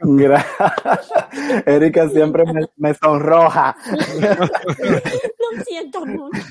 Gracias. 0.00 1.66
Erika 1.66 2.08
siempre 2.08 2.44
me, 2.46 2.66
me 2.76 2.94
sonroja. 2.94 3.76
Lo 4.18 5.64
siento 5.64 6.06
mucho. 6.06 6.42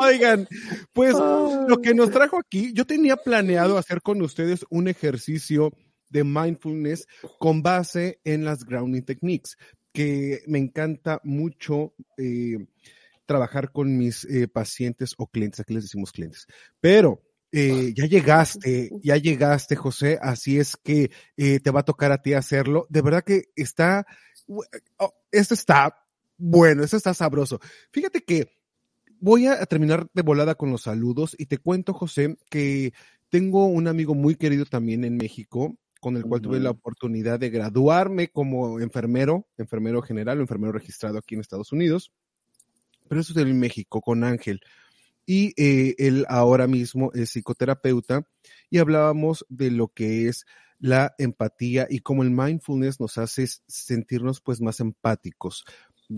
Oigan, 0.00 0.48
pues 0.92 1.14
lo 1.14 1.80
que 1.82 1.94
nos 1.94 2.10
trajo 2.10 2.38
aquí, 2.38 2.72
yo 2.72 2.86
tenía 2.86 3.16
planeado 3.16 3.76
hacer 3.78 4.02
con 4.02 4.22
ustedes 4.22 4.64
un 4.70 4.88
ejercicio 4.88 5.72
de 6.10 6.22
mindfulness 6.22 7.06
con 7.38 7.62
base 7.62 8.20
en 8.24 8.44
las 8.44 8.64
grounding 8.64 9.02
techniques, 9.02 9.56
que 9.94 10.42
me 10.48 10.58
encanta 10.58 11.20
mucho 11.22 11.94
eh, 12.18 12.58
trabajar 13.26 13.70
con 13.70 13.96
mis 13.96 14.24
eh, 14.24 14.48
pacientes 14.48 15.14
o 15.16 15.28
clientes, 15.28 15.60
aquí 15.60 15.72
les 15.72 15.84
decimos 15.84 16.10
clientes, 16.10 16.46
pero 16.80 17.22
eh, 17.52 17.94
ya 17.94 18.06
llegaste, 18.06 18.90
ya 19.00 19.16
llegaste, 19.16 19.76
José, 19.76 20.18
así 20.20 20.58
es 20.58 20.76
que 20.76 21.12
eh, 21.36 21.60
te 21.60 21.70
va 21.70 21.80
a 21.80 21.84
tocar 21.84 22.10
a 22.10 22.20
ti 22.20 22.32
hacerlo. 22.32 22.88
De 22.90 23.00
verdad 23.00 23.22
que 23.22 23.44
está, 23.54 24.04
oh, 24.48 25.14
esto 25.30 25.54
está 25.54 25.94
bueno, 26.36 26.82
esto 26.82 26.96
está 26.96 27.14
sabroso. 27.14 27.60
Fíjate 27.92 28.24
que 28.24 28.50
voy 29.20 29.46
a 29.46 29.64
terminar 29.66 30.08
de 30.12 30.22
volada 30.22 30.56
con 30.56 30.72
los 30.72 30.82
saludos 30.82 31.36
y 31.38 31.46
te 31.46 31.58
cuento, 31.58 31.94
José, 31.94 32.36
que 32.50 32.92
tengo 33.28 33.66
un 33.66 33.86
amigo 33.86 34.16
muy 34.16 34.34
querido 34.34 34.64
también 34.64 35.04
en 35.04 35.16
México, 35.16 35.78
con 36.04 36.18
el 36.18 36.24
cual 36.24 36.40
uh 36.40 36.44
-huh. 36.44 36.48
tuve 36.48 36.60
la 36.60 36.68
oportunidad 36.68 37.40
de 37.40 37.48
graduarme 37.48 38.28
como 38.28 38.78
enfermero, 38.78 39.48
enfermero 39.56 40.02
general 40.02 40.36
o 40.36 40.42
enfermero 40.42 40.70
registrado 40.70 41.16
aquí 41.16 41.34
en 41.34 41.40
Estados 41.40 41.72
Unidos, 41.72 42.12
pero 43.08 43.22
eso 43.22 43.32
es 43.32 43.38
en 43.38 43.58
México, 43.58 44.02
con 44.02 44.22
Ángel. 44.22 44.60
Y 45.24 45.54
eh, 45.56 45.94
él 45.96 46.26
ahora 46.28 46.66
mismo 46.66 47.10
es 47.14 47.30
psicoterapeuta 47.30 48.28
y 48.68 48.76
hablábamos 48.76 49.46
de 49.48 49.70
lo 49.70 49.88
que 49.88 50.28
es 50.28 50.44
la 50.78 51.14
empatía 51.16 51.86
y 51.88 52.00
cómo 52.00 52.22
el 52.22 52.30
mindfulness 52.30 53.00
nos 53.00 53.16
hace 53.16 53.46
sentirnos 53.66 54.42
pues 54.42 54.60
más 54.60 54.80
empáticos. 54.80 55.64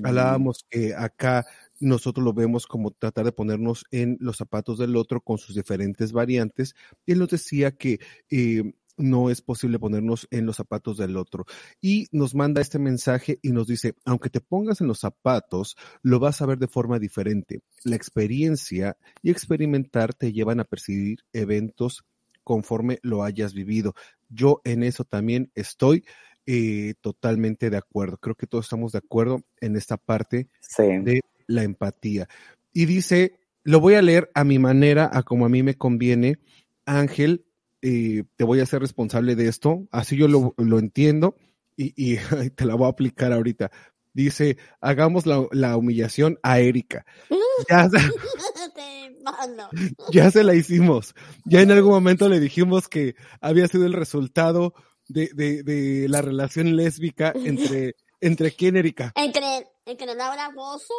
Hablábamos 0.03 0.67
que 0.69 0.97
acá 0.97 1.47
nosotros 1.79 2.25
lo 2.25 2.33
vemos 2.33 2.67
como 2.67 2.91
tratar 2.91 3.25
de 3.25 3.31
ponernos 3.31 3.85
en 3.93 4.17
los 4.19 4.39
zapatos 4.39 4.79
del 4.79 4.97
otro 4.97 5.21
con 5.21 5.39
sus 5.39 5.55
diferentes 5.55 6.11
variantes. 6.11 6.75
Y 7.07 7.13
él 7.13 7.21
nos 7.21 7.29
decía 7.29 7.71
que 7.71 8.01
eh, 8.29 8.65
no 8.97 9.31
es 9.31 9.43
posible 9.43 9.79
ponernos 9.79 10.27
en 10.31 10.47
los 10.47 10.57
zapatos 10.57 10.97
del 10.97 11.17
otro. 11.17 11.45
Y 11.81 12.07
nos 12.13 12.35
manda 12.35 12.61
este 12.61 12.79
mensaje 12.79 13.39
y 13.43 13.51
nos 13.51 13.67
dice, 13.67 13.95
aunque 14.05 14.31
te 14.31 14.41
pongas 14.41 14.81
en 14.81 14.89
los 14.89 15.01
zapatos, 15.01 15.77
lo 16.03 16.19
vas 16.19 16.41
a 16.43 16.47
ver 16.47 16.59
de 16.59 16.69
forma 16.69 16.99
diferente. 16.99 17.61
La 17.85 17.97
experiencia 17.97 18.97
y 19.23 19.31
experimentar 19.31 20.15
te 20.15 20.33
llevan 20.33 20.61
a 20.61 20.65
percibir 20.65 21.19
eventos 21.33 22.05
conforme 22.45 22.99
lo 23.03 23.25
hayas 23.25 23.55
vivido. 23.55 23.95
Yo 24.29 24.61
en 24.65 24.83
eso 24.83 25.05
también 25.05 25.51
estoy 25.55 26.05
eh, 26.47 26.95
totalmente 27.01 27.71
de 27.71 27.77
acuerdo. 27.77 28.19
Creo 28.19 28.37
que 28.37 28.47
todos 28.47 28.67
estamos 28.67 28.93
de 28.93 28.99
acuerdo 28.99 29.43
en 29.61 29.77
esta 29.77 29.97
parte 29.97 30.49
sí. 30.61 30.85
de 31.03 31.23
la 31.49 31.65
empatía. 31.65 32.29
Y 32.73 32.87
dice, 32.87 33.41
lo 33.65 33.81
voy 33.81 33.95
a 33.95 34.03
leer 34.03 34.31
a 34.35 34.45
mi 34.45 34.61
manera, 34.61 35.11
a 35.13 35.25
como 35.25 35.45
a 35.45 35.49
mí 35.49 35.65
me 35.65 35.75
conviene. 35.75 36.39
Ángel, 36.85 37.46
eh, 37.83 38.25
te 38.37 38.45
voy 38.45 38.61
a 38.61 38.65
hacer 38.65 38.81
responsable 38.81 39.37
de 39.37 39.49
esto, 39.49 39.87
así 39.91 40.17
yo 40.17 40.29
lo, 40.29 40.55
lo 40.57 40.79
entiendo 40.79 41.37
y, 41.77 41.93
y, 41.97 42.17
te 42.57 42.65
la 42.65 42.75
voy 42.75 42.87
a 42.87 42.91
aplicar 42.91 43.33
ahorita. 43.33 43.71
Dice, 44.13 44.57
hagamos 44.81 45.27
la, 45.27 45.47
la 45.53 45.77
humillación 45.77 46.39
a 46.43 46.61
Erika. 46.61 47.05
Ya, 47.71 47.89
ya, 50.13 50.31
se 50.31 50.45
la 50.45 50.55
hicimos. 50.55 51.15
Ya 51.47 51.63
en 51.63 51.71
algún 51.71 51.93
momento 51.93 52.29
le 52.29 52.39
dijimos 52.39 52.87
que 52.87 53.17
había 53.41 53.67
sido 53.67 53.87
el 53.87 53.95
resultado 53.95 54.75
de, 55.09 55.31
de, 55.35 55.63
de 55.63 56.07
la 56.09 56.21
relación 56.21 56.77
lésbica 56.77 57.33
entre, 57.35 57.97
entre 58.21 58.53
quién, 58.53 58.77
Erika. 58.77 59.13
Entre, 59.15 59.69
entre 59.87 60.15
Laura 60.15 60.51
Bozo 60.55 60.95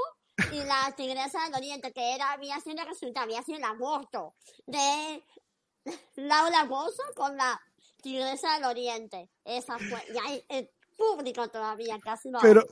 y 0.52 0.58
la 0.58 0.94
tigresa 0.96 1.44
del 1.46 1.56
oriente, 1.56 1.92
que 1.92 2.16
era, 2.16 2.32
había 2.32 2.60
sido 2.60 2.82
el 2.82 2.88
resultado, 2.88 3.26
había 3.26 3.44
sido 3.44 3.60
el 3.60 3.64
aborto 3.64 4.34
de 4.66 5.24
Laura 6.16 6.64
Bozo 6.66 7.04
con 7.16 7.38
la 7.38 7.60
tigresa 8.02 8.56
del 8.56 8.66
oriente. 8.66 9.30
Esa 9.46 9.78
fue, 9.78 10.02
y 10.14 10.18
hay 10.28 10.46
el 10.50 10.70
público 10.98 11.48
todavía 11.48 12.00
casi 12.04 12.32
lo 12.32 12.40
pero, 12.42 12.66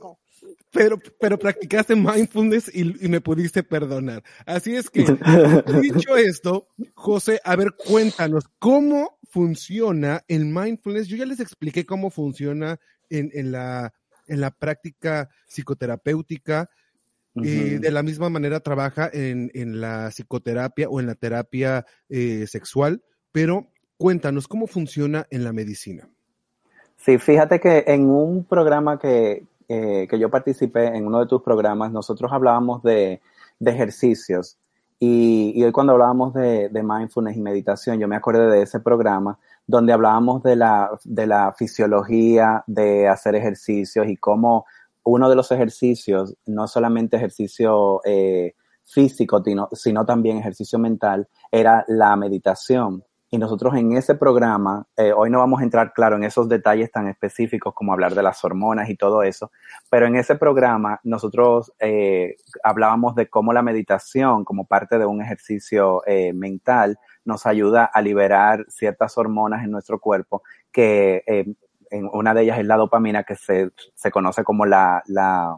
pero, 0.72 0.98
pero 1.20 1.38
practicaste 1.38 1.94
mindfulness 1.94 2.70
y, 2.74 3.04
y, 3.04 3.08
me 3.08 3.20
pudiste 3.20 3.62
perdonar. 3.62 4.22
Así 4.44 4.74
es 4.74 4.90
que, 4.90 5.04
dicho 5.80 6.16
esto, 6.16 6.68
José, 6.94 7.40
a 7.44 7.56
ver, 7.56 7.68
cuéntanos, 7.76 8.44
¿cómo 8.58 9.18
funciona 9.30 10.24
el 10.28 10.44
mindfulness? 10.44 11.06
Yo 11.06 11.16
ya 11.16 11.24
les 11.24 11.40
expliqué 11.40 11.86
cómo 11.86 12.10
funciona 12.10 12.78
en, 13.08 13.30
en 13.32 13.52
la, 13.52 13.94
en 14.26 14.40
la 14.40 14.50
práctica 14.50 15.30
psicoterapéutica. 15.46 16.68
Uh 17.36 17.42
-huh. 17.42 17.74
eh, 17.74 17.78
de 17.78 17.90
la 17.90 18.02
misma 18.02 18.30
manera 18.30 18.60
trabaja 18.60 19.10
en, 19.12 19.50
en, 19.54 19.80
la 19.80 20.08
psicoterapia 20.10 20.88
o 20.88 21.00
en 21.00 21.06
la 21.06 21.14
terapia 21.14 21.84
eh, 22.08 22.46
sexual, 22.46 23.02
pero 23.30 23.66
cuéntanos 23.98 24.48
cómo 24.48 24.66
funciona 24.66 25.26
en 25.30 25.44
la 25.44 25.52
medicina. 25.52 26.08
Sí, 26.96 27.18
fíjate 27.18 27.60
que 27.60 27.84
en 27.86 28.08
un 28.08 28.44
programa 28.44 28.98
que, 28.98 29.44
eh, 29.68 30.06
que 30.08 30.18
yo 30.18 30.30
participé, 30.30 30.86
en 30.86 31.06
uno 31.06 31.20
de 31.20 31.26
tus 31.26 31.42
programas, 31.42 31.92
nosotros 31.92 32.32
hablábamos 32.32 32.82
de, 32.82 33.20
de 33.58 33.70
ejercicios 33.70 34.58
Y, 34.98 35.52
y 35.54 35.62
hoy 35.62 35.72
cuando 35.72 35.92
hablábamos 35.92 36.32
de, 36.32 36.70
de, 36.70 36.82
mindfulness 36.82 37.36
y 37.36 37.40
meditación, 37.40 37.98
yo 37.98 38.08
me 38.08 38.16
acuerdo 38.16 38.48
de 38.48 38.62
ese 38.62 38.80
programa 38.80 39.38
donde 39.66 39.92
hablábamos 39.92 40.42
de 40.42 40.56
la, 40.56 40.88
de 41.04 41.26
la 41.26 41.52
fisiología 41.52 42.64
de 42.66 43.06
hacer 43.06 43.34
ejercicios 43.34 44.06
y 44.08 44.16
cómo 44.16 44.64
uno 45.06 45.30
de 45.30 45.36
los 45.36 45.52
ejercicios, 45.52 46.34
no 46.46 46.66
solamente 46.66 47.16
ejercicio 47.16 48.00
eh, 48.04 48.54
físico, 48.84 49.42
sino, 49.72 50.04
también 50.04 50.38
ejercicio 50.38 50.78
mental, 50.80 51.28
era 51.50 51.84
la 51.86 52.16
meditación. 52.16 53.04
Y 53.30 53.38
nosotros 53.38 53.74
en 53.76 53.96
ese 53.96 54.16
programa, 54.16 54.86
eh, 54.96 55.12
hoy 55.12 55.30
no 55.30 55.38
vamos 55.38 55.60
a 55.60 55.64
entrar, 55.64 55.92
claro, 55.92 56.16
en 56.16 56.24
esos 56.24 56.48
detalles 56.48 56.90
tan 56.90 57.06
específicos 57.06 57.72
como 57.74 57.92
hablar 57.92 58.14
de 58.14 58.22
las 58.22 58.44
hormonas 58.44 58.88
y 58.88 58.96
todo 58.96 59.22
eso, 59.22 59.52
pero 59.90 60.06
en 60.06 60.16
ese 60.16 60.34
programa 60.36 61.00
nosotros 61.04 61.72
eh, 61.78 62.36
hablábamos 62.64 63.14
de 63.14 63.28
cómo 63.28 63.52
la 63.52 63.62
meditación, 63.62 64.44
como 64.44 64.66
parte 64.66 64.98
de 64.98 65.06
un 65.06 65.22
ejercicio 65.22 66.02
mental, 66.34 66.98
nos 67.24 67.46
ayuda 67.46 67.84
a 67.84 68.00
liberar 68.00 68.64
ciertas 68.68 69.18
hormonas 69.18 69.64
en 69.64 69.70
nuestro 69.72 70.00
cuerpo, 70.00 70.42
que 70.72 71.22
en 71.90 72.08
una 72.12 72.34
de 72.34 72.42
ellas 72.42 72.58
es 72.58 72.66
la 72.66 72.76
dopamina, 72.76 73.24
que 73.24 73.36
se, 73.36 73.70
se 73.94 74.10
conoce 74.10 74.44
como 74.44 74.66
la, 74.66 75.02
la, 75.06 75.56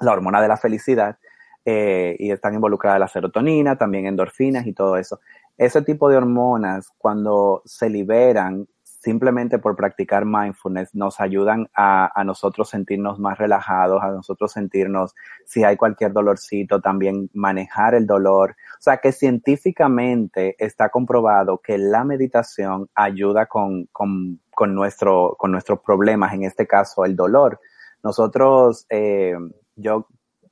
la 0.00 0.12
hormona 0.12 0.40
de 0.40 0.48
la 0.48 0.56
felicidad, 0.56 1.18
eh, 1.64 2.16
y 2.18 2.30
están 2.30 2.54
involucradas 2.54 3.00
la 3.00 3.08
serotonina, 3.08 3.76
también 3.76 4.06
endorfinas 4.06 4.66
y 4.66 4.72
todo 4.72 4.96
eso. 4.96 5.20
Ese 5.58 5.82
tipo 5.82 6.08
de 6.08 6.16
hormonas, 6.16 6.90
cuando 6.96 7.62
se 7.66 7.90
liberan 7.90 8.66
simplemente 9.00 9.58
por 9.58 9.76
practicar 9.76 10.26
mindfulness, 10.26 10.94
nos 10.94 11.20
ayudan 11.20 11.68
a, 11.74 12.10
a, 12.14 12.22
nosotros 12.22 12.68
sentirnos 12.68 13.18
más 13.18 13.38
relajados, 13.38 14.02
a 14.02 14.10
nosotros 14.10 14.52
sentirnos, 14.52 15.14
si 15.46 15.64
hay 15.64 15.78
cualquier 15.78 16.12
dolorcito, 16.12 16.80
también 16.82 17.30
manejar 17.32 17.94
el 17.94 18.06
dolor. 18.06 18.56
O 18.78 18.82
sea 18.82 18.98
que 18.98 19.12
científicamente 19.12 20.54
está 20.58 20.90
comprobado 20.90 21.58
que 21.58 21.78
la 21.78 22.04
meditación 22.04 22.90
ayuda 22.94 23.46
con, 23.46 23.86
con, 23.86 24.38
con, 24.50 24.74
nuestro, 24.74 25.34
con 25.38 25.50
nuestros 25.50 25.80
problemas, 25.80 26.34
en 26.34 26.44
este 26.44 26.66
caso 26.66 27.06
el 27.06 27.16
dolor. 27.16 27.58
Nosotros, 28.02 28.84
eh, 28.90 29.34
yo 29.76 30.08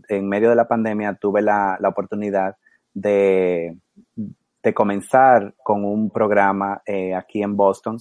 en 0.09 0.26
medio 0.26 0.49
de 0.49 0.57
la 0.57 0.68
pandemia 0.68 1.14
tuve 1.20 1.42
la, 1.42 1.76
la 1.80 1.90
oportunidad 1.90 2.57
de, 2.94 3.76
de 4.62 4.74
comenzar 4.74 5.55
con 5.62 5.84
un 5.84 6.11
programa 6.11 6.82
eh, 6.86 7.14
aquí 7.14 7.42
en 7.42 7.57
Boston 7.57 7.99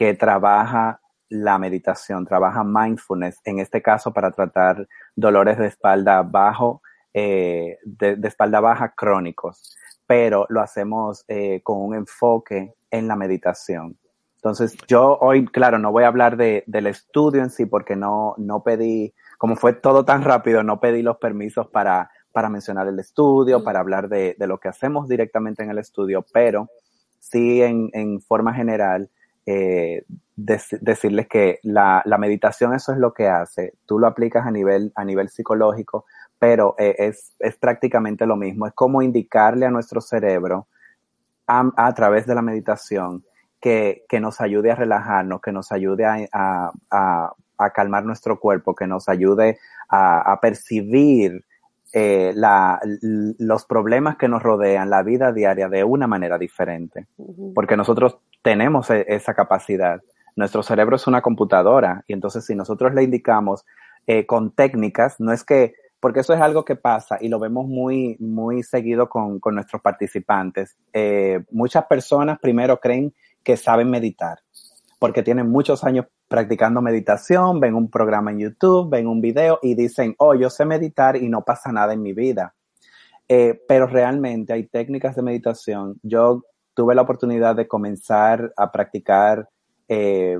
que 0.00 0.14
trabaja 0.14 0.98
la 1.28 1.58
meditación, 1.58 2.24
trabaja 2.24 2.64
mindfulness, 2.64 3.38
en 3.44 3.58
este 3.58 3.82
caso 3.82 4.14
para 4.14 4.30
tratar 4.30 4.88
dolores 5.14 5.58
de 5.58 5.66
espalda 5.66 6.22
bajo, 6.22 6.80
eh, 7.12 7.76
de, 7.84 8.16
de, 8.16 8.28
espalda 8.28 8.60
baja 8.60 8.94
crónicos, 8.96 9.76
pero 10.06 10.46
lo 10.48 10.62
hacemos 10.62 11.26
eh, 11.28 11.60
con 11.62 11.82
un 11.82 11.94
enfoque 11.94 12.72
en 12.90 13.08
la 13.08 13.14
meditación. 13.14 13.98
Entonces, 14.36 14.74
yo 14.88 15.18
hoy, 15.20 15.44
claro, 15.44 15.78
no 15.78 15.92
voy 15.92 16.04
a 16.04 16.08
hablar 16.08 16.38
de, 16.38 16.64
del 16.66 16.86
estudio 16.86 17.42
en 17.42 17.50
sí 17.50 17.66
porque 17.66 17.94
no, 17.94 18.34
no 18.38 18.62
pedí, 18.62 19.12
como 19.36 19.54
fue 19.54 19.74
todo 19.74 20.06
tan 20.06 20.24
rápido, 20.24 20.62
no 20.62 20.80
pedí 20.80 21.02
los 21.02 21.18
permisos 21.18 21.68
para, 21.68 22.10
para 22.32 22.48
mencionar 22.48 22.88
el 22.88 22.98
estudio, 22.98 23.62
para 23.62 23.80
hablar 23.80 24.08
de, 24.08 24.34
de, 24.38 24.46
lo 24.46 24.58
que 24.60 24.68
hacemos 24.68 25.10
directamente 25.10 25.62
en 25.62 25.68
el 25.68 25.78
estudio, 25.78 26.24
pero 26.32 26.70
sí 27.18 27.60
en, 27.60 27.90
en 27.92 28.22
forma 28.22 28.54
general 28.54 29.10
eh, 29.46 30.04
de, 30.36 30.60
decirles 30.80 31.28
que 31.28 31.58
la, 31.62 32.02
la, 32.04 32.18
meditación 32.18 32.74
eso 32.74 32.92
es 32.92 32.98
lo 32.98 33.12
que 33.12 33.28
hace. 33.28 33.74
Tú 33.86 33.98
lo 33.98 34.06
aplicas 34.06 34.46
a 34.46 34.50
nivel, 34.50 34.92
a 34.94 35.04
nivel 35.04 35.28
psicológico, 35.28 36.06
pero 36.38 36.74
eh, 36.78 36.94
es, 36.98 37.34
es 37.38 37.56
prácticamente 37.56 38.26
lo 38.26 38.36
mismo. 38.36 38.66
Es 38.66 38.72
como 38.74 39.02
indicarle 39.02 39.66
a 39.66 39.70
nuestro 39.70 40.00
cerebro 40.00 40.68
a, 41.46 41.92
través 41.94 42.26
de 42.26 42.34
la 42.36 42.42
meditación 42.42 43.24
que, 43.60 44.04
que, 44.08 44.20
nos 44.20 44.40
ayude 44.40 44.70
a 44.70 44.76
relajarnos, 44.76 45.40
que 45.40 45.50
nos 45.50 45.72
ayude 45.72 46.04
a, 46.04 46.28
a, 46.32 47.32
a, 47.58 47.70
calmar 47.70 48.04
nuestro 48.04 48.38
cuerpo, 48.38 48.74
que 48.76 48.86
nos 48.86 49.08
ayude 49.08 49.58
a 49.88 50.38
percibir 50.40 51.44
eh, 51.92 52.32
la, 52.34 52.80
los 53.02 53.64
problemas 53.64 54.16
que 54.16 54.28
nos 54.28 54.42
rodean, 54.42 54.90
la 54.90 55.02
vida 55.02 55.32
diaria 55.32 55.68
de 55.68 55.84
una 55.84 56.06
manera 56.06 56.38
diferente. 56.38 57.06
Porque 57.54 57.76
nosotros 57.76 58.18
tenemos 58.42 58.90
e, 58.90 59.04
esa 59.08 59.34
capacidad. 59.34 60.00
Nuestro 60.36 60.62
cerebro 60.62 60.96
es 60.96 61.06
una 61.06 61.22
computadora 61.22 62.04
y 62.06 62.12
entonces 62.12 62.44
si 62.46 62.54
nosotros 62.54 62.94
le 62.94 63.02
indicamos 63.02 63.66
eh, 64.06 64.26
con 64.26 64.52
técnicas, 64.52 65.18
no 65.18 65.32
es 65.32 65.44
que, 65.44 65.74
porque 65.98 66.20
eso 66.20 66.32
es 66.32 66.40
algo 66.40 66.64
que 66.64 66.76
pasa 66.76 67.18
y 67.20 67.28
lo 67.28 67.38
vemos 67.38 67.66
muy, 67.66 68.16
muy 68.20 68.62
seguido 68.62 69.08
con, 69.08 69.40
con 69.40 69.54
nuestros 69.54 69.82
participantes. 69.82 70.76
Eh, 70.92 71.42
muchas 71.50 71.84
personas 71.86 72.38
primero 72.38 72.78
creen 72.78 73.12
que 73.42 73.56
saben 73.56 73.90
meditar 73.90 74.38
porque 75.00 75.22
tienen 75.24 75.50
muchos 75.50 75.82
años 75.82 76.06
practicando 76.30 76.80
meditación, 76.80 77.58
ven 77.58 77.74
un 77.74 77.90
programa 77.90 78.30
en 78.30 78.38
YouTube, 78.38 78.88
ven 78.88 79.08
un 79.08 79.20
video 79.20 79.58
y 79.62 79.74
dicen, 79.74 80.14
oh, 80.18 80.36
yo 80.36 80.48
sé 80.48 80.64
meditar 80.64 81.16
y 81.16 81.28
no 81.28 81.42
pasa 81.42 81.72
nada 81.72 81.92
en 81.92 82.02
mi 82.02 82.12
vida. 82.12 82.54
Eh, 83.28 83.60
pero 83.66 83.88
realmente 83.88 84.52
hay 84.52 84.68
técnicas 84.68 85.16
de 85.16 85.22
meditación. 85.22 85.98
Yo 86.04 86.44
tuve 86.72 86.94
la 86.94 87.02
oportunidad 87.02 87.56
de 87.56 87.66
comenzar 87.66 88.52
a 88.56 88.70
practicar 88.70 89.48
eh, 89.88 90.38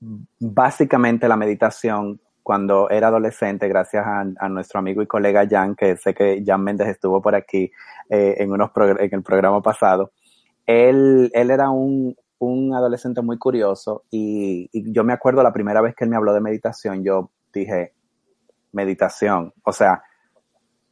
básicamente 0.00 1.28
la 1.28 1.36
meditación 1.36 2.20
cuando 2.42 2.90
era 2.90 3.06
adolescente, 3.06 3.68
gracias 3.68 4.04
a, 4.04 4.48
nuestro 4.48 4.80
amigo 4.80 5.02
y 5.02 5.06
colega 5.06 5.46
Jan, 5.48 5.76
que 5.76 5.96
sé 5.98 6.14
que 6.14 6.42
Jan 6.44 6.64
Méndez 6.64 6.88
estuvo 6.88 7.22
por 7.22 7.36
aquí 7.36 7.70
eh, 8.10 8.34
en, 8.38 8.50
unos 8.50 8.70
en 8.74 9.14
el 9.14 9.22
programa 9.22 9.62
pasado. 9.62 10.10
Él, 10.66 11.30
él 11.32 11.50
era 11.52 11.70
un, 11.70 12.16
un 12.38 12.74
adolescente 12.74 13.22
muy 13.22 13.38
curioso 13.38 14.04
y, 14.10 14.70
yo 14.92 15.04
me 15.04 15.12
acuerdo 15.12 15.42
la 15.42 15.52
primera 15.52 15.80
vez 15.80 15.94
que 15.94 16.04
él 16.04 16.10
me 16.10 16.16
habló 16.16 16.32
de 16.32 16.40
meditación, 16.40 17.02
yo 17.02 17.30
dije, 17.52 17.94
meditación, 18.72 19.52
o 19.64 19.72
sea, 19.72 20.02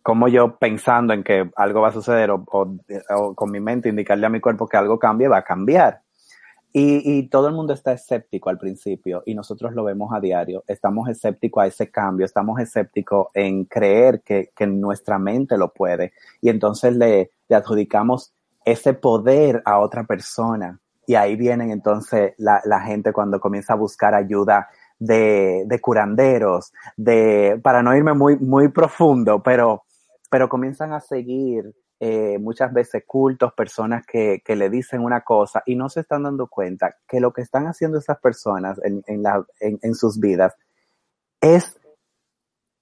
como 0.02 0.28
yo 0.28 0.56
pensando 0.56 1.12
en 1.12 1.24
que 1.24 1.50
algo 1.56 1.80
va 1.80 1.88
a 1.88 1.92
suceder 1.92 2.30
o, 2.30 2.44
o, 2.46 2.76
o, 3.16 3.34
con 3.34 3.50
mi 3.50 3.60
mente 3.60 3.88
indicarle 3.88 4.26
a 4.26 4.30
mi 4.30 4.40
cuerpo 4.40 4.68
que 4.68 4.76
algo 4.76 4.98
cambie, 4.98 5.26
va 5.28 5.38
a 5.38 5.44
cambiar. 5.44 6.02
Y, 6.72 7.18
y, 7.18 7.28
todo 7.28 7.48
el 7.48 7.54
mundo 7.54 7.72
está 7.72 7.92
escéptico 7.92 8.50
al 8.50 8.58
principio 8.58 9.22
y 9.24 9.34
nosotros 9.34 9.72
lo 9.72 9.82
vemos 9.82 10.12
a 10.12 10.20
diario. 10.20 10.62
Estamos 10.66 11.08
escépticos 11.08 11.62
a 11.62 11.66
ese 11.66 11.90
cambio, 11.90 12.26
estamos 12.26 12.60
escépticos 12.60 13.28
en 13.34 13.64
creer 13.64 14.20
que, 14.22 14.50
que 14.54 14.66
nuestra 14.66 15.18
mente 15.18 15.56
lo 15.56 15.72
puede 15.72 16.12
y 16.42 16.50
entonces 16.50 16.94
le, 16.94 17.30
le 17.48 17.56
adjudicamos 17.56 18.34
ese 18.64 18.92
poder 18.92 19.62
a 19.64 19.78
otra 19.78 20.04
persona 20.04 20.78
y 21.06 21.14
ahí 21.14 21.36
vienen 21.36 21.70
entonces 21.70 22.34
la, 22.38 22.60
la 22.64 22.80
gente 22.80 23.12
cuando 23.12 23.40
comienza 23.40 23.74
a 23.74 23.76
buscar 23.76 24.14
ayuda 24.14 24.68
de, 24.98 25.64
de, 25.66 25.80
curanderos, 25.80 26.72
de, 26.96 27.60
para 27.62 27.82
no 27.82 27.94
irme 27.96 28.14
muy, 28.14 28.36
muy 28.38 28.68
profundo, 28.68 29.42
pero, 29.42 29.84
pero 30.30 30.48
comienzan 30.48 30.92
a 30.92 31.00
seguir 31.00 31.74
eh, 32.00 32.38
muchas 32.38 32.72
veces 32.72 33.04
cultos, 33.06 33.52
personas 33.54 34.04
que, 34.06 34.42
que 34.44 34.56
le 34.56 34.68
dicen 34.68 35.02
una 35.02 35.22
cosa 35.22 35.62
y 35.64 35.76
no 35.76 35.88
se 35.88 36.00
están 36.00 36.24
dando 36.24 36.46
cuenta 36.48 36.96
que 37.06 37.20
lo 37.20 37.32
que 37.32 37.42
están 37.42 37.66
haciendo 37.66 37.98
esas 37.98 38.18
personas 38.18 38.78
en, 38.84 39.02
en, 39.06 39.22
la, 39.22 39.44
en, 39.60 39.78
en 39.82 39.94
sus 39.94 40.18
vidas 40.18 40.54
es 41.40 41.78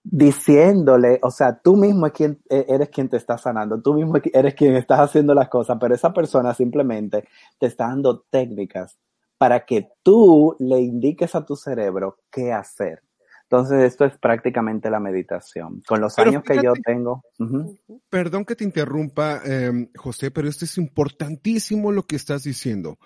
diciéndole, 0.04 1.18
o 1.22 1.30
sea, 1.30 1.58
tú 1.58 1.76
mismo 1.76 2.06
es 2.06 2.12
quien, 2.12 2.38
e, 2.50 2.66
eres 2.68 2.90
quien 2.90 3.08
te 3.08 3.16
está 3.16 3.38
sanando, 3.38 3.80
tú 3.80 3.94
mismo 3.94 4.14
eres 4.32 4.54
quien 4.54 4.76
estás 4.76 5.00
haciendo 5.00 5.34
las 5.34 5.48
cosas, 5.48 5.78
pero 5.80 5.94
esa 5.94 6.12
persona 6.12 6.54
simplemente 6.54 7.26
te 7.58 7.66
está 7.66 7.88
dando 7.88 8.20
técnicas 8.30 8.98
para 9.38 9.64
que 9.64 9.88
tú 10.02 10.54
le 10.60 10.80
indiques 10.80 11.34
a 11.34 11.44
tu 11.44 11.56
cerebro 11.56 12.18
qué 12.30 12.52
hacer. 12.52 13.02
Entonces, 13.44 13.84
esto 13.84 14.04
es 14.04 14.16
prácticamente 14.18 14.90
la 14.90 15.00
meditación. 15.00 15.82
Con 15.86 16.00
los 16.00 16.14
pero 16.14 16.30
años 16.30 16.42
fíjate, 16.42 16.60
que 16.60 16.64
yo 16.64 16.72
tengo. 16.82 17.22
Uh 17.38 17.44
-huh. 17.44 18.00
Perdón 18.08 18.44
que 18.44 18.56
te 18.56 18.64
interrumpa, 18.64 19.40
eh, 19.44 19.90
José, 19.96 20.30
pero 20.30 20.48
esto 20.48 20.64
es 20.64 20.76
importantísimo 20.78 21.92
lo 21.92 22.04
que 22.04 22.16
estás 22.16 22.42
diciendo. 22.42 22.98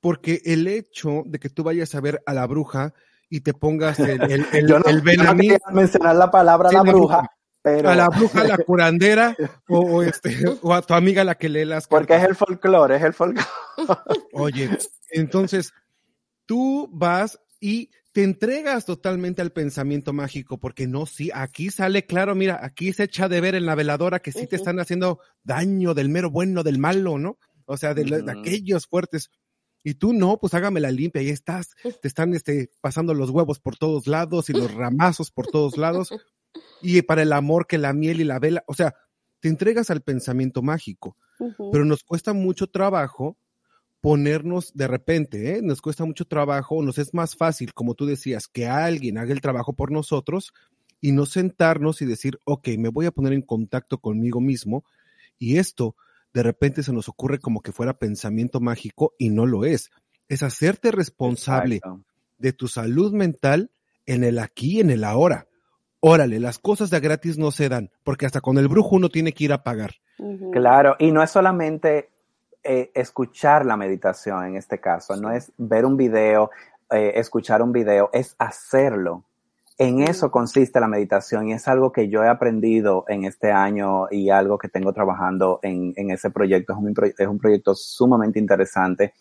Porque 0.00 0.40
el 0.44 0.66
hecho 0.66 1.22
de 1.26 1.38
que 1.38 1.50
tú 1.50 1.62
vayas 1.62 1.94
a 1.94 2.00
ver 2.00 2.22
a 2.26 2.34
la 2.34 2.46
bruja 2.46 2.94
y 3.28 3.40
te 3.40 3.54
pongas 3.54 3.98
el, 4.00 4.20
el, 4.30 4.46
el, 4.52 4.68
Yo 4.68 4.78
no, 4.78 4.84
el 4.86 5.00
Benamí. 5.00 5.48
No 5.48 5.56
mencionar 5.72 6.16
la 6.16 6.30
palabra 6.30 6.70
sí, 6.70 6.76
la 6.76 6.82
bruja, 6.82 7.30
pero... 7.62 7.90
A 7.90 7.94
la 7.96 8.08
bruja, 8.08 8.44
la 8.44 8.58
curandera, 8.58 9.34
o, 9.68 9.78
o, 9.80 10.02
este, 10.02 10.36
o 10.62 10.72
a 10.72 10.82
tu 10.82 10.94
amiga 10.94 11.24
la 11.24 11.34
que 11.36 11.48
lee 11.48 11.64
las 11.64 11.86
Porque 11.86 12.08
cartas. 12.08 12.24
es 12.24 12.28
el 12.30 12.36
folclore, 12.36 12.96
es 12.96 13.02
el 13.02 13.12
folclore. 13.12 13.48
Oye, 14.32 14.70
entonces, 15.10 15.72
tú 16.46 16.88
vas 16.92 17.40
y 17.60 17.90
te 18.12 18.22
entregas 18.24 18.86
totalmente 18.86 19.42
al 19.42 19.52
pensamiento 19.52 20.14
mágico, 20.14 20.58
porque 20.58 20.86
no, 20.86 21.04
sí, 21.04 21.30
aquí 21.34 21.70
sale 21.70 22.06
claro, 22.06 22.34
mira, 22.34 22.58
aquí 22.62 22.94
se 22.94 23.04
echa 23.04 23.28
de 23.28 23.42
ver 23.42 23.54
en 23.54 23.66
la 23.66 23.74
veladora 23.74 24.20
que 24.20 24.32
sí 24.32 24.38
uh 24.38 24.42
-huh. 24.44 24.48
te 24.48 24.56
están 24.56 24.80
haciendo 24.80 25.20
daño 25.42 25.92
del 25.92 26.08
mero 26.08 26.30
bueno, 26.30 26.62
del 26.62 26.78
malo, 26.78 27.18
¿no? 27.18 27.38
O 27.66 27.76
sea, 27.76 27.92
de, 27.92 28.02
uh 28.02 28.06
-huh. 28.06 28.24
de 28.24 28.32
aquellos 28.32 28.86
fuertes. 28.86 29.28
Y 29.86 29.94
tú 29.94 30.12
no, 30.12 30.36
pues 30.40 30.52
hágame 30.52 30.80
la 30.80 30.90
limpia, 30.90 31.20
ahí 31.20 31.28
estás, 31.28 31.70
te 32.02 32.08
están 32.08 32.34
este, 32.34 32.72
pasando 32.80 33.14
los 33.14 33.30
huevos 33.30 33.60
por 33.60 33.76
todos 33.76 34.08
lados 34.08 34.50
y 34.50 34.52
los 34.52 34.74
ramazos 34.74 35.30
por 35.30 35.46
todos 35.46 35.76
lados. 35.76 36.12
Y 36.82 37.00
para 37.02 37.22
el 37.22 37.32
amor 37.32 37.68
que 37.68 37.78
la 37.78 37.92
miel 37.92 38.20
y 38.20 38.24
la 38.24 38.40
vela, 38.40 38.64
o 38.66 38.74
sea, 38.74 38.96
te 39.38 39.48
entregas 39.48 39.88
al 39.90 40.00
pensamiento 40.02 40.60
mágico. 40.60 41.16
Pero 41.70 41.84
nos 41.84 42.02
cuesta 42.02 42.32
mucho 42.32 42.66
trabajo 42.66 43.38
ponernos 44.00 44.74
de 44.74 44.88
repente, 44.88 45.56
¿eh? 45.56 45.62
nos 45.62 45.80
cuesta 45.80 46.04
mucho 46.04 46.24
trabajo, 46.24 46.82
nos 46.82 46.98
es 46.98 47.14
más 47.14 47.36
fácil, 47.36 47.72
como 47.72 47.94
tú 47.94 48.06
decías, 48.06 48.48
que 48.48 48.66
alguien 48.66 49.18
haga 49.18 49.32
el 49.32 49.40
trabajo 49.40 49.74
por 49.74 49.92
nosotros 49.92 50.52
y 51.00 51.12
no 51.12 51.26
sentarnos 51.26 52.02
y 52.02 52.06
decir, 52.06 52.40
ok, 52.42 52.70
me 52.76 52.88
voy 52.88 53.06
a 53.06 53.12
poner 53.12 53.34
en 53.34 53.42
contacto 53.42 53.98
conmigo 53.98 54.40
mismo 54.40 54.84
y 55.38 55.58
esto 55.58 55.94
de 56.36 56.42
repente 56.42 56.82
se 56.82 56.92
nos 56.92 57.08
ocurre 57.08 57.38
como 57.38 57.62
que 57.62 57.72
fuera 57.72 57.98
pensamiento 57.98 58.60
mágico 58.60 59.14
y 59.18 59.30
no 59.30 59.46
lo 59.46 59.64
es. 59.64 59.90
Es 60.28 60.42
hacerte 60.42 60.92
responsable 60.92 61.76
Exacto. 61.76 62.02
de 62.36 62.52
tu 62.52 62.68
salud 62.68 63.14
mental 63.14 63.70
en 64.04 64.22
el 64.22 64.38
aquí 64.38 64.76
y 64.76 64.80
en 64.80 64.90
el 64.90 65.04
ahora. 65.04 65.46
Órale, 65.98 66.38
las 66.38 66.58
cosas 66.58 66.90
de 66.90 67.00
gratis 67.00 67.38
no 67.38 67.52
se 67.52 67.70
dan, 67.70 67.90
porque 68.04 68.26
hasta 68.26 68.42
con 68.42 68.58
el 68.58 68.68
brujo 68.68 68.96
uno 68.96 69.08
tiene 69.08 69.32
que 69.32 69.44
ir 69.44 69.52
a 69.54 69.62
pagar. 69.62 69.92
Claro, 70.52 70.94
y 70.98 71.10
no 71.10 71.22
es 71.22 71.30
solamente 71.30 72.10
eh, 72.62 72.90
escuchar 72.94 73.64
la 73.64 73.78
meditación 73.78 74.44
en 74.44 74.56
este 74.56 74.78
caso, 74.78 75.16
no 75.16 75.30
es 75.30 75.50
ver 75.56 75.86
un 75.86 75.96
video, 75.96 76.50
eh, 76.90 77.12
escuchar 77.14 77.62
un 77.62 77.72
video, 77.72 78.10
es 78.12 78.36
hacerlo. 78.38 79.24
En 79.78 80.00
eso 80.00 80.30
consiste 80.30 80.80
la 80.80 80.88
meditación 80.88 81.48
y 81.48 81.52
es 81.52 81.68
algo 81.68 81.92
que 81.92 82.08
yo 82.08 82.24
he 82.24 82.28
aprendido 82.28 83.04
en 83.08 83.24
este 83.24 83.52
año 83.52 84.06
y 84.10 84.30
algo 84.30 84.56
que 84.56 84.68
tengo 84.70 84.94
trabajando 84.94 85.60
en, 85.62 85.92
en 85.96 86.10
ese 86.10 86.30
proyecto. 86.30 86.72
Es 86.72 86.78
un, 86.78 86.94
es 87.18 87.26
un 87.26 87.38
proyecto 87.38 87.74
sumamente 87.74 88.38
interesante 88.38 89.12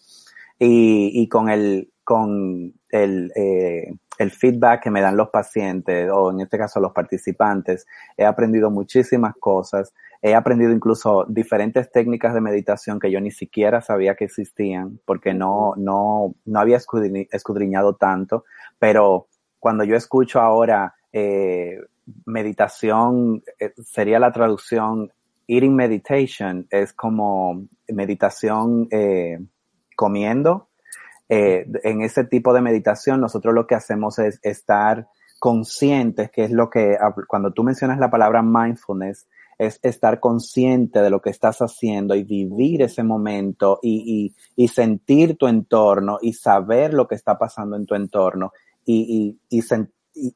y, 0.58 1.12
y 1.22 1.28
con 1.28 1.50
el, 1.50 1.92
con 2.06 2.74
el, 2.90 3.34
eh, 3.36 3.94
el 4.18 4.32
feedback 4.32 4.84
que 4.84 4.92
me 4.92 5.02
dan 5.02 5.18
los 5.18 5.28
pacientes 5.28 6.10
o 6.10 6.32
en 6.32 6.40
este 6.40 6.58
caso 6.58 6.80
los 6.80 6.94
participantes, 6.94 7.86
he 8.16 8.24
aprendido 8.24 8.72
muchísimas 8.72 9.36
cosas. 9.38 9.94
He 10.22 10.34
aprendido 10.34 10.72
incluso 10.72 11.26
diferentes 11.28 11.92
técnicas 11.92 12.34
de 12.34 12.40
meditación 12.40 12.98
que 12.98 13.12
yo 13.12 13.20
ni 13.20 13.32
siquiera 13.32 13.82
sabía 13.82 14.16
que 14.16 14.24
existían 14.26 15.02
porque 15.06 15.34
no, 15.34 15.74
no, 15.76 16.34
no 16.46 16.60
había 16.60 16.78
escudri- 16.78 17.28
escudriñado 17.30 17.96
tanto, 17.96 18.46
pero 18.80 19.28
cuando 19.66 19.84
yo 19.84 19.96
escucho 19.96 20.40
ahora 20.40 20.94
eh, 21.12 21.80
meditación, 22.28 23.42
eh, 23.60 23.74
sería 23.84 24.20
la 24.20 24.32
traducción, 24.32 25.12
eating 25.48 25.76
meditation, 25.76 26.68
es 26.70 26.94
como 26.94 27.66
meditación 27.88 28.88
eh, 28.92 29.40
comiendo. 29.96 30.70
En 31.28 32.04
ese 32.04 32.26
tipo 32.26 32.54
de 32.54 32.62
meditación 32.62 33.20
nosotros 33.20 33.56
lo 33.56 33.66
que 33.66 33.74
hacemos 33.74 34.20
es 34.20 34.40
estar 34.44 35.08
conscientes, 35.40 36.30
que 36.30 36.44
es 36.44 36.52
lo 36.52 36.70
que, 36.70 36.96
cuando 37.28 37.52
tú 37.52 37.64
mencionas 37.64 37.98
la 37.98 38.12
palabra 38.12 38.44
mindfulness, 38.44 39.28
es 39.58 39.80
estar 39.82 40.20
consciente 40.20 41.02
de 41.02 41.10
lo 41.10 41.22
que 41.22 41.32
estás 41.32 41.58
haciendo 41.58 42.14
y 42.14 42.24
vivir 42.24 42.84
ese 42.84 43.02
momento 43.02 43.80
y, 43.82 44.36
y 44.56 44.68
sentir 44.68 45.38
tu 45.38 45.48
entorno 45.48 46.20
y 46.22 46.34
saber 46.34 46.94
lo 46.94 47.08
que 47.08 47.16
está 47.16 47.40
pasando 47.40 47.78
en 47.78 47.88
tu 47.88 47.96
entorno 47.96 48.52
y, 48.86 49.38
y, 49.50 49.62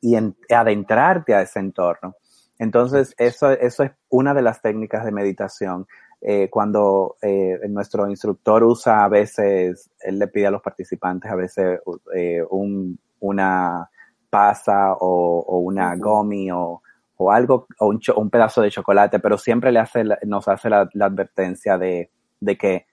y, 0.02 0.16
en- 0.16 0.36
adentrarte 0.50 1.34
a 1.34 1.42
ese 1.42 1.60
entorno. 1.60 2.16
Entonces, 2.58 3.14
eso, 3.18 3.52
eso 3.52 3.84
es 3.84 3.92
una 4.10 4.34
de 4.34 4.42
las 4.42 4.62
técnicas 4.62 5.06
de 5.06 5.12
meditación. 5.12 5.88
Eh, 6.22 6.50
cuando 6.50 7.16
eh, 7.22 7.58
nuestro 7.70 8.10
instructor 8.10 8.64
usa 8.66 9.06
a 9.06 9.08
veces, 9.08 9.90
él 10.02 10.20
le 10.20 10.28
pide 10.28 10.48
a 10.48 10.52
los 10.52 10.62
participantes 10.62 11.32
a 11.32 11.36
veces 11.36 11.80
eh, 12.14 12.44
un, 12.50 13.00
una 13.22 13.90
pasa 14.30 14.94
o, 15.00 15.40
o 15.48 15.58
una 15.60 15.96
gomi 15.96 16.52
o, 16.52 16.82
o 17.16 17.32
algo, 17.32 17.68
o 17.80 17.88
un, 17.88 18.00
cho- 18.00 18.16
un 18.18 18.30
pedazo 18.30 18.62
de 18.62 18.70
chocolate, 18.70 19.20
pero 19.20 19.38
siempre 19.38 19.72
le 19.72 19.80
hace, 19.80 20.04
nos 20.26 20.48
hace 20.50 20.70
la, 20.70 20.90
la 20.94 21.06
advertencia 21.06 21.78
de, 21.78 22.12
de 22.42 22.58
que 22.58 22.86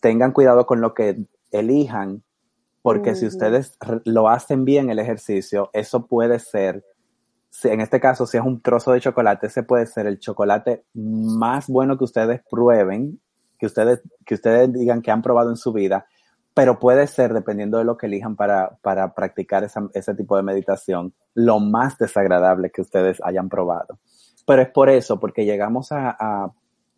tengan 0.00 0.32
cuidado 0.32 0.64
con 0.66 0.80
lo 0.80 0.94
que 0.94 1.16
elijan, 1.50 2.22
porque 2.82 3.14
si 3.14 3.26
ustedes 3.26 3.78
lo 4.04 4.28
hacen 4.28 4.64
bien 4.64 4.90
el 4.90 4.98
ejercicio, 4.98 5.70
eso 5.72 6.06
puede 6.06 6.38
ser, 6.40 6.84
si 7.50 7.68
en 7.68 7.80
este 7.80 8.00
caso, 8.00 8.26
si 8.26 8.36
es 8.38 8.42
un 8.44 8.60
trozo 8.60 8.92
de 8.92 9.00
chocolate, 9.00 9.46
ese 9.46 9.62
puede 9.62 9.86
ser 9.86 10.06
el 10.06 10.18
chocolate 10.18 10.84
más 10.94 11.68
bueno 11.68 11.96
que 11.96 12.04
ustedes 12.04 12.40
prueben, 12.50 13.20
que 13.58 13.66
ustedes, 13.66 14.02
que 14.26 14.34
ustedes 14.34 14.72
digan 14.72 15.00
que 15.02 15.10
han 15.12 15.22
probado 15.22 15.50
en 15.50 15.56
su 15.56 15.72
vida, 15.72 16.06
pero 16.54 16.78
puede 16.78 17.06
ser, 17.06 17.32
dependiendo 17.32 17.78
de 17.78 17.84
lo 17.84 17.96
que 17.96 18.06
elijan 18.06 18.36
para, 18.36 18.76
para 18.82 19.14
practicar 19.14 19.64
esa- 19.64 19.88
ese 19.94 20.14
tipo 20.14 20.36
de 20.36 20.42
meditación, 20.42 21.14
lo 21.34 21.60
más 21.60 21.96
desagradable 21.98 22.70
que 22.70 22.82
ustedes 22.82 23.20
hayan 23.24 23.48
probado. 23.48 23.98
Pero 24.46 24.62
es 24.62 24.68
por 24.70 24.90
eso, 24.90 25.20
porque 25.20 25.44
llegamos 25.44 25.92
a, 25.92 26.10
a- 26.10 26.52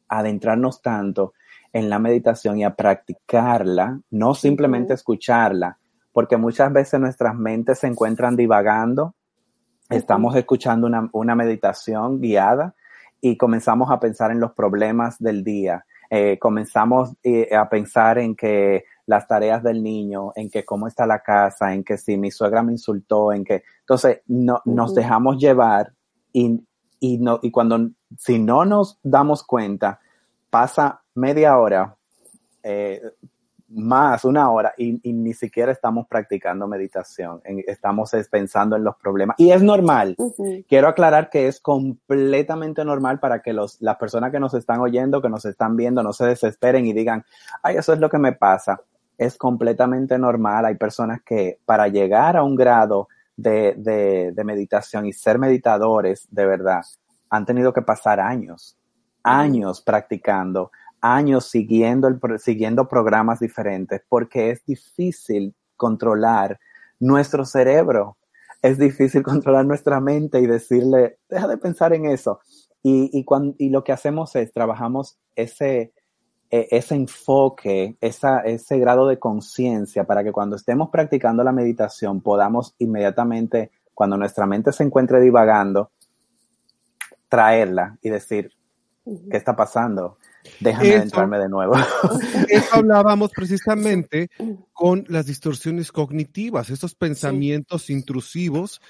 a 0.08 0.18
adentrarnos 0.18 0.80
tanto 0.82 1.34
en 1.74 1.90
la 1.90 1.98
meditación 1.98 2.56
y 2.56 2.64
a 2.64 2.74
practicarla, 2.74 4.00
no 4.10 4.34
simplemente 4.34 4.94
escucharla, 4.94 5.76
porque 6.12 6.36
muchas 6.36 6.72
veces 6.72 7.00
nuestras 7.00 7.34
mentes 7.34 7.80
se 7.80 7.88
encuentran 7.88 8.36
divagando, 8.36 9.16
estamos 9.90 10.36
escuchando 10.36 10.86
una, 10.86 11.10
una 11.12 11.34
meditación 11.34 12.20
guiada 12.20 12.76
y 13.20 13.36
comenzamos 13.36 13.90
a 13.90 13.98
pensar 13.98 14.30
en 14.30 14.38
los 14.38 14.52
problemas 14.52 15.18
del 15.18 15.42
día, 15.42 15.84
eh, 16.10 16.38
comenzamos 16.38 17.16
eh, 17.24 17.52
a 17.56 17.68
pensar 17.68 18.18
en 18.18 18.36
que 18.36 18.84
las 19.06 19.26
tareas 19.26 19.60
del 19.64 19.82
niño, 19.82 20.32
en 20.36 20.48
que 20.48 20.64
cómo 20.64 20.86
está 20.86 21.08
la 21.08 21.18
casa, 21.18 21.74
en 21.74 21.82
que 21.82 21.98
si 21.98 22.16
mi 22.16 22.30
suegra 22.30 22.62
me 22.62 22.70
insultó, 22.70 23.32
en 23.32 23.42
que, 23.42 23.64
entonces 23.80 24.20
no, 24.28 24.62
nos 24.64 24.94
dejamos 24.94 25.38
llevar 25.38 25.92
y, 26.32 26.64
y, 27.00 27.18
no, 27.18 27.40
y 27.42 27.50
cuando, 27.50 27.90
si 28.16 28.38
no 28.38 28.64
nos 28.64 29.00
damos 29.02 29.42
cuenta, 29.42 29.98
pasa 30.50 31.00
media 31.14 31.58
hora, 31.58 31.94
eh, 32.62 33.00
más 33.68 34.24
una 34.24 34.50
hora 34.50 34.72
y, 34.76 35.00
y 35.08 35.12
ni 35.12 35.32
siquiera 35.34 35.72
estamos 35.72 36.06
practicando 36.06 36.68
meditación, 36.68 37.40
en- 37.44 37.64
estamos 37.66 38.14
es 38.14 38.28
pensando 38.28 38.76
en 38.76 38.84
los 38.84 38.94
problemas 38.96 39.34
y 39.38 39.50
es 39.50 39.62
normal. 39.62 40.16
Quiero 40.68 40.86
aclarar 40.88 41.28
que 41.30 41.48
es 41.48 41.60
completamente 41.60 42.84
normal 42.84 43.18
para 43.18 43.42
que 43.42 43.52
los, 43.52 43.80
las 43.80 43.96
personas 43.96 44.30
que 44.30 44.38
nos 44.38 44.54
están 44.54 44.80
oyendo, 44.80 45.20
que 45.20 45.28
nos 45.28 45.44
están 45.44 45.76
viendo, 45.76 46.02
no 46.02 46.12
se 46.12 46.26
desesperen 46.26 46.86
y 46.86 46.92
digan, 46.92 47.24
ay, 47.62 47.76
eso 47.76 47.92
es 47.92 47.98
lo 47.98 48.08
que 48.08 48.18
me 48.18 48.32
pasa. 48.32 48.80
Es 49.18 49.36
completamente 49.36 50.18
normal. 50.18 50.66
Hay 50.66 50.76
personas 50.76 51.22
que 51.22 51.58
para 51.64 51.88
llegar 51.88 52.36
a 52.36 52.42
un 52.44 52.54
grado 52.54 53.08
de, 53.36 53.74
de, 53.76 54.32
de 54.32 54.44
meditación 54.44 55.06
y 55.06 55.12
ser 55.12 55.38
meditadores 55.38 56.28
de 56.30 56.46
verdad, 56.46 56.82
han 57.30 57.44
tenido 57.44 57.72
que 57.72 57.82
pasar 57.82 58.20
años, 58.20 58.76
años 59.24 59.80
practicando, 59.80 60.70
años 61.04 61.46
siguiendo, 61.50 62.08
el, 62.08 62.18
siguiendo 62.38 62.88
programas 62.88 63.40
diferentes, 63.40 64.02
porque 64.08 64.50
es 64.50 64.64
difícil 64.64 65.54
controlar 65.76 66.58
nuestro 67.00 67.44
cerebro 67.44 68.16
es 68.62 68.78
difícil 68.78 69.22
controlar 69.22 69.66
nuestra 69.66 70.00
mente 70.00 70.40
y 70.40 70.46
decirle, 70.46 71.18
deja 71.28 71.46
de 71.46 71.58
pensar 71.58 71.92
en 71.92 72.06
eso. 72.06 72.40
Y, 72.82 73.10
y, 73.12 73.24
cuan- 73.24 73.54
y 73.58 73.68
lo 73.68 73.84
que 73.84 73.92
hacemos 73.92 74.34
es, 74.36 74.52
trabajamos 74.52 75.18
ese, 75.36 75.92
e- 76.50 76.68
ese 76.70 76.94
enfoque, 76.94 77.96
esa, 78.00 78.40
ese 78.40 78.78
grado 78.78 79.06
de 79.06 79.18
conciencia 79.18 80.04
para 80.04 80.24
que 80.24 80.32
cuando 80.32 80.56
estemos 80.56 80.88
practicando 80.88 81.44
la 81.44 81.52
meditación 81.52 82.22
podamos 82.22 82.74
inmediatamente, 82.78 83.70
cuando 83.92 84.16
nuestra 84.16 84.46
mente 84.46 84.72
se 84.72 84.82
encuentre 84.84 85.20
divagando, 85.20 85.90
traerla 87.28 87.98
y 88.02 88.08
decir. 88.10 88.50
¿qué 89.30 89.36
está 89.36 89.54
pasando? 89.54 90.16
Déjame 90.60 90.88
Eso. 90.88 90.96
adentrarme 90.98 91.38
de 91.38 91.48
nuevo. 91.48 91.74
Eso 92.48 92.74
hablábamos 92.74 93.30
precisamente 93.30 94.30
con 94.72 95.04
las 95.08 95.26
distorsiones 95.26 95.92
cognitivas, 95.92 96.70
esos 96.70 96.94
pensamientos 96.94 97.90
intrusivos 97.90 98.80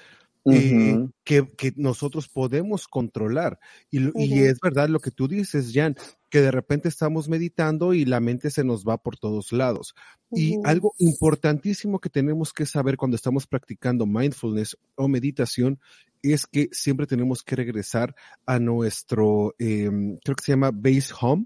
eh, 0.49 0.93
Ujú. 0.93 1.11
que, 1.23 1.47
que 1.57 1.73
nosotros 1.75 2.27
podemos 2.29 2.87
controlar. 2.87 3.59
Y, 3.89 3.99
lo- 3.99 4.11
y 4.15 4.41
Ujú. 4.41 4.45
es 4.51 4.59
verdad 4.59 4.89
lo 4.89 4.99
que 4.99 5.11
tú 5.11 5.27
dices, 5.27 5.71
Jan, 5.73 5.95
que 6.29 6.41
de 6.41 6.51
repente 6.51 6.87
estamos 6.89 7.27
meditando 7.29 7.93
y 7.93 8.05
la 8.05 8.19
mente 8.19 8.49
se 8.51 8.63
nos 8.63 8.83
va 8.85 8.97
por 8.97 9.17
todos 9.17 9.51
lados. 9.51 9.95
Y 10.31 10.53
Ujú. 10.55 10.61
algo 10.65 10.93
importantísimo 10.99 11.99
que 11.99 12.09
tenemos 12.09 12.53
que 12.53 12.65
saber 12.65 12.97
cuando 12.97 13.15
estamos 13.15 13.47
practicando 13.47 14.05
mindfulness 14.05 14.77
o 14.95 15.07
meditación 15.07 15.79
es 16.21 16.45
que 16.47 16.69
siempre 16.71 17.05
tenemos 17.07 17.43
que 17.43 17.55
regresar 17.55 18.15
a 18.45 18.59
nuestro, 18.59 19.53
em, 19.59 20.17
creo 20.23 20.35
que 20.35 20.43
se 20.43 20.51
llama 20.51 20.71
base 20.73 21.13
home, 21.19 21.45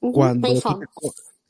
cuando 0.00 0.48
Base 0.48 0.62
tú, 0.62 0.68
home. 0.68 0.86
te, 0.86 0.86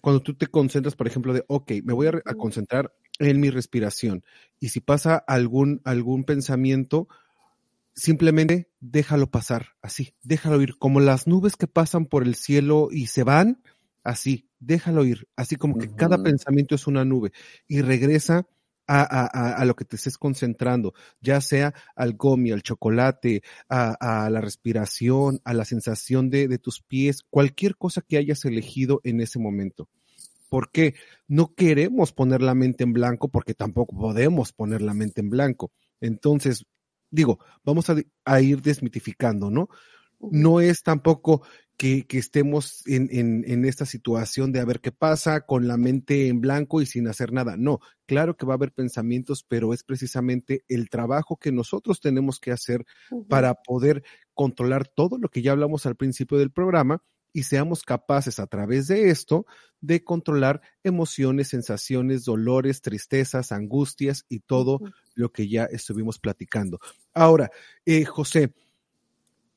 cuando 0.01 0.23
tú 0.23 0.35
te 0.35 0.47
concentras, 0.47 0.95
por 0.97 1.07
ejemplo, 1.07 1.33
de, 1.33 1.45
ok, 1.49 1.73
me 1.85 1.93
voy 1.93 2.07
a, 2.09 2.11
a 2.25 2.35
concentrar 2.35 2.93
en 3.19 3.41
mi 3.41 3.51
respiración. 3.51 4.25
Y 4.61 4.71
si 4.71 4.81
pasa 4.81 5.17
algún, 5.17 5.81
algún 5.85 6.25
pensamiento, 6.25 7.09
simplemente 7.95 8.69
déjalo 8.81 9.31
pasar, 9.31 9.69
así, 9.83 10.15
déjalo 10.23 10.61
ir, 10.61 10.77
como 10.79 11.01
las 11.01 11.27
nubes 11.27 11.57
que 11.57 11.67
pasan 11.67 12.07
por 12.07 12.25
el 12.25 12.35
cielo 12.35 12.89
y 12.91 13.07
se 13.07 13.23
van, 13.23 13.63
así, 14.03 14.49
déjalo 14.59 15.05
ir, 15.05 15.29
así 15.37 15.57
como 15.57 15.79
que 15.79 15.95
cada 15.95 16.23
pensamiento 16.23 16.75
es 16.75 16.87
una 16.87 17.05
nube 17.05 17.33
y 17.69 17.83
regresa 17.83 18.47
a, 18.87 19.03
a, 19.03 19.55
a, 19.55 19.65
lo 19.65 19.75
que 19.77 19.85
te 19.85 19.97
estés 19.97 20.19
concentrando, 20.19 20.93
ya 21.21 21.41
sea 21.41 21.73
al 21.97 22.15
gomi, 22.15 22.51
al 22.53 22.63
chocolate, 22.63 23.43
a, 23.69 24.25
a 24.25 24.29
la 24.29 24.43
respiración, 24.43 25.41
a 25.45 25.55
la 25.55 25.65
sensación 25.65 26.29
de, 26.29 26.49
de, 26.49 26.59
tus 26.59 26.83
pies, 26.83 27.23
cualquier 27.31 27.77
cosa 27.77 28.03
que 28.03 28.19
hayas 28.19 28.45
elegido 28.45 29.01
en 29.05 29.21
ese 29.21 29.39
momento. 29.39 29.89
Porque 30.49 30.95
no 31.27 31.55
queremos 31.55 32.13
poner 32.13 32.43
la 32.43 32.55
mente 32.55 32.85
en 32.85 32.93
blanco 32.93 33.29
porque 33.29 33.55
tampoco 33.55 33.97
podemos 33.97 34.53
poner 34.53 34.83
la 34.83 34.95
mente 34.95 35.21
en 35.21 35.31
blanco. 35.31 35.73
Entonces, 36.01 36.65
digo, 37.11 37.39
vamos 37.65 37.89
a, 37.91 37.97
a 38.25 38.41
ir 38.41 38.63
desmitificando, 38.63 39.51
¿no? 39.51 39.69
No 40.21 40.61
es 40.61 40.83
tampoco 40.83 41.43
que, 41.77 42.07
que 42.07 42.19
estemos 42.19 42.87
en, 42.87 43.09
en, 43.11 43.45
en, 43.47 43.65
esta 43.65 43.85
situación 43.85 44.53
de 44.53 44.61
a 44.61 44.65
ver 44.65 44.81
qué 44.81 44.93
pasa 44.93 45.41
con 45.41 45.67
la 45.67 45.77
mente 45.77 46.29
en 46.29 46.41
blanco 46.41 46.81
y 46.81 46.87
sin 46.87 47.09
hacer 47.09 47.33
nada. 47.33 47.57
No, 47.57 47.81
claro 48.07 48.37
que 48.37 48.47
va 48.47 48.55
a 48.55 48.57
haber 48.57 48.73
pensamientos, 48.73 49.45
pero 49.47 49.75
es 49.75 49.83
precisamente 49.83 50.65
el 50.69 50.89
trabajo 50.89 51.37
que 51.37 51.53
nosotros 51.53 52.01
tenemos 52.01 52.39
que 52.39 52.53
hacer 52.53 52.85
uh 53.11 53.19
-huh. 53.19 53.29
para 53.29 53.55
poder 53.55 54.03
controlar 54.35 54.87
todo 54.89 55.19
lo 55.19 55.29
que 55.29 55.43
ya 55.43 55.53
hablamos 55.53 55.87
al 55.87 55.97
principio 55.97 56.39
del 56.39 56.53
programa 56.53 57.03
y 57.35 57.43
seamos 57.43 57.83
capaces 57.83 58.39
a 58.39 58.47
través 58.47 58.87
de 58.87 59.11
esto 59.11 59.45
de 59.81 60.03
controlar 60.03 60.63
emociones, 60.85 61.49
sensaciones, 61.49 62.25
dolores, 62.25 62.81
tristezas, 62.81 63.53
angustias 63.53 64.25
y 64.29 64.39
todo 64.39 64.81
lo 65.15 65.33
que 65.33 65.49
ya 65.49 65.65
estuvimos 65.65 66.19
platicando. 66.19 66.79
Ahora, 67.13 67.51
eh, 67.85 68.05
José, 68.05 68.55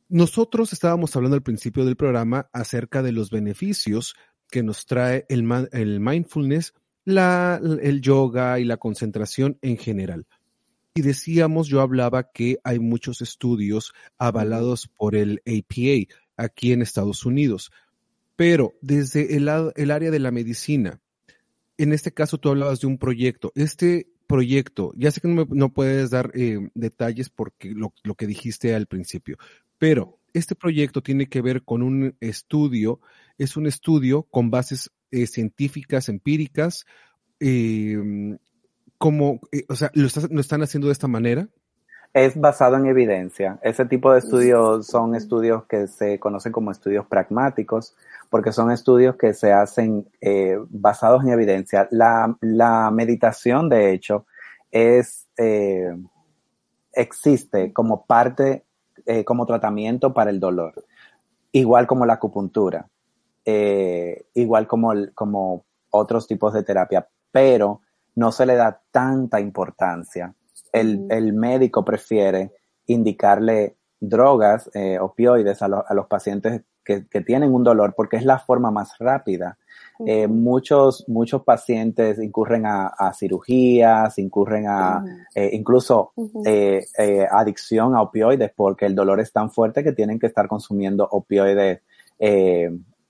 nosotros 0.09 0.73
estábamos 0.73 1.15
hablando 1.15 1.35
al 1.35 1.43
principio 1.43 1.85
del 1.85 1.95
programa 1.95 2.49
acerca 2.51 3.03
de 3.03 3.11
los 3.11 3.29
beneficios 3.29 4.15
que 4.49 4.63
nos 4.63 4.85
trae 4.85 5.25
el, 5.29 5.47
el 5.71 5.99
mindfulness, 5.99 6.73
la, 7.05 7.61
el 7.81 8.01
yoga 8.01 8.59
y 8.59 8.63
la 8.63 8.77
concentración 8.77 9.59
en 9.61 9.77
general. 9.77 10.25
Y 10.95 11.01
decíamos, 11.01 11.67
yo 11.67 11.81
hablaba 11.81 12.31
que 12.31 12.57
hay 12.63 12.79
muchos 12.79 13.21
estudios 13.21 13.93
avalados 14.17 14.87
por 14.87 15.15
el 15.15 15.43
APA 15.45 16.11
aquí 16.37 16.71
en 16.71 16.81
Estados 16.81 17.25
Unidos, 17.25 17.71
pero 18.35 18.75
desde 18.81 19.35
el, 19.35 19.49
el 19.75 19.91
área 19.91 20.11
de 20.11 20.19
la 20.19 20.31
medicina, 20.31 21.01
en 21.77 21.91
este 21.91 22.11
caso 22.11 22.37
tú 22.37 22.49
hablabas 22.49 22.79
de 22.79 22.87
un 22.87 22.97
proyecto. 22.97 23.51
Este 23.55 24.07
proyecto, 24.27 24.93
ya 24.95 25.11
sé 25.11 25.21
que 25.21 25.27
no, 25.27 25.45
me, 25.45 25.69
puedes 25.69 26.09
dar 26.09 26.31
eh, 26.35 26.69
detalles 26.75 27.29
porque 27.29 27.71
lo, 27.71 27.93
lo 28.03 28.15
que 28.15 28.27
dijiste 28.27 28.75
al 28.75 28.85
principio, 28.85 29.37
pero 29.77 30.19
este 30.33 30.55
proyecto 30.55 31.01
tiene 31.01 31.27
que 31.27 31.41
ver 31.41 31.63
con 31.63 31.81
un 31.81 32.15
estudio, 32.19 32.99
es 33.37 33.57
un 33.57 33.65
estudio 33.67 34.23
con 34.23 34.51
bases 34.51 34.91
eh, 35.11 35.27
científicas, 35.27 36.09
empíricas, 36.09 36.85
eh, 37.39 37.97
como, 38.97 39.39
o 39.69 39.75
sea, 39.75 39.91
¿lo, 39.93 40.07
¿lo, 40.29 40.41
están 40.41 40.63
haciendo 40.63 40.87
de 40.87 40.93
esta 40.93 41.07
manera? 41.07 41.49
Es 42.13 42.39
basado 42.39 42.77
en 42.77 42.87
evidencia. 42.87 43.59
Ese 43.61 43.85
tipo 43.85 44.11
de 44.11 44.19
estudios 44.19 44.87
son 44.87 45.15
estudios 45.15 45.65
que 45.65 45.87
se 45.87 46.19
conocen 46.19 46.51
como 46.51 46.71
estudios 46.71 47.05
pragmáticos, 47.05 47.95
porque 48.29 48.51
son 48.51 48.71
estudios 48.71 49.15
que 49.15 49.33
se 49.33 49.53
hacen 49.53 50.07
eh, 50.21 50.57
basados 50.69 51.23
en 51.23 51.29
evidencia. 51.29 51.87
La, 51.91 52.35
la, 52.41 52.89
meditación, 52.91 53.69
de 53.69 53.93
hecho, 53.93 54.25
es, 54.71 55.27
eh, 55.37 55.95
existe 56.93 57.71
como 57.71 58.05
parte 58.05 58.65
eh, 59.05 59.23
como 59.23 59.45
tratamiento 59.45 60.13
para 60.13 60.31
el 60.31 60.39
dolor, 60.39 60.73
igual 61.53 61.87
como 61.87 62.05
la 62.05 62.13
acupuntura, 62.13 62.89
eh, 63.45 64.25
igual 64.33 64.67
como, 64.67 64.91
el, 64.91 65.13
como 65.13 65.63
otros 65.91 66.27
tipos 66.27 66.53
de 66.53 66.63
terapia, 66.63 67.07
pero 67.31 67.81
no 68.15 68.33
se 68.33 68.45
le 68.45 68.55
da 68.55 68.81
tanta 68.91 69.39
importancia. 69.39 70.33
El, 70.71 71.07
el 71.09 71.33
médico 71.33 71.83
prefiere 71.83 72.51
indicarle 72.87 73.77
drogas, 73.99 74.69
eh, 74.73 74.99
opioides 74.99 75.61
a, 75.61 75.67
lo, 75.67 75.83
a, 75.87 75.93
los 75.93 76.07
pacientes 76.07 76.61
que, 76.83 77.07
que, 77.07 77.21
tienen 77.21 77.53
un 77.53 77.63
dolor 77.63 77.93
porque 77.95 78.17
es 78.17 78.23
la 78.23 78.39
forma 78.39 78.71
más 78.71 78.97
rápida. 78.99 79.57
Uh 79.99 80.05
-huh. 80.05 80.09
eh, 80.09 80.27
muchos, 80.27 81.03
muchos 81.07 81.43
pacientes 81.43 82.19
incurren 82.19 82.65
a, 82.65 82.87
a 82.87 83.13
cirugías, 83.13 84.17
incurren 84.19 84.67
a 84.67 84.99
uh 84.99 85.07
-huh. 85.07 85.25
eh, 85.35 85.49
incluso 85.53 86.11
uh 86.15 86.43
-huh. 86.43 87.27
adicción 87.31 87.95
a 87.95 88.01
opioides 88.01 88.51
porque 88.55 88.85
el 88.85 88.95
dolor 88.95 89.19
es 89.19 89.31
tan 89.31 89.49
fuerte 89.49 89.83
que 89.83 89.93
tienen 89.93 90.19
que 90.19 90.27
estar 90.27 90.47
consumiendo 90.47 91.07
opioides 91.09 91.81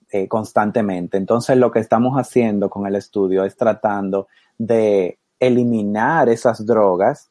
eh, 0.10 0.26
constantemente. 0.30 1.18
Entonces 1.18 1.58
lo 1.58 1.70
que 1.70 1.80
estamos 1.80 2.16
haciendo 2.16 2.70
con 2.70 2.88
el 2.88 2.96
estudio 2.96 3.44
es 3.44 3.58
tratando 3.58 4.30
de 4.58 5.20
eliminar 5.38 6.30
esas 6.30 6.66
drogas 6.66 7.30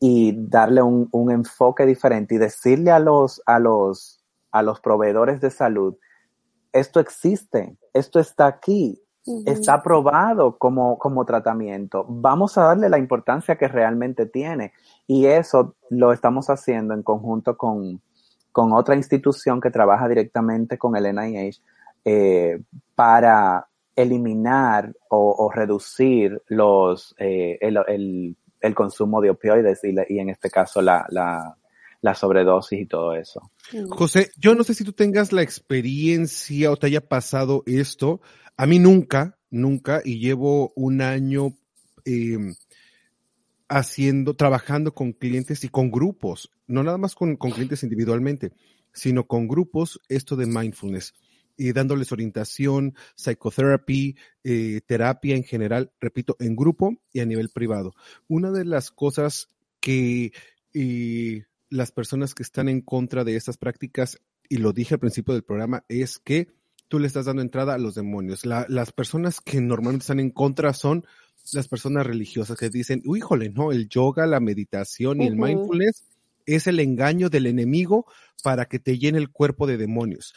y 0.00 0.34
darle 0.48 0.82
un, 0.82 1.08
un, 1.12 1.30
enfoque 1.30 1.86
diferente 1.86 2.34
y 2.34 2.38
decirle 2.38 2.90
a 2.90 2.98
los, 2.98 3.42
a 3.46 3.58
los, 3.58 4.22
a 4.50 4.62
los 4.62 4.80
proveedores 4.80 5.40
de 5.40 5.50
salud, 5.50 5.96
esto 6.72 7.00
existe, 7.00 7.76
esto 7.92 8.18
está 8.18 8.46
aquí, 8.46 9.00
uh 9.26 9.38
-huh. 9.38 9.50
está 9.50 9.74
aprobado 9.74 10.58
como, 10.58 10.98
como 10.98 11.24
tratamiento. 11.24 12.04
Vamos 12.08 12.56
a 12.56 12.64
darle 12.64 12.88
la 12.88 12.98
importancia 12.98 13.56
que 13.56 13.68
realmente 13.68 14.26
tiene. 14.26 14.72
Y 15.06 15.26
eso 15.26 15.74
lo 15.90 16.12
estamos 16.12 16.48
haciendo 16.48 16.94
en 16.94 17.02
conjunto 17.02 17.56
con, 17.56 18.00
con 18.52 18.72
otra 18.72 18.94
institución 18.94 19.60
que 19.60 19.70
trabaja 19.70 20.08
directamente 20.08 20.78
con 20.78 20.96
el 20.96 21.14
NIH 21.14 21.60
eh, 22.04 22.60
para 22.94 23.68
eliminar 23.94 24.92
o, 25.08 25.34
o 25.38 25.50
reducir 25.50 26.42
los, 26.48 27.14
eh, 27.18 27.58
el, 27.60 27.78
el, 27.88 28.36
el, 28.62 28.74
consumo 28.74 29.20
de 29.20 29.30
opioides 29.30 29.84
y, 29.84 29.92
la, 29.92 30.04
y 30.08 30.18
en 30.18 30.30
este 30.30 30.50
caso 30.50 30.80
la, 30.80 31.06
la, 31.10 31.56
la 32.00 32.14
sobredosis 32.14 32.80
y 32.80 32.86
todo 32.86 33.14
eso. 33.14 33.50
José, 33.90 34.30
yo 34.36 34.54
no 34.54 34.64
sé 34.64 34.74
si 34.74 34.84
tú 34.84 34.92
tengas 34.92 35.32
la 35.32 35.42
experiencia 35.42 36.70
o 36.70 36.76
te 36.76 36.86
haya 36.88 37.00
pasado 37.00 37.62
esto. 37.66 38.20
A 38.56 38.66
mí 38.66 38.78
nunca, 38.78 39.38
nunca, 39.50 40.02
y 40.04 40.18
llevo 40.18 40.72
un 40.74 41.00
año 41.00 41.56
eh, 42.04 42.38
haciendo, 43.68 44.34
trabajando 44.34 44.92
con 44.92 45.12
clientes 45.12 45.64
y 45.64 45.68
con 45.68 45.90
grupos, 45.90 46.50
no 46.66 46.82
nada 46.82 46.98
más 46.98 47.14
con, 47.14 47.36
con 47.36 47.52
clientes 47.52 47.82
individualmente, 47.82 48.52
sino 48.92 49.26
con 49.26 49.48
grupos, 49.48 50.00
esto 50.08 50.36
de 50.36 50.46
mindfulness. 50.46 51.14
Y 51.56 51.72
dándoles 51.72 52.12
orientación, 52.12 52.94
psicoterapia, 53.14 54.14
eh, 54.44 54.80
terapia 54.86 55.36
en 55.36 55.44
general, 55.44 55.92
repito, 56.00 56.36
en 56.40 56.56
grupo 56.56 56.96
y 57.12 57.20
a 57.20 57.26
nivel 57.26 57.50
privado. 57.50 57.92
Una 58.28 58.50
de 58.50 58.64
las 58.64 58.90
cosas 58.90 59.48
que 59.80 60.32
eh, 60.74 61.44
las 61.68 61.92
personas 61.92 62.34
que 62.34 62.42
están 62.42 62.68
en 62.68 62.80
contra 62.80 63.24
de 63.24 63.36
estas 63.36 63.56
prácticas, 63.56 64.18
y 64.48 64.58
lo 64.58 64.72
dije 64.72 64.94
al 64.94 65.00
principio 65.00 65.34
del 65.34 65.44
programa, 65.44 65.84
es 65.88 66.18
que 66.18 66.48
tú 66.88 66.98
le 66.98 67.06
estás 67.06 67.26
dando 67.26 67.42
entrada 67.42 67.74
a 67.74 67.78
los 67.78 67.94
demonios. 67.94 68.44
La, 68.44 68.66
las 68.68 68.92
personas 68.92 69.40
que 69.40 69.60
normalmente 69.60 70.02
están 70.02 70.20
en 70.20 70.30
contra 70.30 70.74
son 70.74 71.06
las 71.52 71.66
personas 71.66 72.06
religiosas 72.06 72.58
que 72.58 72.70
dicen, 72.70 73.02
híjole, 73.04 73.50
no, 73.50 73.72
el 73.72 73.88
yoga, 73.88 74.26
la 74.26 74.40
meditación 74.40 75.20
y 75.20 75.24
uh 75.24 75.28
-huh. 75.28 75.32
el 75.32 75.36
mindfulness 75.36 76.11
es 76.46 76.66
el 76.66 76.80
engaño 76.80 77.28
del 77.28 77.46
enemigo 77.46 78.06
para 78.42 78.64
que 78.66 78.78
te 78.78 78.98
llene 78.98 79.18
el 79.18 79.30
cuerpo 79.30 79.66
de 79.66 79.76
demonios. 79.76 80.34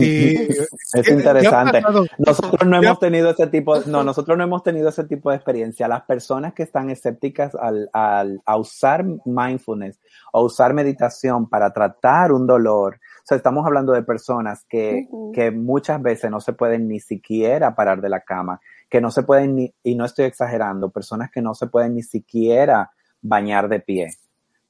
eh, 0.00 0.48
es 0.94 1.08
interesante. 1.08 1.82
Nosotros 2.18 2.68
no 2.68 2.76
hemos 2.80 2.98
tenido 2.98 3.30
ese 3.30 3.46
tipo, 3.48 3.80
no, 3.86 4.04
nosotros 4.04 4.38
no 4.38 4.44
hemos 4.44 4.62
tenido 4.62 4.88
ese 4.88 5.04
tipo 5.04 5.30
de 5.30 5.36
experiencia. 5.36 5.88
Las 5.88 6.02
personas 6.02 6.54
que 6.54 6.62
están 6.62 6.90
escépticas 6.90 7.54
al, 7.54 7.90
al 7.92 8.40
a 8.44 8.56
usar 8.56 9.04
mindfulness 9.24 9.98
o 10.32 10.44
usar 10.44 10.72
meditación 10.72 11.48
para 11.48 11.72
tratar 11.72 12.32
un 12.32 12.46
dolor, 12.46 12.94
o 12.96 13.26
sea, 13.26 13.36
estamos 13.36 13.66
hablando 13.66 13.92
de 13.92 14.02
personas 14.02 14.64
que, 14.68 15.06
uh 15.10 15.30
-huh. 15.30 15.34
que 15.34 15.50
muchas 15.50 16.00
veces 16.00 16.30
no 16.30 16.40
se 16.40 16.52
pueden 16.52 16.88
ni 16.88 17.00
siquiera 17.00 17.74
parar 17.74 18.00
de 18.00 18.08
la 18.08 18.20
cama, 18.20 18.60
que 18.88 19.00
no 19.00 19.10
se 19.10 19.22
pueden 19.22 19.56
ni, 19.56 19.74
y 19.82 19.94
no 19.94 20.04
estoy 20.04 20.26
exagerando, 20.26 20.90
personas 20.90 21.30
que 21.30 21.42
no 21.42 21.54
se 21.54 21.66
pueden 21.66 21.94
ni 21.94 22.02
siquiera 22.02 22.90
bañar 23.20 23.68
de 23.68 23.80
pie 23.80 24.08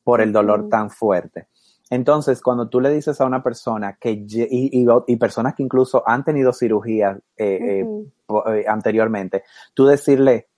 por 0.09 0.23
el 0.23 0.33
dolor 0.33 0.71
tan 0.71 0.89
fuerte. 0.89 1.49
Entonces, 1.91 2.41
cuando 2.41 2.71
tú 2.71 2.81
le 2.81 2.89
dices 2.89 3.21
a 3.21 3.27
una 3.27 3.43
persona 3.43 3.99
que, 4.01 4.13
y, 4.13 4.27
y, 4.49 4.87
y 5.07 5.17
personas 5.17 5.55
que 5.55 5.63
incluso 5.63 6.03
han 6.07 6.25
tenido 6.25 6.55
cirugías 6.55 7.19
eh, 7.37 7.85
uh 7.85 8.07
-huh. 8.27 8.55
eh, 8.55 8.65
anteriormente, 8.67 9.45
tú 9.75 9.85
decirle, 9.85 10.49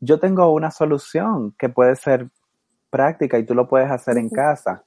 yo 0.00 0.20
tengo 0.20 0.52
una 0.52 0.70
solución 0.70 1.54
que 1.58 1.70
puede 1.70 1.96
ser 1.96 2.28
práctica 2.90 3.38
y 3.38 3.46
tú 3.46 3.54
lo 3.54 3.66
puedes 3.66 3.90
hacer 3.90 4.16
uh 4.16 4.18
-huh. 4.18 4.22
en 4.24 4.28
casa. 4.28 4.84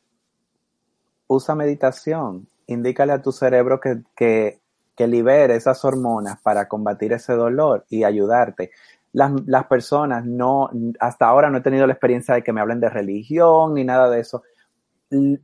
Usa 1.25 1.55
meditación, 1.55 2.47
indícale 2.67 3.13
a 3.13 3.21
tu 3.23 3.31
cerebro 3.31 3.79
que, 3.79 4.03
que, 4.15 4.59
que 4.95 5.07
libere 5.07 5.55
esas 5.55 5.83
hormonas 5.83 6.39
para 6.43 6.67
combatir 6.67 7.13
ese 7.13 7.33
dolor 7.33 7.83
y 7.89 8.03
ayudarte 8.03 8.69
las, 9.13 9.31
las 9.45 9.65
personas 9.67 10.25
no, 10.25 10.69
hasta 10.99 11.27
ahora 11.27 11.49
no 11.49 11.59
he 11.59 11.61
tenido 11.61 11.87
la 11.87 11.93
experiencia 11.93 12.35
de 12.35 12.43
que 12.43 12.51
me 12.51 12.61
hablen 12.61 12.79
de 12.79 12.89
religión 12.89 13.75
ni 13.75 13.83
nada 13.83 14.09
de 14.09 14.19
eso, 14.19 14.43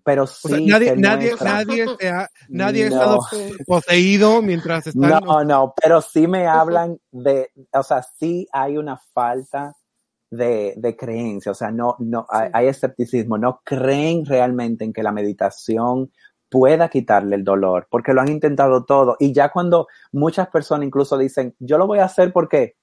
pero 0.03 0.25
sí. 0.25 0.47
O 0.47 0.49
sea, 0.49 0.59
nadie, 0.59 0.95
nadie, 0.95 1.33
nadie, 1.39 1.85
ha, 2.09 2.27
nadie 2.49 2.89
no. 2.89 2.95
ha 2.95 2.99
estado 2.99 3.19
poseído 3.65 4.41
mientras 4.41 4.87
están. 4.87 5.23
No, 5.23 5.43
no, 5.43 5.73
pero 5.81 6.01
sí 6.01 6.27
me 6.27 6.47
hablan 6.47 6.97
de, 7.11 7.51
o 7.71 7.83
sea, 7.83 8.01
sí 8.01 8.47
hay 8.51 8.77
una 8.77 8.97
falta 9.13 9.75
de, 10.31 10.73
de 10.75 10.95
creencia, 10.95 11.51
o 11.51 11.55
sea, 11.55 11.71
no, 11.71 11.95
no, 11.99 12.25
hay, 12.29 12.49
hay 12.53 12.67
escepticismo, 12.67 13.37
no 13.37 13.61
creen 13.63 14.25
realmente 14.25 14.83
en 14.83 14.93
que 14.93 15.03
la 15.03 15.11
meditación 15.11 16.11
pueda 16.49 16.89
quitarle 16.89 17.35
el 17.35 17.43
dolor, 17.43 17.87
porque 17.89 18.13
lo 18.13 18.21
han 18.21 18.29
intentado 18.29 18.83
todo. 18.83 19.15
Y 19.19 19.33
ya 19.33 19.49
cuando 19.49 19.87
muchas 20.11 20.49
personas 20.49 20.87
incluso 20.87 21.17
dicen, 21.17 21.55
yo 21.59 21.77
lo 21.77 21.87
voy 21.87 21.99
a 21.99 22.05
hacer 22.05 22.33
porque, 22.33 22.75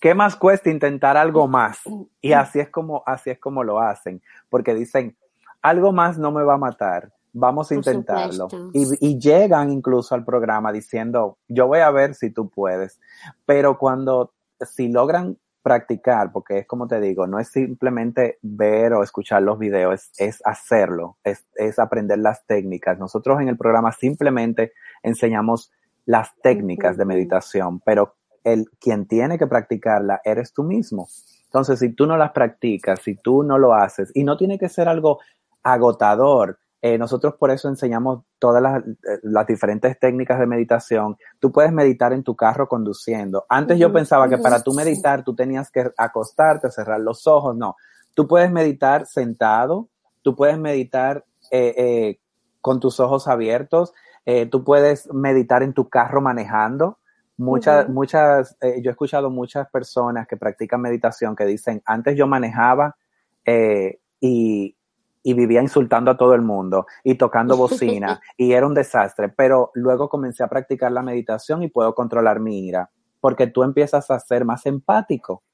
¿qué 0.00 0.14
más 0.14 0.36
cuesta 0.36 0.70
intentar 0.70 1.16
algo 1.16 1.48
más? 1.48 1.80
Y 2.20 2.32
así 2.32 2.60
es 2.60 2.70
como, 2.70 3.02
así 3.06 3.30
es 3.30 3.38
como 3.38 3.64
lo 3.64 3.80
hacen, 3.80 4.22
porque 4.48 4.74
dicen, 4.74 5.16
algo 5.62 5.92
más 5.92 6.18
no 6.18 6.30
me 6.30 6.44
va 6.44 6.54
a 6.54 6.58
matar, 6.58 7.12
vamos 7.32 7.66
a 7.66 7.74
Por 7.74 7.76
intentarlo. 7.78 8.48
Y, 8.72 8.86
y 9.06 9.18
llegan 9.18 9.70
incluso 9.70 10.14
al 10.14 10.24
programa 10.24 10.72
diciendo, 10.72 11.38
yo 11.48 11.66
voy 11.66 11.80
a 11.80 11.90
ver 11.90 12.14
si 12.14 12.30
tú 12.30 12.48
puedes. 12.48 13.00
Pero 13.46 13.78
cuando, 13.78 14.32
si 14.60 14.88
logran 14.88 15.36
practicar, 15.62 16.32
porque 16.32 16.58
es 16.58 16.66
como 16.66 16.86
te 16.86 17.00
digo, 17.00 17.26
no 17.26 17.38
es 17.38 17.48
simplemente 17.48 18.38
ver 18.42 18.94
o 18.94 19.02
escuchar 19.02 19.42
los 19.42 19.58
videos, 19.58 19.94
es, 19.94 20.12
es 20.18 20.42
hacerlo, 20.46 21.18
es, 21.24 21.46
es 21.56 21.78
aprender 21.78 22.18
las 22.18 22.46
técnicas. 22.46 22.98
Nosotros 22.98 23.40
en 23.40 23.48
el 23.48 23.56
programa 23.56 23.92
simplemente 23.92 24.72
enseñamos 25.02 25.72
las 26.06 26.34
técnicas 26.40 26.96
de 26.96 27.04
meditación, 27.04 27.80
pero 27.80 28.14
el 28.44 28.66
quien 28.80 29.06
tiene 29.06 29.38
que 29.38 29.46
practicarla 29.46 30.20
eres 30.24 30.52
tú 30.52 30.62
mismo. 30.62 31.08
Entonces, 31.44 31.78
si 31.78 31.94
tú 31.94 32.06
no 32.06 32.16
las 32.16 32.32
practicas, 32.32 33.00
si 33.00 33.16
tú 33.16 33.42
no 33.42 33.58
lo 33.58 33.74
haces, 33.74 34.10
y 34.14 34.22
no 34.22 34.36
tiene 34.36 34.58
que 34.58 34.68
ser 34.68 34.86
algo 34.88 35.18
agotador, 35.62 36.58
eh, 36.80 36.96
nosotros 36.96 37.34
por 37.34 37.50
eso 37.50 37.68
enseñamos 37.68 38.22
todas 38.38 38.62
las, 38.62 38.84
eh, 38.86 39.18
las 39.22 39.46
diferentes 39.46 39.98
técnicas 39.98 40.38
de 40.38 40.46
meditación. 40.46 41.16
Tú 41.40 41.50
puedes 41.50 41.72
meditar 41.72 42.12
en 42.12 42.22
tu 42.22 42.36
carro 42.36 42.68
conduciendo. 42.68 43.46
Antes 43.48 43.78
yo 43.78 43.92
pensaba 43.92 44.28
que 44.28 44.38
para 44.38 44.62
tú 44.62 44.72
meditar 44.74 45.24
tú 45.24 45.34
tenías 45.34 45.70
que 45.70 45.90
acostarte, 45.96 46.70
cerrar 46.70 47.00
los 47.00 47.26
ojos. 47.26 47.56
No, 47.56 47.76
tú 48.14 48.28
puedes 48.28 48.52
meditar 48.52 49.06
sentado, 49.06 49.88
tú 50.22 50.36
puedes 50.36 50.58
meditar 50.58 51.24
eh, 51.50 51.74
eh, 51.76 52.20
con 52.60 52.78
tus 52.78 53.00
ojos 53.00 53.26
abiertos, 53.26 53.92
tú 54.50 54.62
puedes 54.62 55.10
meditar 55.10 55.62
en 55.62 55.72
tu 55.72 55.88
carro 55.88 56.20
manejando. 56.20 56.98
Muchas, 57.38 57.88
muchas, 57.88 58.56
eh, 58.60 58.82
yo 58.82 58.90
he 58.90 58.92
escuchado 58.92 59.30
muchas 59.30 59.70
personas 59.70 60.26
que 60.26 60.36
practican 60.36 60.80
meditación 60.80 61.36
que 61.36 61.44
dicen, 61.44 61.80
antes 61.86 62.16
yo 62.16 62.26
manejaba 62.26 62.96
eh, 63.44 64.00
y, 64.20 64.76
y 65.22 65.34
vivía 65.34 65.62
insultando 65.62 66.10
a 66.10 66.16
todo 66.16 66.34
el 66.34 66.42
mundo 66.42 66.86
y 67.04 67.14
tocando 67.14 67.56
bocina 67.56 68.20
y 68.36 68.52
era 68.52 68.66
un 68.66 68.74
desastre, 68.74 69.28
pero 69.28 69.70
luego 69.74 70.08
comencé 70.08 70.42
a 70.42 70.48
practicar 70.48 70.90
la 70.90 71.02
meditación 71.02 71.62
y 71.62 71.68
puedo 71.68 71.94
controlar 71.94 72.40
mi 72.40 72.66
ira, 72.66 72.90
porque 73.20 73.46
tú 73.46 73.62
empiezas 73.62 74.10
a 74.10 74.18
ser 74.18 74.44
más 74.44 74.66
empático. 74.66 75.44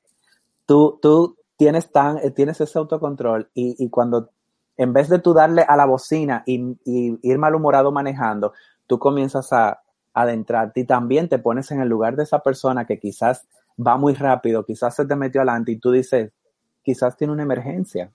Tú, 0.64 0.98
tú 1.02 1.36
tienes, 1.58 1.92
tan, 1.92 2.16
eh, 2.16 2.30
tienes 2.30 2.62
ese 2.62 2.78
autocontrol 2.78 3.50
y, 3.52 3.76
y 3.78 3.90
cuando 3.90 4.30
en 4.78 4.94
vez 4.94 5.10
de 5.10 5.18
tú 5.18 5.34
darle 5.34 5.60
a 5.68 5.76
la 5.76 5.84
bocina 5.84 6.42
y, 6.46 6.78
y 6.86 7.18
ir 7.22 7.38
malhumorado 7.38 7.92
manejando, 7.92 8.54
tú 8.86 8.98
comienzas 8.98 9.52
a 9.52 9.83
adentrarte 10.14 10.80
y 10.80 10.84
también 10.84 11.28
te 11.28 11.38
pones 11.38 11.70
en 11.72 11.80
el 11.80 11.88
lugar 11.88 12.16
de 12.16 12.22
esa 12.22 12.38
persona 12.38 12.86
que 12.86 12.98
quizás 12.98 13.46
va 13.84 13.96
muy 13.96 14.14
rápido, 14.14 14.64
quizás 14.64 14.94
se 14.94 15.04
te 15.04 15.16
metió 15.16 15.40
adelante 15.40 15.72
y 15.72 15.78
tú 15.78 15.90
dices, 15.90 16.32
quizás 16.82 17.16
tiene 17.16 17.32
una 17.32 17.42
emergencia, 17.42 18.12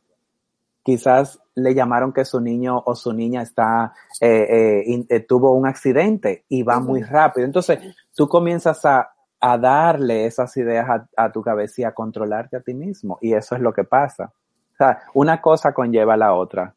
quizás 0.84 1.40
le 1.56 1.76
llamaron 1.76 2.14
que 2.14 2.24
su 2.24 2.40
niño 2.40 2.82
o 2.86 2.96
su 2.96 3.14
niña 3.14 3.42
está 3.42 3.94
eh, 4.22 4.84
eh, 4.88 5.06
eh, 5.10 5.20
tuvo 5.20 5.54
un 5.54 5.68
accidente 5.68 6.46
y 6.48 6.64
va 6.64 6.80
muy 6.80 7.04
rápido. 7.04 7.46
Entonces 7.46 7.80
tú 8.16 8.28
comienzas 8.28 8.86
a, 8.86 9.12
a 9.42 9.58
darle 9.58 10.26
esas 10.26 10.56
ideas 10.58 10.88
a, 10.90 11.08
a 11.18 11.32
tu 11.32 11.42
cabeza 11.42 11.82
y 11.82 11.84
a 11.84 11.94
controlarte 11.94 12.58
a 12.58 12.62
ti 12.62 12.74
mismo 12.74 13.18
y 13.22 13.34
eso 13.34 13.56
es 13.56 13.62
lo 13.62 13.74
que 13.74 13.84
pasa. 13.84 14.32
O 14.74 14.78
sea, 14.78 15.02
una 15.14 15.42
cosa 15.42 15.74
conlleva 15.74 16.14
a 16.14 16.18
la 16.18 16.34
otra. 16.34 16.74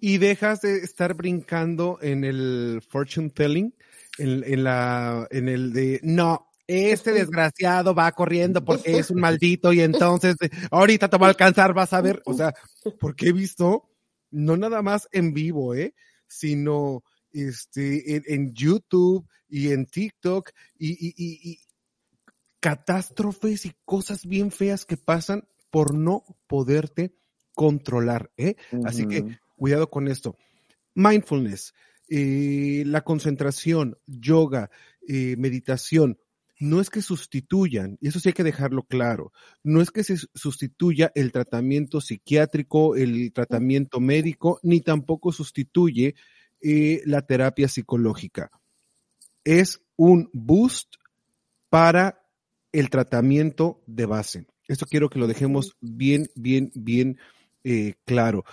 y 0.00 0.18
dejas 0.18 0.60
de 0.60 0.78
estar 0.78 1.14
brincando 1.14 1.98
en 2.02 2.24
el 2.24 2.82
fortune 2.88 3.30
telling, 3.30 3.72
en, 4.18 4.44
en 4.44 4.64
la, 4.64 5.26
en 5.30 5.48
el 5.48 5.72
de, 5.72 6.00
no, 6.02 6.48
este 6.66 7.12
desgraciado 7.12 7.94
va 7.94 8.12
corriendo 8.12 8.64
porque 8.64 8.98
es 8.98 9.10
un 9.10 9.20
maldito 9.20 9.72
y 9.72 9.80
entonces 9.80 10.36
eh, 10.42 10.50
ahorita 10.70 11.08
te 11.08 11.16
va 11.16 11.26
a 11.26 11.30
alcanzar, 11.30 11.72
vas 11.72 11.92
a 11.92 12.00
ver, 12.00 12.22
o 12.26 12.34
sea, 12.34 12.54
porque 13.00 13.28
he 13.28 13.32
visto, 13.32 13.90
no 14.30 14.56
nada 14.56 14.82
más 14.82 15.08
en 15.12 15.32
vivo, 15.32 15.74
eh, 15.74 15.94
sino 16.26 17.02
este, 17.32 18.16
en, 18.16 18.22
en 18.26 18.54
YouTube 18.54 19.26
y 19.48 19.72
en 19.72 19.86
TikTok 19.86 20.50
y, 20.78 20.90
y, 20.90 21.14
y, 21.16 21.50
y 21.52 21.60
catástrofes 22.60 23.66
y 23.66 23.72
cosas 23.84 24.26
bien 24.26 24.50
feas 24.50 24.84
que 24.84 24.96
pasan 24.96 25.48
por 25.70 25.94
no 25.94 26.24
poderte 26.46 27.14
controlar, 27.54 28.30
¿eh? 28.36 28.56
Así 28.84 29.06
que 29.06 29.38
cuidado 29.56 29.90
con 29.90 30.08
esto. 30.08 30.36
Mindfulness, 30.94 31.74
eh, 32.08 32.82
la 32.86 33.02
concentración, 33.02 33.98
yoga, 34.06 34.70
eh, 35.06 35.36
meditación, 35.36 36.18
no 36.60 36.80
es 36.80 36.90
que 36.90 37.02
sustituyan, 37.02 37.98
y 38.00 38.08
eso 38.08 38.18
sí 38.18 38.30
hay 38.30 38.32
que 38.32 38.44
dejarlo 38.44 38.82
claro, 38.82 39.32
no 39.62 39.80
es 39.80 39.90
que 39.90 40.02
se 40.02 40.16
sustituya 40.34 41.12
el 41.14 41.30
tratamiento 41.30 42.00
psiquiátrico, 42.00 42.96
el 42.96 43.32
tratamiento 43.32 44.00
médico, 44.00 44.58
ni 44.62 44.80
tampoco 44.80 45.30
sustituye 45.32 46.14
eh, 46.60 47.02
la 47.04 47.22
terapia 47.22 47.68
psicológica. 47.68 48.50
Es 49.44 49.80
un 49.96 50.30
boost 50.32 50.96
para 51.68 52.24
el 52.72 52.90
tratamiento 52.90 53.82
de 53.86 54.06
base. 54.06 54.46
Esto 54.66 54.86
quiero 54.86 55.08
que 55.08 55.18
lo 55.18 55.26
dejemos 55.26 55.76
bien, 55.80 56.28
bien, 56.34 56.70
bien 56.74 57.18
eh, 57.64 57.94
claro. 58.04 58.44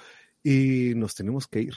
Y 0.43 0.93
nos 0.95 1.15
tenemos 1.15 1.47
que 1.47 1.61
ir. 1.61 1.73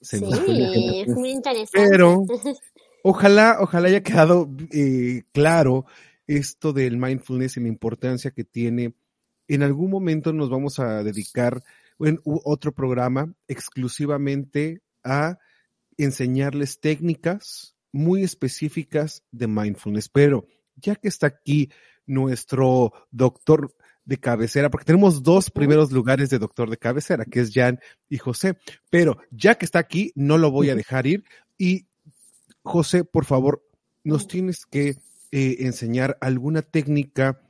Se 0.00 0.18
Sí, 0.18 0.24
nos 0.24 0.40
fue 0.40 1.00
es 1.02 1.08
muy 1.08 1.30
interesante. 1.30 1.88
Pero 1.90 2.22
ojalá, 3.02 3.58
ojalá 3.60 3.88
haya 3.88 4.02
quedado 4.02 4.48
eh, 4.72 5.22
claro 5.32 5.86
esto 6.26 6.72
del 6.72 6.98
mindfulness 6.98 7.56
y 7.56 7.60
la 7.60 7.68
importancia 7.68 8.30
que 8.30 8.44
tiene. 8.44 8.94
En 9.48 9.62
algún 9.62 9.90
momento 9.90 10.32
nos 10.32 10.50
vamos 10.50 10.78
a 10.78 11.02
dedicar 11.02 11.62
en 11.98 12.20
otro 12.24 12.72
programa 12.72 13.32
exclusivamente 13.48 14.82
a 15.02 15.38
enseñarles 15.96 16.80
técnicas 16.80 17.74
muy 17.90 18.22
específicas 18.22 19.24
de 19.32 19.48
mindfulness. 19.48 20.08
Pero 20.08 20.46
ya 20.76 20.94
que 20.94 21.08
está 21.08 21.26
aquí 21.26 21.70
nuestro 22.06 22.92
doctor 23.10 23.74
de 24.08 24.16
cabecera, 24.16 24.70
porque 24.70 24.86
tenemos 24.86 25.22
dos 25.22 25.50
primeros 25.50 25.92
lugares 25.92 26.30
de 26.30 26.38
doctor 26.38 26.70
de 26.70 26.78
cabecera, 26.78 27.26
que 27.26 27.40
es 27.40 27.50
Jan 27.52 27.78
y 28.08 28.16
José, 28.16 28.56
pero 28.88 29.18
ya 29.30 29.56
que 29.56 29.66
está 29.66 29.80
aquí, 29.80 30.12
no 30.14 30.38
lo 30.38 30.50
voy 30.50 30.70
a 30.70 30.74
dejar 30.74 31.06
ir. 31.06 31.24
Y 31.58 31.84
José, 32.62 33.04
por 33.04 33.26
favor, 33.26 33.62
nos 34.04 34.26
tienes 34.26 34.64
que 34.64 34.96
eh, 35.30 35.56
enseñar 35.60 36.16
alguna 36.22 36.62
técnica 36.62 37.42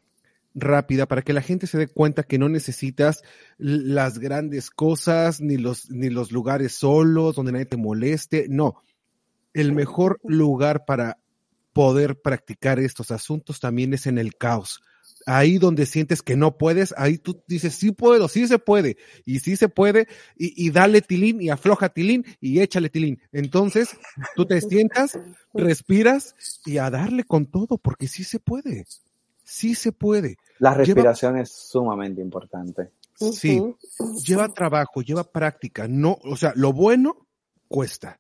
rápida 0.53 1.07
para 1.07 1.23
que 1.23 1.33
la 1.33 1.43
gente 1.43 1.69
se 1.69 1.79
dé 1.79 1.87
cuenta 1.87 2.25
que 2.25 2.39
no 2.39 2.49
necesitas 2.49 3.23
las 3.57 4.19
grandes 4.19 4.71
cosas 4.71 5.41
ni 5.41 5.59
los 5.59 5.89
ni 5.93 6.11
los 6.11 6.33
lugares 6.33 6.73
solos 6.73 7.37
donde 7.37 7.53
nadie 7.53 7.67
te 7.67 7.77
moleste, 7.77 8.47
no. 8.49 8.83
El 9.55 9.73
mejor 9.73 10.19
lugar 10.25 10.87
para 10.87 11.19
poder 11.73 12.21
practicar 12.21 12.81
estos 12.81 13.13
asuntos 13.13 13.61
también 13.61 13.95
es 13.95 14.09
en 14.09 14.19
el 14.19 14.35
caos. 14.35 14.83
Ahí 15.31 15.59
donde 15.59 15.85
sientes 15.85 16.23
que 16.23 16.37
no 16.37 16.57
puedes, 16.57 16.95
ahí 16.97 17.19
tú 17.19 17.43
dices, 17.47 17.75
sí 17.75 17.93
puedo, 17.93 18.29
sí 18.29 18.49
se 18.49 18.59
puede, 18.59 18.97
y 19.27 19.41
sí 19.41 19.57
se 19.57 19.69
puede, 19.69 20.09
y, 20.39 20.55
y 20.67 20.71
dale 20.71 21.03
tilín, 21.03 21.43
y 21.43 21.51
afloja 21.51 21.91
tilín, 21.91 22.25
y 22.41 22.61
échale 22.61 22.89
tilín. 22.89 23.21
Entonces, 23.31 23.91
tú 24.35 24.47
te 24.47 24.59
sientas, 24.63 25.19
respiras, 25.53 26.35
y 26.65 26.79
a 26.79 26.89
darle 26.89 27.25
con 27.25 27.45
todo, 27.45 27.77
porque 27.77 28.09
sí 28.09 28.25
se 28.25 28.41
puede, 28.41 28.87
sí 29.45 29.75
se 29.75 29.93
puede. 29.93 30.39
La 30.61 30.71
Lleva- 30.71 30.79
respiración 30.79 31.37
es 31.37 31.51
sumamente 31.53 32.23
importante. 32.23 32.91
Sí, 33.15 33.61
lleva 34.25 34.49
trabajo, 34.49 35.03
lleva 35.03 35.25
práctica, 35.31 35.87
no, 35.89 36.17
o 36.23 36.39
sea, 36.39 36.55
lo 36.57 36.73
bueno 36.73 37.27
cuesta. 37.69 38.19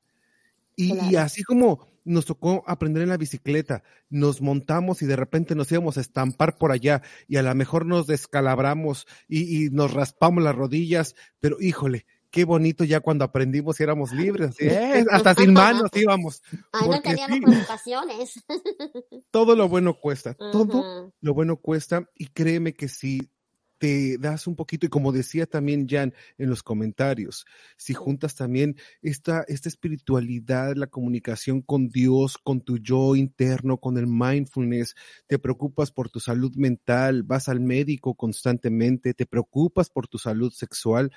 Y, 0.77 1.17
así 1.17 1.43
como 1.43 1.88
nos 2.09 2.27
tocó 2.27 2.65
aprender 2.67 3.03
en 3.03 3.11
la 3.11 3.17
bicicleta, 3.17 3.83
nos 4.09 4.41
montamos 4.41 5.03
y 5.03 5.07
de 5.07 5.17
repente 5.17 5.55
nos 5.55 5.71
íbamos 5.71 5.99
a 5.99 6.01
estampar 6.01 6.57
por 6.59 6.73
allá 6.73 7.03
y 7.29 7.37
a 7.37 7.43
lo 7.43 7.55
mejor 7.55 7.87
nos 7.87 8.07
descalabramos 8.07 9.07
y, 9.29 9.67
y 9.67 9.71
nos 9.71 9.93
raspamos 9.93 10.43
las 10.43 10.55
rodillas, 10.55 11.15
pero 11.41 11.57
híjole, 11.61 12.07
qué 12.31 12.45
bonito 12.45 12.85
ya 12.85 13.01
cuando 13.01 13.25
aprendimos 13.25 13.81
y 13.81 13.83
éramos 13.83 14.13
libres, 14.13 14.57
hasta 15.11 15.35
sin 15.35 15.53
manos 15.53 15.91
íbamos, 15.95 16.43
Ahí 16.73 16.89
no 16.89 17.01
teníamos 17.01 17.39
sí. 17.39 17.45
preocupaciones. 17.45 18.45
todo 19.31 19.57
lo 19.57 19.69
bueno 19.69 19.95
cuesta, 19.95 20.35
todo 20.35 21.13
lo 21.21 21.35
bueno 21.35 21.57
cuesta 21.57 22.09
y 22.15 22.27
créeme 22.29 22.75
que 22.75 22.89
si 22.89 23.31
te 23.79 24.19
das 24.19 24.47
un 24.47 24.57
poquito, 24.57 24.87
y 24.87 24.89
como 24.89 25.13
decía 25.13 25.47
también 25.47 25.87
Jan 25.89 26.13
en 26.37 26.51
los 26.51 26.63
comentarios, 26.63 27.47
si 27.77 27.95
juntas 27.95 28.35
también 28.35 28.77
esta, 29.03 29.45
esta 29.49 29.69
espiritualidad, 29.69 30.75
la 30.77 30.89
comunicación 30.89 31.63
con 31.63 31.89
Dios, 31.89 32.39
con 32.39 32.61
tu 32.61 32.79
yo 32.79 33.17
interno, 33.17 33.79
con 33.79 33.97
el 33.97 34.07
mindfulness, 34.07 34.95
te 35.27 35.39
preocupas 35.39 35.91
por 35.91 36.11
tu 36.11 36.21
salud 36.21 36.55
mental, 36.57 37.23
vas 37.23 37.49
al 37.49 37.61
médico 37.61 38.15
constantemente, 38.15 39.15
te 39.15 39.27
preocupas 39.27 39.89
por 39.91 40.09
tu 40.09 40.19
salud 40.19 40.53
sexual, 40.53 41.13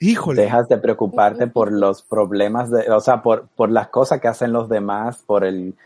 híjole. 0.00 0.42
Dejas 0.42 0.68
de 0.68 0.78
preocuparte 0.78 1.46
por 1.46 1.72
los 1.72 2.02
problemas, 2.02 2.70
de, 2.70 2.90
o 2.90 3.00
sea, 3.00 3.22
por, 3.22 3.48
por 3.48 3.70
las 3.70 3.88
cosas 3.88 4.20
que 4.20 4.28
hacen 4.28 4.52
los 4.52 4.68
demás, 4.68 5.22
por 5.26 5.44
el, 5.44 5.76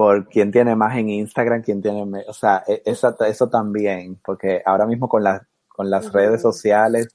por 0.00 0.30
quién 0.30 0.50
tiene 0.50 0.74
más 0.74 0.96
en 0.96 1.10
Instagram, 1.10 1.60
quién 1.60 1.82
tiene, 1.82 2.24
o 2.26 2.32
sea, 2.32 2.64
e, 2.66 2.80
eso, 2.86 3.14
eso 3.22 3.50
también, 3.50 4.18
porque 4.24 4.62
ahora 4.64 4.86
mismo 4.86 5.10
con 5.10 5.22
las, 5.22 5.42
con 5.68 5.90
las 5.90 6.10
redes 6.10 6.40
sociales, 6.40 7.08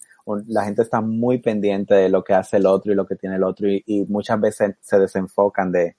la 0.45 0.65
gente 0.65 0.83
está 0.83 1.01
muy 1.01 1.39
pendiente 1.39 1.95
de 1.95 2.09
lo 2.09 2.23
que 2.23 2.35
hace 2.35 2.57
el 2.57 2.67
otro 2.67 2.91
y 2.91 2.95
lo 2.95 3.07
que 3.07 3.15
tiene 3.15 3.37
el 3.37 3.43
otro 3.43 3.67
y, 3.67 4.05
muchas 4.07 4.39
veces 4.39 4.75
se 4.81 4.99
desenfocan 4.99 5.71
de, 5.71 5.97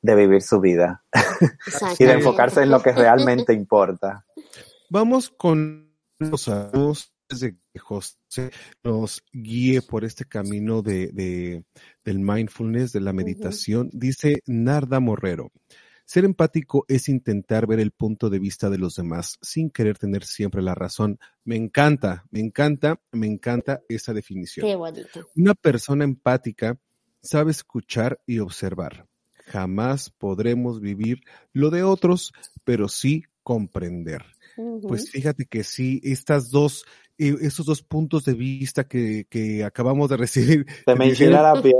de 0.00 0.14
vivir 0.14 0.40
su 0.40 0.58
vida 0.58 1.04
y 1.98 2.04
de 2.06 2.12
enfocarse 2.12 2.62
en 2.62 2.70
lo 2.70 2.80
que 2.80 2.92
realmente 2.92 3.52
importa. 3.52 4.24
Vamos 4.88 5.28
con 5.28 5.94
los 6.18 6.40
saludos 6.40 7.12
de 7.28 7.58
que 7.74 7.78
José 7.78 8.50
nos 8.82 9.22
guíe 9.34 9.82
por 9.82 10.02
este 10.02 10.24
camino 10.24 10.80
de, 10.80 11.08
de, 11.08 11.62
del 12.02 12.20
mindfulness, 12.20 12.92
de 12.92 13.00
la 13.02 13.12
meditación. 13.12 13.90
Dice 13.92 14.40
Narda 14.46 14.98
Morrero. 14.98 15.52
Ser 16.12 16.26
empático 16.26 16.84
es 16.88 17.08
intentar 17.08 17.66
ver 17.66 17.80
el 17.80 17.90
punto 17.90 18.28
de 18.28 18.38
vista 18.38 18.68
de 18.68 18.76
los 18.76 18.96
demás 18.96 19.38
sin 19.40 19.70
querer 19.70 19.96
tener 19.96 20.24
siempre 20.24 20.60
la 20.60 20.74
razón. 20.74 21.18
Me 21.42 21.56
encanta, 21.56 22.26
me 22.30 22.40
encanta, 22.40 23.00
me 23.12 23.26
encanta 23.26 23.80
esa 23.88 24.12
definición. 24.12 24.66
Qué 24.66 24.76
bonito. 24.76 25.26
Una 25.36 25.54
persona 25.54 26.04
empática 26.04 26.78
sabe 27.22 27.52
escuchar 27.52 28.20
y 28.26 28.40
observar. 28.40 29.06
Jamás 29.46 30.10
podremos 30.10 30.82
vivir 30.82 31.22
lo 31.54 31.70
de 31.70 31.82
otros, 31.82 32.34
pero 32.62 32.88
sí 32.88 33.22
comprender. 33.42 34.22
Pues 34.82 35.10
fíjate 35.10 35.46
que 35.46 35.64
sí, 35.64 35.98
estas 36.04 36.50
dos, 36.50 36.84
eh, 37.16 37.36
estos 37.40 37.64
dos 37.64 37.82
puntos 37.82 38.26
de 38.26 38.34
vista 38.34 38.84
que, 38.84 39.26
que 39.30 39.64
acabamos 39.64 40.10
de 40.10 40.18
recibir. 40.18 40.66
Se 40.84 40.94
me 40.94 41.10
la 41.30 41.62
piel. 41.62 41.74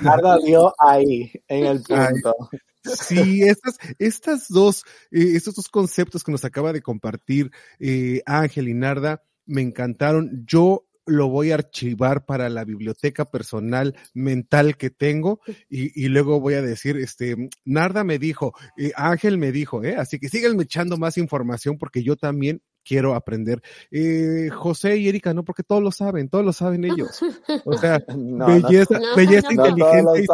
Narda, 0.00 0.38
dio 0.38 0.72
ahí, 0.78 1.30
en 1.46 1.66
el 1.66 1.82
punto. 1.82 2.34
Sí, 2.82 3.42
estas, 3.42 3.76
estas 3.98 4.48
dos, 4.48 4.84
eh, 5.10 5.32
estos 5.34 5.54
dos 5.54 5.68
conceptos 5.68 6.24
que 6.24 6.32
nos 6.32 6.44
acaba 6.44 6.72
de 6.72 6.82
compartir 6.82 7.50
eh, 7.78 8.22
Ángel 8.26 8.68
y 8.68 8.74
Narda 8.74 9.22
me 9.46 9.62
encantaron. 9.62 10.44
Yo 10.46 10.86
lo 11.06 11.28
voy 11.28 11.50
a 11.50 11.54
archivar 11.54 12.24
para 12.24 12.48
la 12.48 12.64
biblioteca 12.64 13.30
personal 13.30 13.96
mental 14.14 14.76
que 14.76 14.90
tengo 14.90 15.40
y, 15.68 16.04
y 16.04 16.08
luego 16.08 16.40
voy 16.40 16.54
a 16.54 16.62
decir, 16.62 16.96
este, 16.96 17.50
Narda 17.64 18.04
me 18.04 18.18
dijo, 18.18 18.54
eh, 18.76 18.92
Ángel 18.96 19.36
me 19.36 19.52
dijo, 19.52 19.82
¿eh? 19.82 19.96
así 19.96 20.18
que 20.18 20.28
síganme 20.28 20.62
echando 20.62 20.96
más 20.96 21.18
información 21.18 21.78
porque 21.78 22.02
yo 22.02 22.16
también 22.16 22.62
quiero 22.84 23.14
aprender. 23.14 23.62
Eh, 23.90 24.50
José 24.52 24.96
y 24.96 25.08
Erika, 25.08 25.34
no, 25.34 25.44
porque 25.44 25.62
todos 25.62 25.82
lo 25.82 25.92
saben, 25.92 26.28
todos 26.28 26.44
lo 26.44 26.52
saben 26.52 26.84
ellos. 26.84 27.20
O 27.64 27.76
sea, 27.76 28.02
belleza, 28.08 29.00
belleza 29.16 29.52
inteligente 29.52 30.26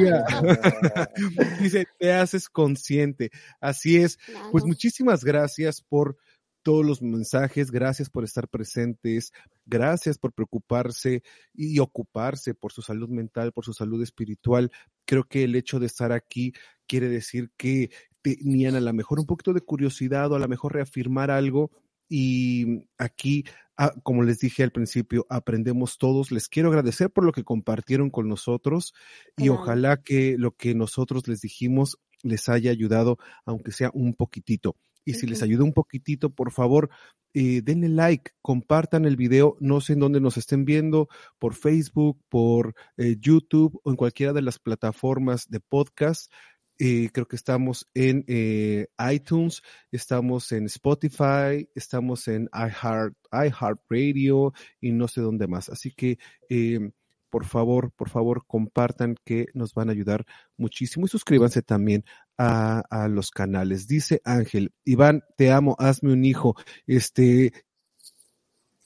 Dice, 1.60 1.86
te 1.98 2.12
haces 2.12 2.48
consciente. 2.48 3.30
Así 3.60 3.96
es. 3.96 4.18
Pues 4.50 4.64
muchísimas 4.64 5.24
gracias 5.24 5.82
por 5.82 6.16
todos 6.62 6.84
los 6.84 7.00
mensajes, 7.02 7.70
gracias 7.70 8.10
por 8.10 8.24
estar 8.24 8.48
presentes, 8.48 9.32
gracias 9.64 10.18
por 10.18 10.32
preocuparse 10.32 11.22
y 11.54 11.78
ocuparse 11.78 12.54
por 12.54 12.72
su 12.72 12.82
salud 12.82 13.08
mental, 13.08 13.52
por 13.52 13.64
su 13.64 13.72
salud 13.72 14.02
espiritual. 14.02 14.70
Creo 15.06 15.24
que 15.24 15.44
el 15.44 15.54
hecho 15.56 15.78
de 15.78 15.86
estar 15.86 16.12
aquí 16.12 16.52
quiere 16.86 17.08
decir 17.08 17.50
que 17.56 17.90
tenían 18.22 18.74
a 18.74 18.80
lo 18.80 18.92
mejor 18.92 19.18
un 19.20 19.26
poquito 19.26 19.52
de 19.52 19.62
curiosidad 19.62 20.30
o 20.32 20.36
a 20.36 20.38
lo 20.38 20.48
mejor 20.48 20.74
reafirmar 20.74 21.30
algo 21.30 21.70
y 22.12 22.88
aquí, 22.98 23.44
ah, 23.76 23.94
como 24.02 24.24
les 24.24 24.40
dije 24.40 24.64
al 24.64 24.72
principio, 24.72 25.26
aprendemos 25.30 25.96
todos. 25.96 26.32
Les 26.32 26.48
quiero 26.48 26.68
agradecer 26.68 27.08
por 27.10 27.24
lo 27.24 27.30
que 27.30 27.44
compartieron 27.44 28.10
con 28.10 28.28
nosotros 28.28 28.92
y 29.36 29.48
ojalá 29.48 30.02
que 30.02 30.36
lo 30.36 30.50
que 30.50 30.74
nosotros 30.74 31.28
les 31.28 31.40
dijimos 31.40 31.98
les 32.22 32.48
haya 32.48 32.72
ayudado, 32.72 33.18
aunque 33.46 33.70
sea 33.70 33.90
un 33.94 34.14
poquitito. 34.14 34.76
Y 35.04 35.14
si 35.14 35.26
les 35.26 35.42
ayuda 35.42 35.64
un 35.64 35.72
poquitito, 35.72 36.30
por 36.30 36.50
favor, 36.50 36.90
eh, 37.32 37.62
denle 37.62 37.88
like, 37.88 38.32
compartan 38.42 39.04
el 39.04 39.16
video, 39.16 39.56
no 39.60 39.80
sé 39.80 39.92
en 39.92 40.00
dónde 40.00 40.20
nos 40.20 40.36
estén 40.36 40.64
viendo, 40.64 41.08
por 41.38 41.54
Facebook, 41.54 42.20
por 42.28 42.74
eh, 42.96 43.16
YouTube 43.20 43.80
o 43.84 43.90
en 43.90 43.96
cualquiera 43.96 44.32
de 44.32 44.42
las 44.42 44.58
plataformas 44.58 45.48
de 45.48 45.60
podcast. 45.60 46.30
Eh, 46.82 47.10
creo 47.12 47.28
que 47.28 47.36
estamos 47.36 47.90
en 47.92 48.24
eh, 48.26 48.86
iTunes, 49.12 49.62
estamos 49.92 50.50
en 50.50 50.64
Spotify, 50.64 51.68
estamos 51.74 52.26
en 52.26 52.48
iHeart, 52.54 53.14
iHeartRadio 53.30 54.54
y 54.80 54.92
no 54.92 55.06
sé 55.06 55.20
dónde 55.20 55.46
más. 55.46 55.68
Así 55.68 55.90
que 55.90 56.18
eh, 56.48 56.90
por 57.28 57.44
favor, 57.44 57.92
por 57.92 58.08
favor, 58.08 58.46
compartan 58.46 59.14
que 59.26 59.44
nos 59.52 59.74
van 59.74 59.90
a 59.90 59.92
ayudar 59.92 60.24
muchísimo 60.56 61.04
y 61.04 61.10
suscríbanse 61.10 61.60
también 61.60 62.02
a, 62.38 62.82
a, 62.88 63.08
los 63.08 63.30
canales. 63.30 63.86
Dice 63.86 64.22
Ángel, 64.24 64.72
Iván, 64.82 65.22
te 65.36 65.52
amo, 65.52 65.76
hazme 65.78 66.14
un 66.14 66.24
hijo. 66.24 66.56
Este, 66.86 67.52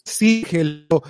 sí, 0.05 0.45
Gelo, 0.47 1.03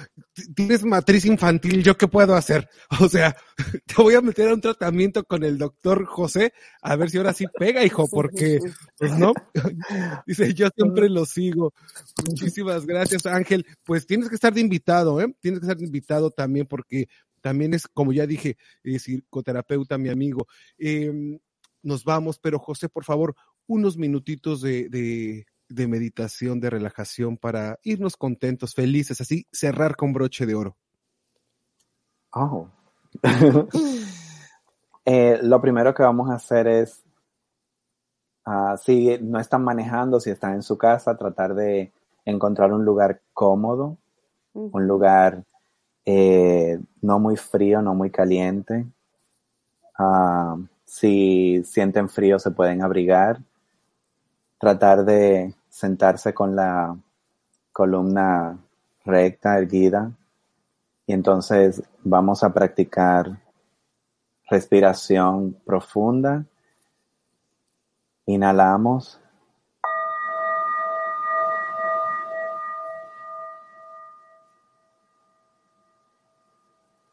tienes 0.54 0.84
matriz 0.84 1.24
infantil, 1.24 1.82
¿yo 1.82 1.96
qué 1.96 2.08
puedo 2.08 2.34
hacer? 2.34 2.68
O 3.00 3.08
sea, 3.08 3.36
te 3.86 3.94
voy 4.02 4.14
a 4.14 4.20
meter 4.20 4.48
a 4.48 4.54
un 4.54 4.60
tratamiento 4.60 5.24
con 5.24 5.42
el 5.42 5.58
doctor 5.58 6.04
José, 6.06 6.52
a 6.82 6.96
ver 6.96 7.10
si 7.10 7.18
ahora 7.18 7.32
sí 7.32 7.46
pega, 7.58 7.84
hijo, 7.84 8.06
porque, 8.10 8.58
pues 8.98 9.18
no, 9.18 9.34
dice, 10.26 10.54
yo 10.54 10.68
siempre 10.74 11.08
lo 11.08 11.26
sigo. 11.26 11.74
Muchísimas 12.28 12.86
gracias, 12.86 13.26
Ángel. 13.26 13.66
Pues 13.84 14.06
tienes 14.06 14.28
que 14.28 14.36
estar 14.36 14.54
de 14.54 14.60
invitado, 14.60 15.20
¿eh? 15.20 15.34
Tienes 15.40 15.60
que 15.60 15.66
estar 15.66 15.76
de 15.76 15.84
invitado 15.84 16.30
también, 16.30 16.66
porque 16.66 17.08
también 17.40 17.74
es, 17.74 17.86
como 17.88 18.12
ya 18.12 18.26
dije, 18.26 18.56
es 18.82 19.02
psicoterapeuta, 19.02 19.98
mi 19.98 20.08
amigo. 20.08 20.46
Eh, 20.78 21.38
nos 21.82 22.04
vamos, 22.04 22.38
pero 22.38 22.58
José, 22.58 22.88
por 22.88 23.04
favor, 23.04 23.34
unos 23.66 23.96
minutitos 23.96 24.60
de, 24.60 24.88
de 24.88 25.46
de 25.74 25.88
meditación, 25.88 26.60
de 26.60 26.70
relajación 26.70 27.36
para 27.36 27.78
irnos 27.82 28.16
contentos, 28.16 28.74
felices, 28.74 29.20
así 29.20 29.46
cerrar 29.52 29.96
con 29.96 30.12
broche 30.12 30.46
de 30.46 30.54
oro? 30.54 30.76
Oh. 32.32 32.68
eh, 35.04 35.38
lo 35.42 35.60
primero 35.60 35.94
que 35.94 36.02
vamos 36.02 36.30
a 36.30 36.34
hacer 36.34 36.66
es, 36.66 37.02
uh, 38.46 38.76
si 38.76 39.18
no 39.20 39.38
están 39.38 39.62
manejando, 39.62 40.20
si 40.20 40.30
están 40.30 40.54
en 40.54 40.62
su 40.62 40.78
casa, 40.78 41.16
tratar 41.16 41.54
de 41.54 41.92
encontrar 42.24 42.72
un 42.72 42.84
lugar 42.84 43.20
cómodo, 43.32 43.98
un 44.52 44.86
lugar 44.86 45.44
eh, 46.04 46.78
no 47.02 47.18
muy 47.18 47.36
frío, 47.36 47.82
no 47.82 47.94
muy 47.94 48.10
caliente. 48.10 48.86
Uh, 49.98 50.64
si 50.84 51.62
sienten 51.64 52.08
frío, 52.08 52.38
se 52.38 52.50
pueden 52.50 52.82
abrigar 52.82 53.40
tratar 54.64 55.04
de 55.04 55.52
sentarse 55.74 56.32
con 56.32 56.54
la 56.54 56.96
columna 57.72 58.56
recta, 59.04 59.58
erguida, 59.58 60.12
y 61.04 61.12
entonces 61.12 61.82
vamos 62.04 62.44
a 62.44 62.54
practicar 62.54 63.42
respiración 64.48 65.58
profunda. 65.64 66.44
Inhalamos. 68.24 69.20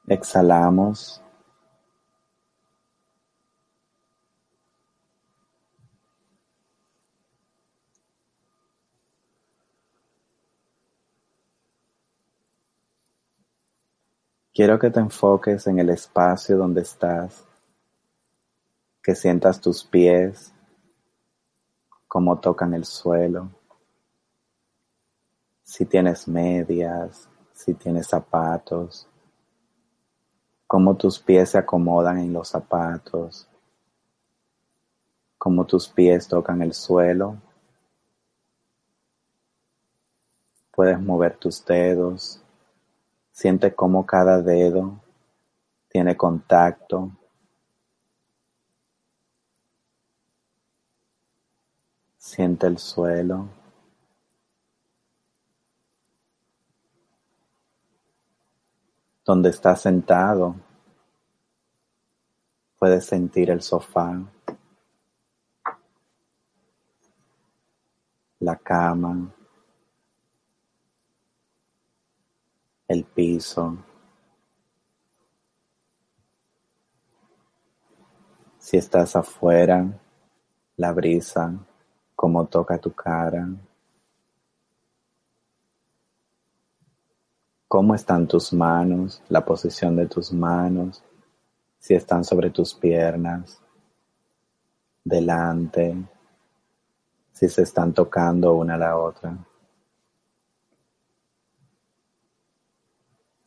Exhalamos. 0.05 1.24
Quiero 14.62 14.78
que 14.78 14.91
te 14.91 14.99
enfoques 14.99 15.66
en 15.66 15.80
el 15.80 15.89
espacio 15.89 16.55
donde 16.55 16.82
estás, 16.82 17.43
que 19.01 19.16
sientas 19.16 19.59
tus 19.59 19.84
pies, 19.84 20.53
cómo 22.07 22.39
tocan 22.39 22.76
el 22.76 22.86
suelo, 22.86 23.49
si 25.64 25.84
tienes 25.88 26.28
medias, 26.28 27.28
si 27.51 27.74
tienes 27.74 28.05
zapatos, 28.05 29.07
cómo 30.68 30.95
tus 30.95 31.18
pies 31.18 31.49
se 31.49 31.57
acomodan 31.57 32.20
en 32.20 32.32
los 32.32 32.49
zapatos, 32.49 33.47
cómo 35.39 35.66
tus 35.66 35.88
pies 35.88 36.28
tocan 36.28 36.62
el 36.62 36.76
suelo 36.76 37.36
Puedes 40.72 40.99
mover 40.99 41.36
tus 41.38 41.64
dedos. 41.66 42.40
Siente 43.41 43.73
cómo 43.73 44.05
cada 44.05 44.39
dedo 44.39 45.01
tiene 45.89 46.15
contacto. 46.15 47.09
Siente 52.17 52.67
el 52.67 52.77
suelo. 52.77 53.49
Donde 59.25 59.49
estás 59.49 59.81
sentado, 59.81 60.55
puedes 62.77 63.07
sentir 63.07 63.49
el 63.49 63.63
sofá, 63.63 64.21
la 68.37 68.55
cama, 68.57 69.33
el 72.91 73.05
piso. 73.05 73.77
Si 78.59 78.75
estás 78.77 79.15
afuera, 79.15 79.87
la 80.75 80.91
brisa, 80.91 81.53
cómo 82.15 82.45
toca 82.47 82.77
tu 82.77 82.91
cara. 82.91 83.47
¿Cómo 87.67 87.95
están 87.95 88.27
tus 88.27 88.51
manos? 88.51 89.23
La 89.29 89.45
posición 89.45 89.95
de 89.95 90.07
tus 90.07 90.33
manos. 90.33 91.01
Si 91.79 91.93
están 91.93 92.25
sobre 92.25 92.49
tus 92.49 92.73
piernas. 92.73 93.61
Delante. 95.01 95.95
Si 97.31 97.47
se 97.47 97.61
están 97.63 97.93
tocando 97.93 98.53
una 98.53 98.75
a 98.75 98.77
la 98.77 98.97
otra. 98.97 99.37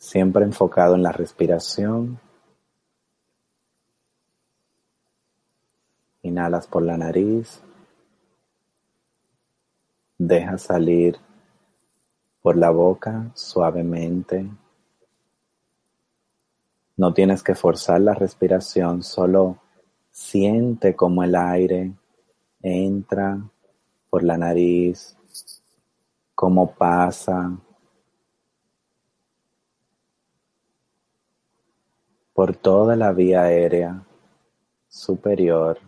Siempre 0.04 0.44
enfocado 0.44 0.96
en 0.96 1.02
la 1.02 1.12
respiración. 1.12 2.20
Inhalas 6.20 6.66
por 6.66 6.82
la 6.82 6.98
nariz. 6.98 7.62
Deja 10.18 10.58
salir 10.58 11.16
por 12.42 12.58
la 12.58 12.68
boca 12.68 13.30
suavemente. 13.32 14.46
No 16.98 17.14
tienes 17.14 17.42
que 17.42 17.54
forzar 17.54 18.02
la 18.02 18.12
respiración, 18.12 19.02
solo 19.02 19.56
siente 20.10 20.94
como 20.94 21.24
el 21.24 21.34
aire 21.34 21.94
entra 22.60 23.40
por 24.10 24.22
la 24.22 24.36
nariz, 24.36 25.16
cómo 26.34 26.74
pasa 26.74 27.58
por 32.34 32.56
toda 32.56 32.96
la 32.96 33.12
vía 33.12 33.42
aérea 33.42 34.02
superior, 34.88 35.78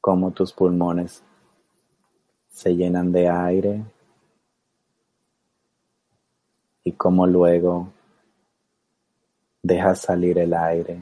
como 0.00 0.32
tus 0.32 0.52
pulmones 0.52 1.22
se 2.48 2.74
llenan 2.74 3.12
de 3.12 3.28
aire 3.28 3.84
y 6.82 6.92
como 6.92 7.26
luego 7.26 7.92
dejas 9.62 10.00
salir 10.00 10.38
el 10.38 10.54
aire. 10.54 11.00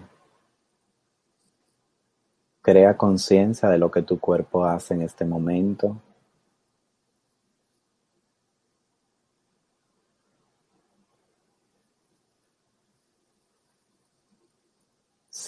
Crea 2.61 2.95
conciencia 2.99 3.71
de 3.71 3.79
lo 3.79 3.91
que 3.91 4.03
tu 4.03 4.21
cuerpo 4.21 4.67
hace 4.67 4.93
en 4.93 5.01
este 5.01 5.25
momento. 5.25 5.97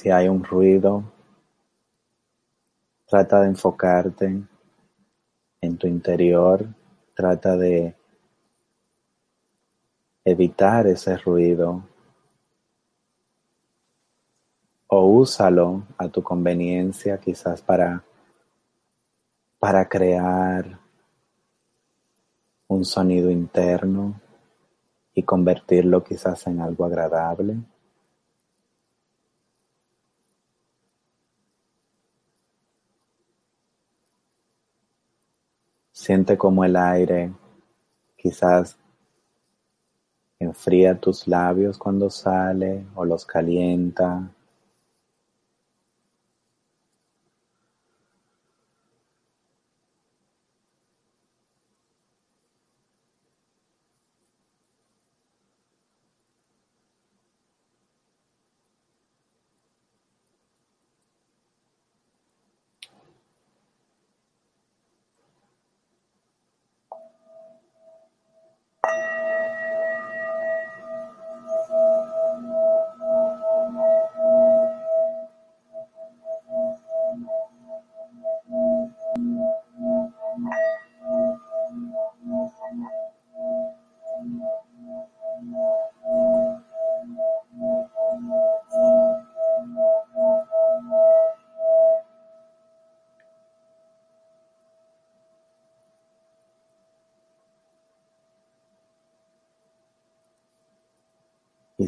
Si 0.02 0.10
hay 0.10 0.26
un 0.26 0.42
ruido, 0.42 1.04
trata 3.06 3.40
de 3.42 3.46
enfocarte 3.46 4.42
en 5.60 5.78
tu 5.78 5.86
interior, 5.86 6.66
trata 7.14 7.56
de 7.56 7.94
evitar 10.24 10.88
ese 10.88 11.16
ruido 11.18 11.84
o 14.88 15.06
úsalo 15.06 15.84
a 15.96 16.08
tu 16.08 16.20
conveniencia 16.20 17.18
quizás 17.18 17.62
para, 17.62 18.02
para 19.60 19.88
crear 19.88 20.80
un 22.66 22.84
sonido 22.84 23.30
interno 23.30 24.20
y 25.14 25.22
convertirlo 25.22 26.02
quizás 26.02 26.44
en 26.48 26.60
algo 26.60 26.86
agradable. 26.86 27.58
Siente 36.02 36.36
como 36.36 36.64
el 36.64 36.74
aire 36.74 37.30
quizás 38.16 38.76
enfría 40.40 40.98
tus 40.98 41.28
labios 41.28 41.78
cuando 41.78 42.10
sale 42.10 42.84
o 42.96 43.04
los 43.04 43.24
calienta. 43.24 44.28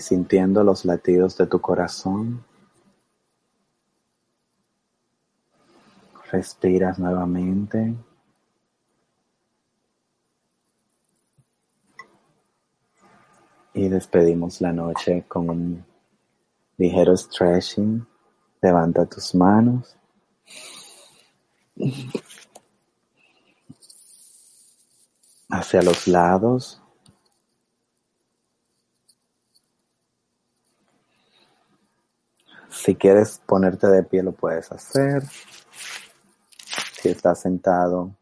Sintiendo 0.04 0.62
los 0.62 0.84
latidos 0.84 1.36
de 1.38 1.46
tu 1.46 1.60
corazón, 1.60 2.44
respiras 6.30 6.98
nuevamente. 6.98 7.94
Y 13.72 13.88
despedimos 13.88 14.60
la 14.60 14.72
noche 14.72 15.24
con 15.26 15.50
un 15.50 15.84
ligero 16.76 17.16
stretching. 17.16 18.06
Levanta 18.60 19.06
tus 19.06 19.34
manos. 19.34 19.96
Hacia 25.50 25.82
los 25.82 26.06
lados. 26.06 26.83
Si 32.74 32.96
quieres 32.96 33.40
ponerte 33.46 33.86
de 33.86 34.02
pie 34.02 34.22
lo 34.22 34.32
puedes 34.32 34.70
hacer. 34.72 35.22
Si 37.00 37.08
estás 37.08 37.40
sentado, 37.40 38.14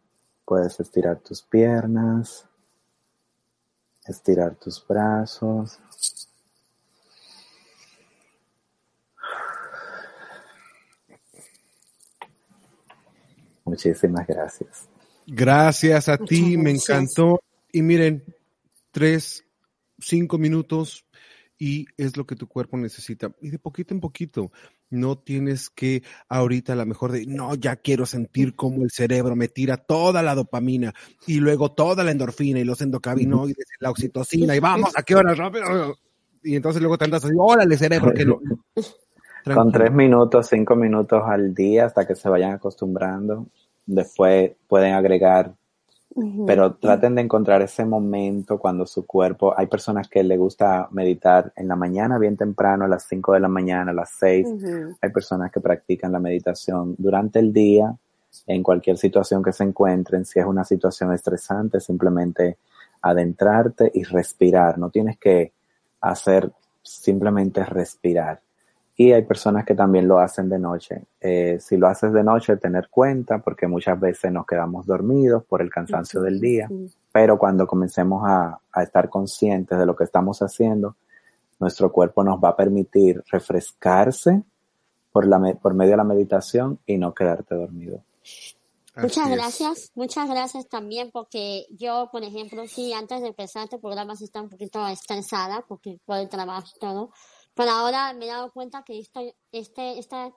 puedes 0.44 0.78
estirar 0.78 1.18
tus 1.20 1.42
piernas, 1.42 2.46
estirar 4.04 4.54
tus 4.56 4.86
brazos. 4.86 5.78
Muchísimas 13.64 14.26
gracias. 14.26 14.88
Gracias 15.26 16.08
a 16.08 16.18
ti, 16.18 16.56
me 16.56 16.72
encantó. 16.72 17.40
Y 17.72 17.80
miren, 17.80 18.22
tres, 18.90 19.44
cinco 19.98 20.36
minutos 20.36 21.06
y 21.64 21.86
es 21.96 22.16
lo 22.16 22.26
que 22.26 22.34
tu 22.34 22.48
cuerpo 22.48 22.76
necesita. 22.76 23.30
Y 23.40 23.50
de 23.50 23.58
poquito 23.60 23.94
en 23.94 24.00
poquito, 24.00 24.50
no 24.90 25.16
tienes 25.16 25.70
que 25.70 26.02
ahorita 26.28 26.72
a 26.72 26.76
lo 26.76 26.84
mejor 26.86 27.12
de, 27.12 27.24
no, 27.24 27.54
ya 27.54 27.76
quiero 27.76 28.04
sentir 28.04 28.56
cómo 28.56 28.82
el 28.82 28.90
cerebro 28.90 29.36
me 29.36 29.46
tira 29.46 29.76
toda 29.76 30.24
la 30.24 30.34
dopamina 30.34 30.92
y 31.24 31.38
luego 31.38 31.70
toda 31.70 32.02
la 32.02 32.10
endorfina 32.10 32.58
y 32.58 32.64
los 32.64 32.80
endocannabinoides, 32.80 33.64
la 33.78 33.90
oxitocina 33.90 34.56
y 34.56 34.58
vamos, 34.58 34.90
¿a 34.96 35.04
qué 35.04 35.14
hora 35.14 35.36
rápido? 35.36 35.94
Y 36.42 36.56
entonces 36.56 36.82
luego 36.82 36.98
te 36.98 37.04
andas 37.04 37.24
así, 37.24 37.34
órale 37.38 37.76
cerebro, 37.76 38.12
que 38.12 38.24
no. 38.24 38.40
Con 39.54 39.70
tres 39.70 39.92
minutos, 39.92 40.48
cinco 40.48 40.74
minutos 40.74 41.22
al 41.24 41.54
día 41.54 41.86
hasta 41.86 42.08
que 42.08 42.16
se 42.16 42.28
vayan 42.28 42.54
acostumbrando. 42.54 43.46
Después 43.86 44.50
pueden 44.66 44.94
agregar 44.94 45.54
pero 46.46 46.74
traten 46.74 47.14
de 47.14 47.22
encontrar 47.22 47.62
ese 47.62 47.84
momento 47.84 48.58
cuando 48.58 48.86
su 48.86 49.06
cuerpo, 49.06 49.54
hay 49.56 49.66
personas 49.66 50.08
que 50.08 50.22
le 50.22 50.36
gusta 50.36 50.88
meditar 50.90 51.52
en 51.56 51.68
la 51.68 51.76
mañana 51.76 52.18
bien 52.18 52.36
temprano, 52.36 52.84
a 52.84 52.88
las 52.88 53.06
5 53.08 53.32
de 53.34 53.40
la 53.40 53.48
mañana, 53.48 53.92
a 53.92 53.94
las 53.94 54.10
6. 54.18 54.48
Hay 55.00 55.10
personas 55.10 55.50
que 55.50 55.60
practican 55.60 56.12
la 56.12 56.18
meditación 56.18 56.94
durante 56.98 57.38
el 57.38 57.52
día, 57.52 57.94
en 58.46 58.62
cualquier 58.62 58.96
situación 58.96 59.42
que 59.42 59.52
se 59.52 59.64
encuentren. 59.64 60.24
Si 60.24 60.38
es 60.38 60.46
una 60.46 60.64
situación 60.64 61.12
estresante, 61.12 61.80
simplemente 61.80 62.58
adentrarte 63.02 63.90
y 63.92 64.04
respirar. 64.04 64.78
No 64.78 64.90
tienes 64.90 65.18
que 65.18 65.52
hacer 66.00 66.50
simplemente 66.82 67.64
respirar. 67.64 68.40
Y 68.96 69.12
hay 69.12 69.22
personas 69.22 69.64
que 69.64 69.74
también 69.74 70.06
lo 70.06 70.18
hacen 70.18 70.48
de 70.48 70.58
noche. 70.58 71.04
Eh, 71.20 71.58
si 71.60 71.76
lo 71.76 71.88
haces 71.88 72.12
de 72.12 72.22
noche, 72.22 72.56
tener 72.58 72.88
cuenta, 72.90 73.38
porque 73.38 73.66
muchas 73.66 73.98
veces 73.98 74.30
nos 74.30 74.46
quedamos 74.46 74.86
dormidos 74.86 75.44
por 75.44 75.62
el 75.62 75.70
cansancio 75.70 76.20
del 76.20 76.40
día, 76.40 76.68
pero 77.10 77.38
cuando 77.38 77.66
comencemos 77.66 78.22
a, 78.26 78.58
estar 78.82 79.08
conscientes 79.08 79.78
de 79.78 79.86
lo 79.86 79.96
que 79.96 80.04
estamos 80.04 80.40
haciendo, 80.40 80.96
nuestro 81.58 81.90
cuerpo 81.90 82.22
nos 82.22 82.38
va 82.38 82.50
a 82.50 82.56
permitir 82.56 83.22
refrescarse 83.30 84.42
por, 85.10 85.26
la, 85.26 85.40
por 85.54 85.74
medio 85.74 85.92
de 85.92 85.96
la 85.96 86.04
meditación 86.04 86.78
y 86.86 86.98
no 86.98 87.14
quedarte 87.14 87.54
dormido. 87.54 88.02
Muchas 88.94 89.30
gracias, 89.30 89.90
muchas 89.94 90.28
gracias 90.28 90.68
también 90.68 91.10
porque 91.10 91.66
yo, 91.70 92.10
por 92.12 92.22
ejemplo, 92.24 92.66
sí, 92.68 92.92
antes 92.92 93.22
de 93.22 93.28
empezar 93.28 93.64
este 93.64 93.78
programa 93.78 94.16
sí 94.16 94.24
estaba 94.24 94.44
un 94.44 94.50
poquito 94.50 94.86
estresada 94.86 95.64
porque 95.66 95.98
por 96.04 96.18
el 96.18 96.28
trabajo 96.28 96.66
y 96.76 96.78
todo, 96.78 97.10
pero 97.54 97.70
ahora 97.70 98.12
me 98.14 98.26
he 98.26 98.28
dado 98.28 98.52
cuenta 98.52 98.82
que 98.82 98.98
esto, 98.98 99.20
este, 99.50 99.98
esta 99.98 100.32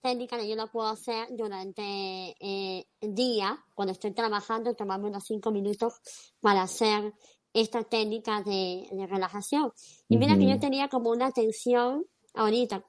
técnica 0.00 0.42
yo 0.42 0.56
la 0.56 0.66
puedo 0.66 0.88
hacer 0.88 1.26
durante 1.30 1.82
eh, 1.82 2.86
el 3.00 3.14
día, 3.14 3.58
cuando 3.74 3.92
estoy 3.92 4.12
trabajando, 4.12 4.74
tomarme 4.74 5.08
unos 5.08 5.24
cinco 5.24 5.50
minutos 5.50 6.00
para 6.40 6.62
hacer 6.62 7.12
esta 7.52 7.82
técnica 7.82 8.42
de, 8.42 8.86
relajación. 9.08 9.72
Y 10.08 10.16
mira 10.16 10.36
que 10.36 10.48
yo 10.48 10.58
tenía 10.58 10.88
como 10.88 11.10
una 11.10 11.32
tensión 11.32 12.04
ahorita, 12.34 12.84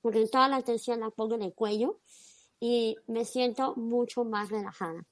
porque 0.00 0.26
toda 0.26 0.48
la 0.48 0.62
tensión 0.62 1.00
la 1.00 1.10
pongo 1.10 1.34
en 1.34 1.42
el 1.42 1.54
cuello 1.54 2.00
y 2.58 2.96
me 3.06 3.24
siento 3.24 3.74
mucho 3.76 4.24
más 4.24 4.50
relajada. 4.50 5.06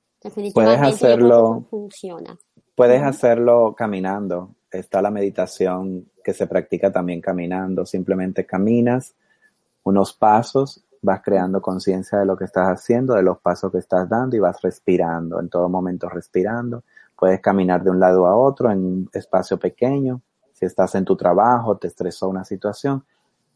Puedes 0.53 0.81
hacerlo. 0.81 1.67
Funciona. 1.71 2.37
Puedes 2.75 3.03
hacerlo 3.03 3.75
caminando. 3.77 4.57
Está 4.71 5.01
la 5.01 5.11
meditación 5.11 6.11
que 6.23 6.35
se 6.35 6.47
practica 6.47 6.93
también 6.93 7.21
caminando. 7.21 7.87
Simplemente 7.87 8.45
caminas 8.45 9.15
unos 9.85 10.13
pasos, 10.13 10.85
vas 11.01 11.23
creando 11.23 11.63
conciencia 11.63 12.19
de 12.19 12.27
lo 12.27 12.37
que 12.37 12.45
estás 12.45 12.69
haciendo, 12.69 13.15
de 13.15 13.23
los 13.23 13.39
pasos 13.39 13.73
que 13.73 13.79
estás 13.79 14.09
dando 14.09 14.37
y 14.37 14.41
vas 14.41 14.61
respirando, 14.61 15.41
en 15.41 15.49
todo 15.49 15.69
momento 15.69 16.09
respirando. 16.09 16.85
Puedes 17.17 17.41
caminar 17.41 17.83
de 17.83 17.91
un 17.91 17.99
lado 17.99 18.27
a 18.27 18.37
otro 18.37 18.71
en 18.71 18.85
un 18.85 19.11
espacio 19.13 19.59
pequeño. 19.59 20.21
Si 20.53 20.67
estás 20.67 20.95
en 20.95 21.05
tu 21.05 21.17
trabajo, 21.17 21.77
te 21.77 21.87
estresó 21.87 22.29
una 22.29 22.45
situación, 22.45 23.05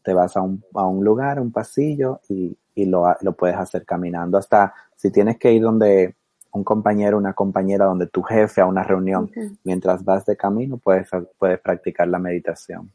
te 0.01 0.13
vas 0.13 0.35
a 0.35 0.41
un, 0.41 0.63
a 0.73 0.87
un 0.87 1.03
lugar, 1.03 1.39
un 1.39 1.51
pasillo 1.51 2.21
y, 2.27 2.57
y 2.75 2.85
lo, 2.85 3.05
lo 3.21 3.33
puedes 3.33 3.57
hacer 3.57 3.85
caminando. 3.85 4.37
Hasta 4.37 4.73
si 4.95 5.11
tienes 5.11 5.37
que 5.37 5.53
ir 5.53 5.61
donde 5.61 6.15
un 6.53 6.63
compañero, 6.63 7.17
una 7.17 7.33
compañera, 7.33 7.85
donde 7.85 8.07
tu 8.07 8.21
jefe 8.21 8.61
a 8.61 8.65
una 8.65 8.83
reunión, 8.83 9.29
mientras 9.63 10.05
vas 10.05 10.25
de 10.25 10.37
camino, 10.37 10.77
puedes, 10.77 11.09
puedes 11.37 11.59
practicar 11.59 12.07
la 12.07 12.19
meditación. 12.19 12.91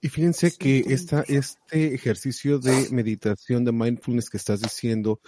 Y 0.00 0.08
fíjense 0.08 0.52
que 0.56 0.84
esta, 0.88 1.24
este 1.26 1.94
ejercicio 1.94 2.58
de 2.58 2.88
meditación, 2.90 3.64
de 3.64 3.72
mindfulness 3.72 4.28
que 4.28 4.36
estás 4.36 4.60
diciendo, 4.60 5.20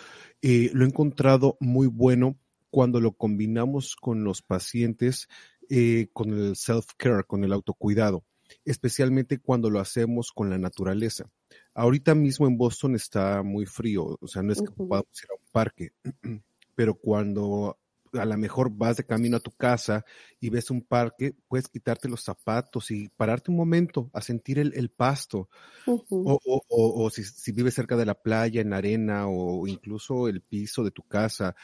eh, 0.43 0.71
lo 0.75 0.85
he 0.85 0.89
encontrado 0.89 1.57
muy 1.61 1.87
bueno 1.87 2.37
cuando 2.71 3.01
lo 3.01 3.13
combinamos 3.13 3.97
con 3.97 4.25
los 4.25 4.43
pacientes, 4.43 5.29
eh, 5.71 6.09
con 6.13 6.31
el 6.31 6.55
self-care, 6.55 7.25
con 7.27 7.45
el 7.45 7.53
autocuidado, 7.53 8.25
especialmente 8.65 9.39
cuando 9.39 9.71
lo 9.71 9.81
hacemos 9.81 10.33
con 10.33 10.51
la 10.51 10.59
naturaleza. 10.59 11.31
Ahorita 11.75 12.15
mismo 12.15 12.47
en 12.47 12.59
Boston 12.59 12.95
está 12.95 13.43
muy 13.43 13.67
frío, 13.67 14.19
o 14.21 14.29
sea, 14.29 14.43
no 14.43 14.53
es 14.53 14.61
que 14.61 14.71
podamos 14.71 15.23
ir 15.23 15.31
a 15.31 15.35
un 15.35 15.51
parque, 15.51 15.91
pero 16.79 16.95
cuando 16.95 17.77
a 18.13 18.25
lo 18.25 18.39
mejor 18.39 18.71
vas 18.71 18.97
de 18.97 19.05
camino 19.05 19.39
a 19.39 19.41
tu 19.41 19.51
casa 19.51 20.05
y 20.39 20.49
ves 20.49 20.71
un 20.71 20.81
parque, 20.81 21.35
puedes 21.49 21.67
quitarte 21.67 22.09
los 22.09 22.23
zapatos 22.23 22.93
y 22.93 23.09
pararte 23.09 23.51
un 23.51 23.57
momento 23.57 24.11
a 24.13 24.21
sentir 24.21 24.61
el, 24.61 24.91
pasto. 24.91 25.49
O, 25.87 26.05
o, 26.09 26.61
o, 26.69 27.11
si, 27.11 27.25
si, 27.25 27.51
vives 27.51 27.75
cerca 27.75 27.97
de 27.97 28.07
la 28.07 28.15
playa, 28.15 28.61
en 28.61 28.71
la 28.71 28.77
arena 28.77 29.27
o 29.27 29.67
incluso 29.67 30.29
el 30.29 30.41
piso 30.41 30.85
de 30.85 30.93
tu 30.93 31.03
casa, 31.03 31.57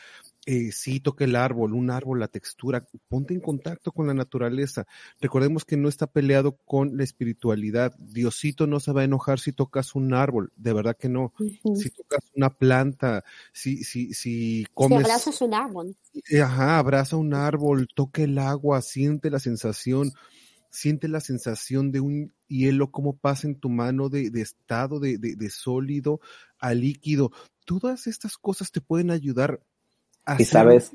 eh, 0.46 0.72
sí, 0.72 1.00
toca 1.00 1.24
el 1.24 1.36
árbol, 1.36 1.72
un 1.72 1.90
árbol, 1.90 2.20
la 2.20 2.28
textura, 2.28 2.86
ponte 3.08 3.32
en 3.32 3.40
contacto 3.40 3.92
con 3.92 4.06
la 4.06 4.12
naturaleza. 4.12 4.86
Recordemos 5.18 5.64
que 5.64 5.78
no 5.78 5.88
está 5.88 6.06
peleado 6.06 6.58
con 6.66 6.96
la 6.96 7.04
espiritualidad. 7.04 7.94
Diosito 7.98 8.66
no 8.66 8.78
se 8.78 8.92
va 8.92 9.00
a 9.00 9.04
enojar 9.04 9.40
si 9.40 9.52
tocas 9.52 9.94
un 9.94 10.12
árbol, 10.12 10.52
de 10.56 10.72
verdad 10.74 10.96
que 10.98 11.08
no. 11.08 11.32
Si 11.38 11.90
tocas 11.90 12.20
una 12.34 12.50
planta, 12.50 13.24
si, 13.52 13.84
si, 13.84 14.12
si 14.12 14.66
comes. 14.74 14.98
Si 14.98 15.04
abrazas 15.04 15.40
un 15.40 15.54
árbol. 15.54 15.96
Eh, 16.28 16.42
ajá, 16.42 16.78
abraza 16.78 17.16
un 17.16 17.32
árbol, 17.32 17.88
toca 17.94 18.22
el 18.22 18.38
agua, 18.38 18.82
siente 18.82 19.30
la 19.30 19.40
sensación, 19.40 20.12
siente 20.68 21.08
la 21.08 21.20
sensación 21.20 21.90
de 21.90 22.00
un 22.00 22.34
hielo, 22.48 22.90
cómo 22.90 23.16
pasa 23.16 23.46
en 23.46 23.58
tu 23.58 23.70
mano 23.70 24.10
de, 24.10 24.28
de 24.28 24.42
estado 24.42 25.00
de, 25.00 25.16
de, 25.16 25.36
de 25.36 25.50
sólido 25.50 26.20
a 26.58 26.74
líquido. 26.74 27.32
Todas 27.64 28.06
estas 28.06 28.36
cosas 28.36 28.72
te 28.72 28.82
pueden 28.82 29.10
ayudar 29.10 29.62
y 30.38 30.44
sabes, 30.44 30.92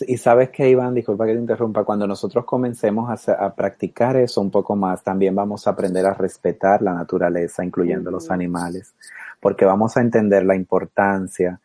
y 0.00 0.16
sabes 0.16 0.50
que 0.50 0.68
Iván, 0.68 0.94
disculpa 0.94 1.26
que 1.26 1.32
te 1.32 1.40
interrumpa, 1.40 1.84
cuando 1.84 2.06
nosotros 2.06 2.44
comencemos 2.44 3.28
a, 3.28 3.54
practicar 3.54 4.16
eso 4.16 4.40
un 4.40 4.50
poco 4.50 4.76
más, 4.76 5.02
también 5.02 5.34
vamos 5.34 5.66
a 5.66 5.70
aprender 5.70 6.06
a 6.06 6.14
respetar 6.14 6.82
la 6.82 6.94
naturaleza, 6.94 7.64
incluyendo 7.64 8.10
los 8.10 8.30
animales, 8.30 8.94
porque 9.40 9.64
vamos 9.64 9.96
a 9.96 10.00
entender 10.00 10.44
la 10.44 10.54
importancia 10.54 11.60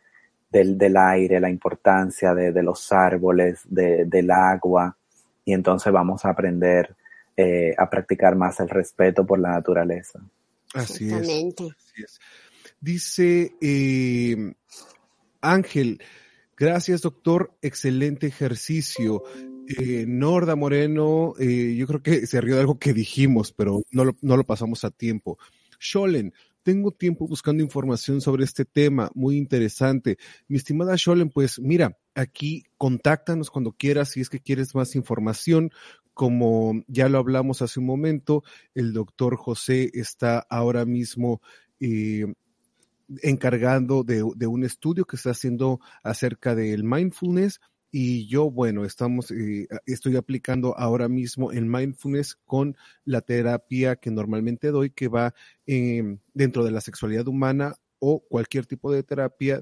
del, 0.50 0.78
del 0.78 0.98
aire, 0.98 1.40
la 1.40 1.50
importancia 1.50 2.34
de, 2.34 2.52
de 2.52 2.64
los 2.64 2.92
árboles, 2.92 3.62
de, 3.66 4.06
del 4.06 4.32
agua, 4.32 4.96
y 5.46 5.54
entonces 5.54 5.92
vamos 5.92 6.26
a 6.26 6.30
aprender 6.30 6.96
eh, 7.38 7.74
a 7.78 7.90
practicar 7.90 8.36
más 8.36 8.60
el 8.60 8.70
respeto 8.70 9.26
por 9.26 9.40
la 9.40 9.52
naturaleza. 9.52 10.20
Así 10.74 11.12
es. 11.12 11.30
Así 11.30 12.04
es. 12.04 12.20
Dice 12.80 13.56
eh, 13.62 14.54
Ángel, 15.40 16.02
Gracias, 16.62 17.02
doctor. 17.02 17.58
Excelente 17.64 18.28
ejercicio. 18.28 19.24
Eh, 19.68 20.06
Norda 20.08 20.56
Moreno, 20.56 21.34
eh, 21.40 21.74
yo 21.76 21.88
creo 21.88 22.04
que 22.04 22.28
se 22.28 22.40
rió 22.40 22.54
de 22.54 22.62
algo 22.62 22.78
que 22.78 22.94
dijimos, 22.94 23.52
pero 23.52 23.82
no 23.90 24.06
lo, 24.06 24.16
no 24.22 24.38
lo 24.38 24.44
pasamos 24.44 24.86
a 24.86 24.92
tiempo. 24.92 25.40
Sholen, 25.80 26.36
tengo 26.62 26.92
tiempo 26.92 27.28
buscando 27.28 27.64
información 27.64 28.22
sobre 28.22 28.44
este 28.44 28.64
tema, 28.64 29.10
muy 29.16 29.38
interesante. 29.38 30.20
Mi 30.48 30.58
estimada 30.58 30.94
Sholen, 30.98 31.32
pues 31.32 31.60
mira, 31.60 31.98
aquí 32.14 32.64
contáctanos 32.78 33.50
cuando 33.50 33.72
quieras 33.72 34.10
si 34.10 34.22
es 34.22 34.30
que 34.30 34.40
quieres 34.40 34.76
más 34.76 34.96
información. 34.96 35.72
Como 36.14 36.84
ya 36.86 37.10
lo 37.10 37.18
hablamos 37.18 37.64
hace 37.64 37.80
un 37.80 37.88
momento, 37.88 38.44
el 38.76 38.94
doctor 38.94 39.36
José 39.36 39.90
está 39.96 40.46
ahora 40.48 40.86
mismo 40.86 41.42
eh, 41.80 42.32
encargando 43.22 44.04
de, 44.04 44.24
un 44.24 44.64
estudio 44.64 45.06
que 45.06 45.16
está 45.16 45.32
haciendo 45.32 45.80
acerca 46.04 46.56
del 46.56 46.84
mindfulness 46.84 47.60
y 47.92 48.28
yo, 48.28 48.50
bueno, 48.50 48.86
estamos, 48.86 49.32
eh, 49.32 49.68
estoy 49.86 50.16
aplicando 50.16 50.78
ahora 50.78 51.10
mismo 51.10 51.52
el 51.52 51.66
mindfulness 51.66 52.38
con 52.46 52.78
la 53.04 53.20
terapia 53.20 53.98
que 53.98 54.12
normalmente 54.12 54.72
doy, 54.72 54.92
que 54.92 55.10
va 55.10 55.34
em, 55.66 56.20
dentro 56.34 56.64
de 56.64 56.72
la 56.72 56.80
sexualidad 56.80 57.28
humana 57.28 57.76
o 58.00 58.22
cualquier 58.22 58.66
tipo 58.66 58.92
de 58.92 59.04
terapia 59.04 59.62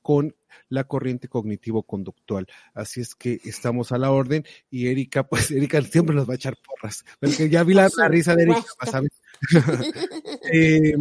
con 0.00 0.34
la 0.68 0.84
corriente 0.84 1.28
cognitivo-conductual. 1.28 2.46
Así 2.74 3.00
es 3.00 3.14
que 3.14 3.40
estamos 3.44 3.92
a 3.92 3.98
la 3.98 4.10
orden 4.10 4.44
y 4.70 4.86
Erika, 4.86 5.26
pues 5.26 5.50
Erika 5.50 5.82
siempre 5.82 6.14
nos 6.14 6.28
va 6.28 6.32
a 6.32 6.36
echar 6.36 6.56
porras, 6.56 7.04
porque 7.20 7.50
ya 7.50 7.62
vi 7.62 7.74
la, 7.74 7.88
risa 8.08 8.34
de 8.34 8.44
Erika, 8.44 8.64
¿sabes? 8.90 9.10
eh, 10.52 10.94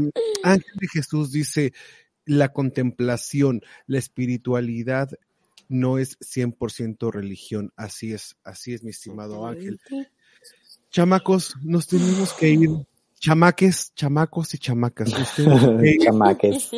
Ángel 0.43 0.73
de 0.76 0.88
Jesús 0.88 1.31
dice, 1.31 1.73
la 2.26 2.51
contemplación, 2.51 3.61
la 3.88 3.99
espiritualidad 3.99 5.09
no 5.67 5.97
es 5.97 6.19
100% 6.19 7.11
religión. 7.11 7.72
Así 7.76 8.13
es, 8.13 8.38
así 8.43 8.73
es, 8.73 8.84
mi 8.84 8.91
estimado 8.91 9.45
Ángel. 9.47 9.80
chamacos, 10.89 11.55
nos 11.63 11.88
tenemos 11.88 12.34
que 12.34 12.49
ir. 12.49 12.69
Chamaques, 13.19 13.93
chamacos 13.95 14.53
y 14.53 14.57
chamacas. 14.57 15.11
Chamaques. 16.03 16.72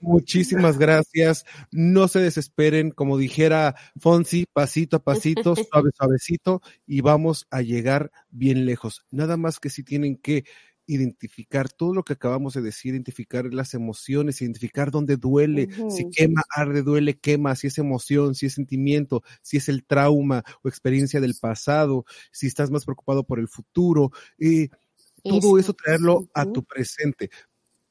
Muchísimas 0.00 0.78
gracias. 0.78 1.44
No 1.70 2.08
se 2.08 2.20
desesperen, 2.20 2.90
como 2.90 3.18
dijera 3.18 3.74
Fonsi, 3.98 4.46
pasito 4.50 4.96
a 4.96 5.02
pasito, 5.02 5.54
suave, 5.56 5.90
suavecito, 5.94 6.62
y 6.86 7.02
vamos 7.02 7.46
a 7.50 7.60
llegar 7.62 8.10
bien 8.30 8.64
lejos. 8.64 9.04
Nada 9.10 9.36
más 9.36 9.60
que 9.60 9.68
si 9.68 9.82
tienen 9.82 10.16
que 10.16 10.44
identificar 10.92 11.68
todo 11.68 11.94
lo 11.94 12.02
que 12.02 12.14
acabamos 12.14 12.54
de 12.54 12.62
decir, 12.62 12.94
identificar 12.94 13.44
las 13.52 13.74
emociones, 13.74 14.42
identificar 14.42 14.90
dónde 14.90 15.16
duele, 15.16 15.68
si 15.88 16.10
quema, 16.10 16.42
arde, 16.54 16.82
duele, 16.82 17.18
quema, 17.18 17.54
si 17.54 17.68
es 17.68 17.78
emoción, 17.78 18.34
si 18.34 18.46
es 18.46 18.54
sentimiento, 18.54 19.22
si 19.40 19.56
es 19.58 19.68
el 19.68 19.84
trauma 19.84 20.42
o 20.62 20.68
experiencia 20.68 21.20
del 21.20 21.36
pasado, 21.40 22.04
si 22.32 22.48
estás 22.48 22.70
más 22.70 22.84
preocupado 22.84 23.24
por 23.24 23.38
el 23.38 23.48
futuro, 23.48 24.10
eh, 24.38 24.68
todo 25.22 25.58
eso 25.58 25.72
Eso. 25.72 25.74
traerlo 25.74 26.28
a 26.34 26.46
tu 26.46 26.64
presente 26.64 27.30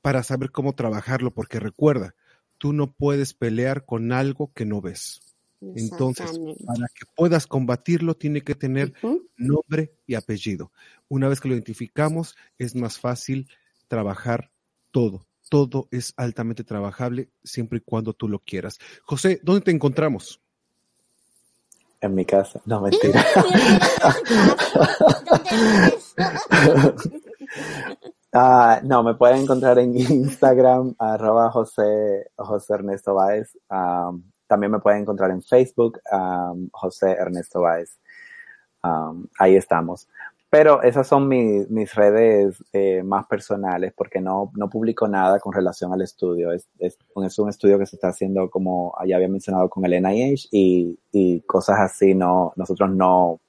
para 0.02 0.24
saber 0.24 0.52
cómo 0.52 0.74
trabajarlo, 0.74 1.34
porque 1.34 1.60
recuerda, 1.60 2.16
tú 2.58 2.74
no 2.74 2.92
puedes 2.92 3.34
pelear 3.34 3.86
con 3.86 4.12
algo 4.12 4.52
que 4.54 4.66
no 4.66 4.82
ves. 4.82 5.22
Entonces, 5.62 6.40
para 6.66 6.88
que 6.88 7.06
puedas 7.16 7.46
combatirlo, 7.46 8.16
tiene 8.16 8.42
que 8.42 8.56
tener 8.56 8.94
nombre 9.36 9.94
y 10.08 10.16
apellido. 10.16 10.72
Una 11.08 11.28
vez 11.28 11.42
que 11.42 11.50
lo 11.50 11.56
identificamos, 11.56 12.36
es 12.58 12.76
más 12.76 12.98
fácil 13.00 13.50
trabajar 13.88 14.52
todo. 14.92 15.26
Todo 15.50 15.88
es 15.92 16.14
altamente 16.16 16.64
trabajable 16.64 17.30
siempre 17.44 17.80
y 17.80 17.82
cuando 17.82 18.14
tú 18.14 18.30
lo 18.30 18.40
quieras. 18.40 18.78
José, 19.04 19.40
¿dónde 19.44 19.62
te 19.62 19.72
encontramos? 19.72 20.42
En 22.02 22.16
mi 22.16 22.24
casa. 22.26 22.62
No, 22.66 22.82
mentira. 22.82 23.26
¿Dónde 23.36 23.60
Ah, 28.32 28.80
no, 28.84 29.02
me 29.02 29.16
pueden 29.16 29.42
encontrar 29.42 29.80
en 29.80 29.98
Instagram, 29.98 30.94
arroba 31.00 31.50
José, 31.50 32.30
José 32.36 32.74
Ernesto 32.76 33.16
Báez. 33.16 33.58
Am, 33.70 34.24
también 34.50 34.72
me 34.74 34.80
pueden 34.80 35.04
encontrar 35.04 35.32
en 35.32 35.42
Facebook, 35.42 36.00
am, 36.12 36.68
José 36.74 37.12
Ernesto 37.12 37.62
Báez. 37.62 37.98
Am, 38.82 39.28
ahí 39.40 39.56
estamos. 39.56 40.08
Pero 40.50 40.82
esas 40.82 41.06
son 41.08 41.28
mi- 41.28 41.66
mis 41.70 41.94
redes 41.94 42.64
eh, 42.74 43.04
más 43.04 43.28
personales 43.28 43.94
porque 43.96 44.20
no, 44.20 44.52
no 44.56 44.68
publico 44.68 45.08
nada 45.08 45.40
con 45.40 45.54
relación 45.54 45.94
al 45.94 46.02
estudio. 46.02 46.52
Es, 46.52 46.68
es, 46.80 46.98
un- 47.14 47.26
es 47.26 47.38
un 47.38 47.50
estudio 47.50 47.78
que 47.78 47.86
se 47.86 47.96
está 47.98 48.08
haciendo, 48.10 48.50
como 48.50 48.94
ya 49.06 49.18
había 49.18 49.28
mencionado, 49.30 49.70
con 49.70 49.86
el 49.86 49.94
NIH 49.94 50.48
y, 50.52 51.00
y 51.12 51.42
cosas 51.42 51.78
así. 51.80 52.16
No, 52.16 52.52
nosotros 52.56 52.90
no, 52.90 53.40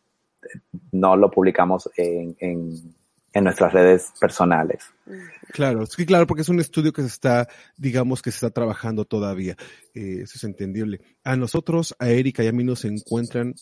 no 0.92 1.16
lo 1.16 1.30
publicamos 1.30 1.88
en, 1.96 2.36
en 3.32 3.44
nuestras 3.44 3.72
redes 3.72 4.12
personales. 4.20 4.82
Claro, 5.52 5.86
sí, 5.86 6.04
claro, 6.06 6.26
porque 6.26 6.42
es 6.42 6.48
un 6.48 6.58
estudio 6.60 6.92
que 6.92 7.02
se 7.02 7.08
está, 7.08 7.48
digamos 7.76 8.22
que 8.22 8.30
se 8.30 8.36
está 8.36 8.50
trabajando 8.50 9.04
todavía. 9.04 9.56
Eh, 9.94 10.20
eso 10.22 10.34
es 10.36 10.44
entendible. 10.44 11.00
A 11.24 11.34
nosotros, 11.36 11.96
a 11.98 12.08
Erika 12.08 12.44
y 12.44 12.48
a 12.48 12.52
mí 12.52 12.62
nos 12.64 12.84
encuentran, 12.84 13.54